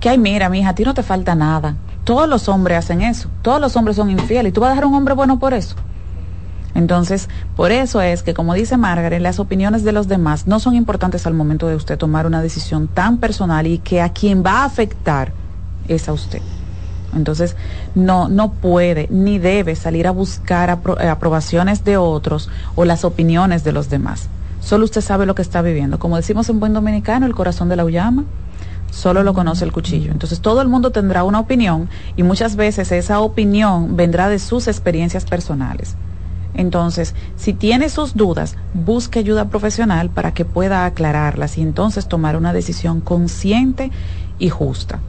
[0.00, 1.76] que ay, mira, mija, a ti no te falta nada.
[2.04, 4.86] Todos los hombres hacen eso, todos los hombres son infieles, y tú vas a dejar
[4.86, 5.76] un hombre bueno por eso.
[6.74, 10.74] Entonces, por eso es que, como dice Margaret, las opiniones de los demás no son
[10.74, 14.62] importantes al momento de usted tomar una decisión tan personal y que a quien va
[14.62, 15.32] a afectar
[15.86, 16.42] es a usted.
[17.14, 17.54] Entonces,
[17.94, 23.62] no, no puede ni debe salir a buscar eh, aprobaciones de otros o las opiniones
[23.62, 24.28] de los demás.
[24.60, 25.98] Solo usted sabe lo que está viviendo.
[25.98, 28.24] Como decimos en buen dominicano, el corazón de la llama
[28.90, 30.10] solo lo conoce el cuchillo.
[30.10, 34.68] Entonces todo el mundo tendrá una opinión y muchas veces esa opinión vendrá de sus
[34.68, 35.96] experiencias personales.
[36.54, 42.36] Entonces, si tiene sus dudas, busque ayuda profesional para que pueda aclararlas y entonces tomar
[42.36, 43.90] una decisión consciente
[44.38, 45.00] y justa.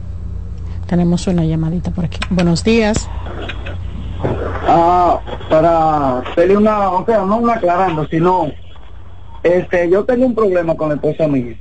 [0.86, 2.18] Tenemos una llamadita por aquí.
[2.30, 3.08] Buenos días.
[4.68, 8.50] Ah, para hacerle una, o sea, no una aclarando, sino,
[9.42, 11.56] este, yo tengo un problema con la esposa mía.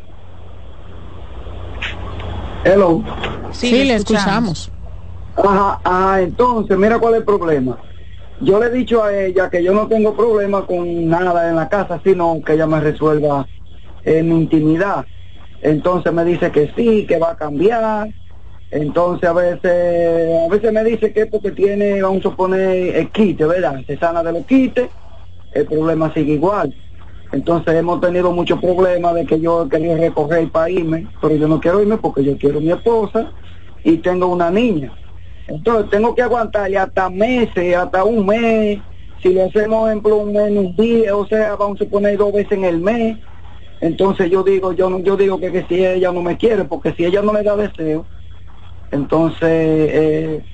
[2.64, 3.04] Hello.
[3.52, 4.72] Sí, le escuchamos.
[5.36, 7.78] Ajá, ah, entonces, mira cuál es el problema.
[8.42, 11.70] Yo le he dicho a ella que yo no tengo problema con nada en la
[11.70, 13.48] casa, sino que ella me resuelva
[14.04, 15.06] en mi intimidad.
[15.62, 18.10] Entonces me dice que sí, que va a cambiar.
[18.72, 23.46] Entonces a veces, a veces me dice que porque tiene, vamos a suponer, el quite,
[23.46, 23.82] ¿verdad?
[23.88, 24.90] Se sana de los quites,
[25.54, 26.74] el problema sigue igual.
[27.32, 31.60] Entonces hemos tenido muchos problemas de que yo quería recoger para irme, pero yo no
[31.62, 33.32] quiero irme porque yo quiero mi esposa
[33.84, 34.92] y tengo una niña.
[35.48, 38.82] Entonces tengo que aguantarle hasta meses, hasta un mes,
[39.22, 42.54] si le hacemos ejemplo un mes, un día, o sea, vamos a suponer dos veces
[42.54, 43.18] en el mes.
[43.82, 46.94] Entonces yo digo, yo no, yo digo que, que si ella no me quiere, porque
[46.94, 48.06] si ella no me da deseo,
[48.92, 50.46] entonces eh,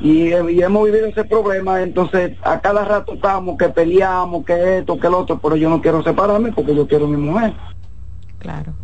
[0.00, 5.08] y, hemos vivido ese problema, entonces a cada rato estamos que peleamos, que esto, que
[5.08, 7.54] lo otro, pero yo no quiero separarme porque yo quiero mi mujer.
[8.38, 8.74] Claro.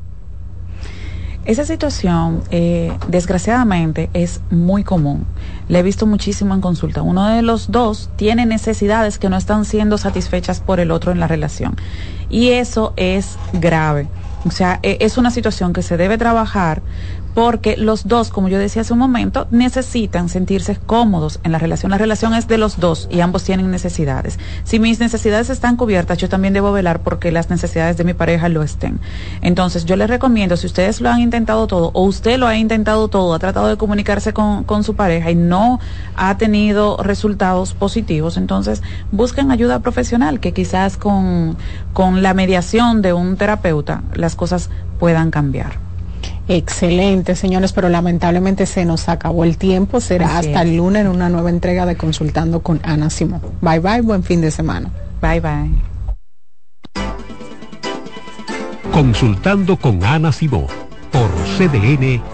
[1.44, 5.26] Esa situación, eh, desgraciadamente, es muy común.
[5.68, 7.02] Le he visto muchísimo en consulta.
[7.02, 11.20] Uno de los dos tiene necesidades que no están siendo satisfechas por el otro en
[11.20, 11.76] la relación.
[12.30, 14.08] Y eso es grave.
[14.46, 16.80] O sea, e, es una situación que se debe trabajar
[17.34, 21.90] porque los dos, como yo decía hace un momento, necesitan sentirse cómodos en la relación.
[21.90, 24.38] La relación es de los dos y ambos tienen necesidades.
[24.62, 28.48] Si mis necesidades están cubiertas, yo también debo velar porque las necesidades de mi pareja
[28.48, 29.00] lo estén.
[29.42, 33.08] Entonces, yo les recomiendo, si ustedes lo han intentado todo o usted lo ha intentado
[33.08, 35.80] todo, ha tratado de comunicarse con, con su pareja y no
[36.16, 41.56] ha tenido resultados positivos, entonces busquen ayuda profesional, que quizás con,
[41.92, 45.93] con la mediación de un terapeuta las cosas puedan cambiar.
[46.46, 50.00] Excelente, señores, pero lamentablemente se nos acabó el tiempo.
[50.00, 53.40] Será hasta el lunes en una nueva entrega de Consultando con Ana Simón.
[53.62, 54.90] Bye bye, buen fin de semana.
[55.22, 55.70] Bye bye.
[58.92, 60.66] Consultando con Ana Simón
[61.10, 62.33] por CDN.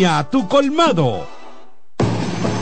[0.00, 1.41] a tu colmado.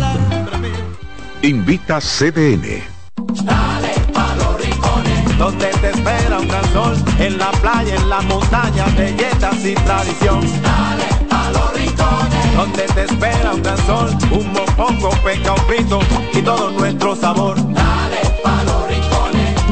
[1.43, 2.81] Invita CDN.
[3.43, 8.21] Dale pa los rincones, donde te espera un gran sol, en la playa, en la
[8.21, 10.41] montaña, belletas y tradición.
[10.63, 15.99] Dale pa los rincones, donde te espera un gran sol, un mopongo, peca, un pito
[16.33, 17.57] y todo nuestro sabor.
[17.57, 18.84] Dale pa los rincones,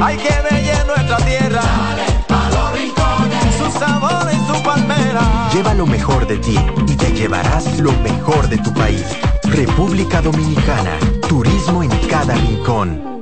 [0.02, 1.61] hay que bella nuestra tierra.
[1.61, 5.49] Dale pa los rincones, su sabor y su palmera.
[5.53, 6.57] Lleva lo mejor de ti
[6.88, 9.06] y te llevarás lo mejor de tu país.
[9.44, 10.98] República Dominicana,
[11.28, 13.14] turismo en cada rincón.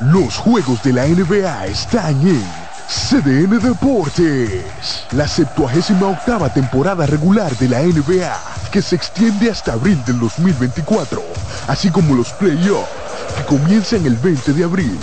[0.00, 2.44] Los juegos de la NBA están en
[2.88, 5.06] CDN Deportes.
[5.12, 8.36] La 78 octava temporada regular de la NBA,
[8.70, 11.22] que se extiende hasta abril del 2024,
[11.68, 13.03] así como los playoffs,
[13.36, 14.98] que comienzan el 20 de abril.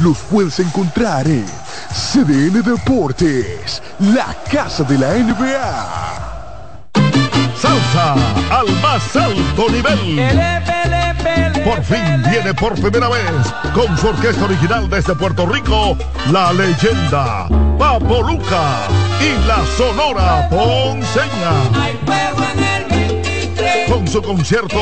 [0.00, 1.46] Los puedes encontrar en
[1.92, 6.36] CDN Deportes, la casa de la NBA.
[7.58, 8.14] Salsa
[8.50, 10.20] al más alto nivel.
[11.64, 13.24] Por fin viene por primera vez
[13.74, 15.96] con su orquesta original desde Puerto Rico,
[16.30, 17.48] la leyenda
[17.78, 18.86] Papo Luca
[19.20, 21.52] y la Sonora Ponceña.
[23.88, 24.80] Con su concierto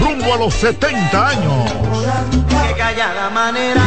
[0.00, 2.43] rumbo a los 70 años.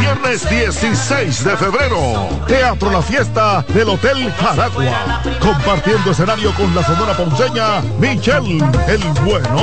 [0.00, 5.20] Viernes 16 de febrero, Teatro La Fiesta del Hotel Jaragua.
[5.40, 9.56] Compartiendo escenario con la Sonora Ponceña, Michelle el Bueno.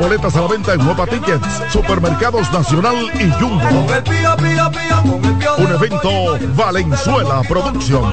[0.00, 3.86] Boletas a la venta en Nueva Tickets, Supermercados Nacional y Jumbo.
[5.58, 8.12] Un evento Valenzuela Producción.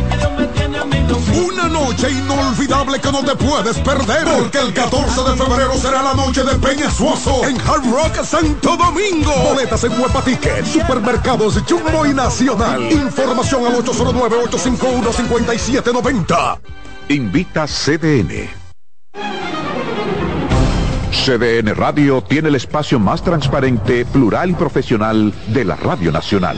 [1.33, 4.25] una noche inolvidable que no te puedes perder.
[4.25, 8.77] Porque el 14 de febrero será la noche de Peña Suoso en Hard Rock Santo
[8.77, 9.33] Domingo.
[9.43, 12.89] Boletas en Huepa Ticket, Supermercados Jumbo y Nacional.
[12.91, 16.59] Información al 809-851-5790.
[17.09, 18.61] Invita CDN.
[21.11, 26.57] CDN Radio tiene el espacio más transparente, plural y profesional de la Radio Nacional.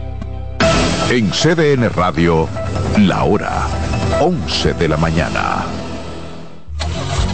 [1.11, 2.47] En CDN Radio,
[2.99, 3.67] la hora
[4.21, 5.65] 11 de la mañana.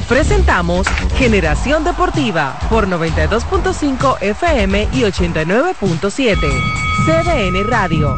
[0.10, 6.38] Presentamos Generación Deportiva por 92.5 FM y 89.7.
[7.06, 8.18] CDN Radio.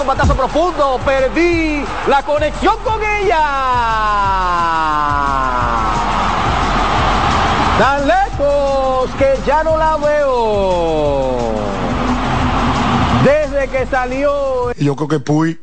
[0.00, 0.98] Un batazo profundo.
[1.04, 3.42] Perdí la conexión con ella.
[7.78, 11.52] Tan lejos que ya no la veo.
[13.24, 14.72] Desde que salió.
[14.74, 15.60] Yo creo que Puy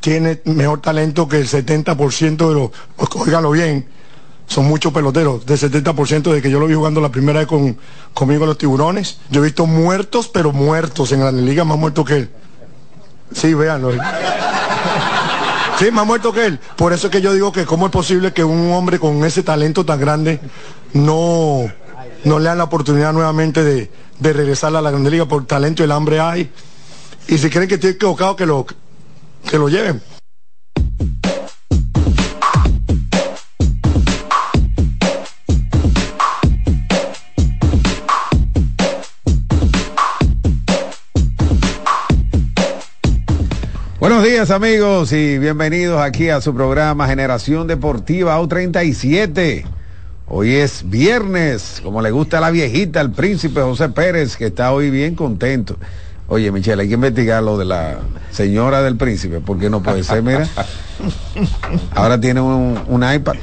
[0.00, 2.70] tiene mejor talento que el 70% de los,
[3.14, 3.88] óigalo bien,
[4.46, 7.76] son muchos peloteros, del 70% de que yo lo vi jugando la primera vez con,
[8.14, 9.18] conmigo los tiburones.
[9.30, 12.30] Yo he visto muertos, pero muertos en la liga, más muertos que él.
[13.32, 13.92] Sí, véanlo.
[15.78, 16.58] Sí, más muerto que él.
[16.76, 19.42] Por eso es que yo digo que cómo es posible que un hombre con ese
[19.42, 20.40] talento tan grande
[20.92, 21.70] no,
[22.24, 25.82] no le dan la oportunidad nuevamente de, de regresar a la Grande Liga por talento
[25.82, 26.50] y el hambre hay.
[27.28, 28.66] Y si creen que estoy equivocado, que lo,
[29.48, 30.02] que lo lleven.
[44.08, 49.66] Buenos días amigos y bienvenidos aquí a su programa Generación Deportiva O37.
[50.28, 54.72] Hoy es viernes, como le gusta a la viejita, el príncipe José Pérez, que está
[54.72, 55.76] hoy bien contento.
[56.26, 57.98] Oye, Michelle, hay que investigar lo de la
[58.30, 60.48] señora del príncipe, porque no puede ser, mira.
[61.94, 63.36] Ahora tiene un, un iPad.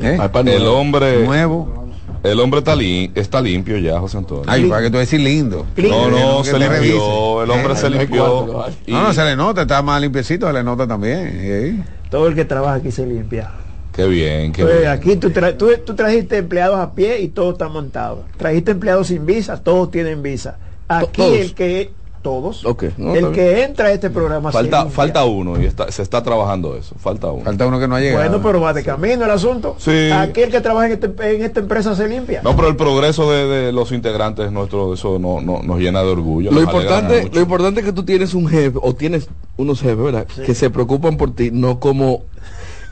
[0.00, 0.18] ¿Eh?
[0.46, 1.81] el hombre nuevo.
[2.22, 4.44] El hombre está, li está limpio ya, José Antonio.
[4.46, 5.66] Ay, para que tú decir lindo.
[5.76, 7.42] No, no, se limpió.
[7.42, 8.66] El hombre se limpió.
[8.86, 11.30] No, no, se le nota, está más limpiecito, se le nota también.
[11.34, 11.84] ¿eh?
[12.10, 13.50] Todo el que trabaja aquí se limpia.
[13.92, 14.90] Qué bien, qué Pues, bien.
[14.90, 18.24] Aquí tú, tra- tú, tú trajiste empleados a pie y todo está montado.
[18.38, 20.56] Trajiste empleados sin visa, todos tienen visa.
[20.88, 21.36] Aquí todos.
[21.38, 21.90] el que
[22.22, 22.64] todos.
[22.96, 26.76] No, el que entra a este programa Falta, falta uno y está, se está trabajando
[26.76, 26.94] eso.
[26.98, 27.44] Falta uno.
[27.44, 28.18] Falta uno que no ha llegado.
[28.28, 29.76] Bueno, pero va de camino el asunto.
[29.78, 30.10] Sí.
[30.12, 32.40] Aquel que trabaja en, este- en esta empresa se limpia.
[32.42, 36.08] No, pero el progreso de, de los integrantes nuestro, eso no, no- nos llena de
[36.10, 36.50] orgullo.
[36.52, 40.26] Lo importante, lo importante es que tú tienes un jefe o tienes unos jefes, ¿verdad?
[40.46, 42.22] Que se preocupan por ti, no como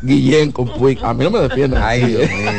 [0.03, 0.99] Guillén con Puig.
[1.03, 1.83] A mí no me defiendan.
[1.83, 2.51] Ay, Dios mío.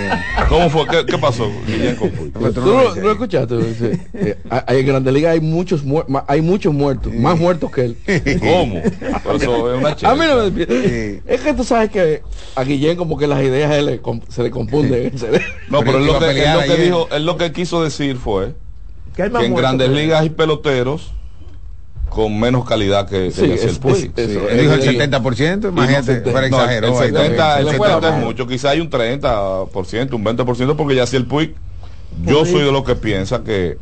[0.47, 0.85] ¿Cómo fue?
[0.88, 1.49] ¿Qué, qué pasó?
[1.65, 2.31] Guillén con Puig?
[2.34, 3.57] ¿Tú no, no escuchaste?
[3.57, 5.81] Dice, eh, hay- en Grande Liga hay muchos
[6.27, 7.97] hay muchos muertos, más muertos que él.
[8.39, 8.81] ¿Cómo?
[9.23, 10.73] Pero eso es una A mí no me chelcha.
[10.73, 11.23] defienden.
[11.27, 12.22] Es que tú sabes que
[12.55, 15.11] a Guillén como que las ideas él le com- se le confunden.
[15.69, 18.53] No, pero él lo, que, él lo que dijo, él lo que quiso decir fue
[19.15, 21.11] Que que en grandes ligas hay peloteros
[22.11, 24.11] con menos calidad que, que Sí, es- Puig.
[24.17, 24.89] es- eso, Él dijo el Sí.
[24.89, 26.88] 70%, Y no, imagínate, setenta- pero no, exageró.
[26.88, 30.15] el ahí 70, el Se le fue la 70 es mucho, quizá hay un 30%,
[30.17, 31.55] un 20%, porque Yacel Puig,
[32.25, 33.77] yo soy de los que piensa que,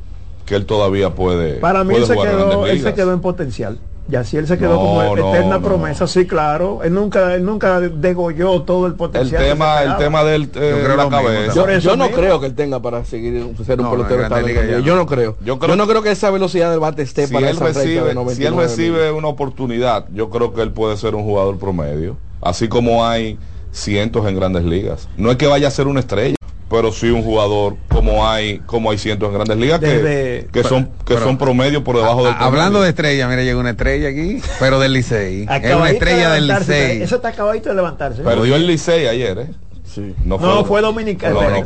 [0.45, 3.79] que él todavía puede, Para mí puede él se, quedó, él se quedó en potencial.
[4.11, 5.61] Y así él se quedó No, como no, eterna no.
[5.61, 6.79] promesa, sí, claro.
[6.83, 9.43] Él nunca, él nunca degolló todo el El potencial.
[9.43, 11.53] se tema, el tema del eh, creo la cabeza.
[11.53, 13.33] Yo, yo no creo que él tenga para seguir
[13.63, 14.71] ser un No, pelotero también.
[14.71, 14.79] no.
[14.79, 15.35] Yo no creo.
[15.45, 17.73] Yo Yo, no creo que esa velocidad del bate esté si para él esa de
[17.73, 21.59] recibe, 99 si él recibe una oportunidad, yo creo que él puede ser un jugador
[21.59, 23.37] promedio, así como hay
[23.71, 25.07] cientos en grandes ligas.
[25.17, 26.35] No es que vaya a ser una estrella,
[26.69, 30.63] pero sí un jugador como hay como hay cientos en grandes ligas que, Desde- que
[30.63, 34.09] son que pero- son promedio por debajo del Hablando de estrella, mira, llegó una estrella
[34.09, 35.41] aquí, pero del Licey.
[35.41, 37.01] Es una Acabadito de estrella del Licey.
[37.01, 38.21] Eso está acabadito de levantarse.
[38.21, 39.47] Perdió el Licey ayer, ¿eh?
[39.83, 40.13] Sí.
[40.23, 41.41] No No, fue dominicano.
[41.41, 41.63] No.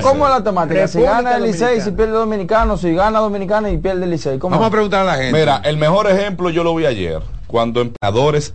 [0.00, 0.88] ¿Cómo es la temática?
[0.88, 4.38] Si gana el Licey, si pierde Dominicano, si gana Dominicano y pierde el Licey.
[4.38, 5.38] Vamos a preguntar a la gente.
[5.38, 8.52] Mira, el mejor ejemplo yo lo vi ayer, cuando empleadores en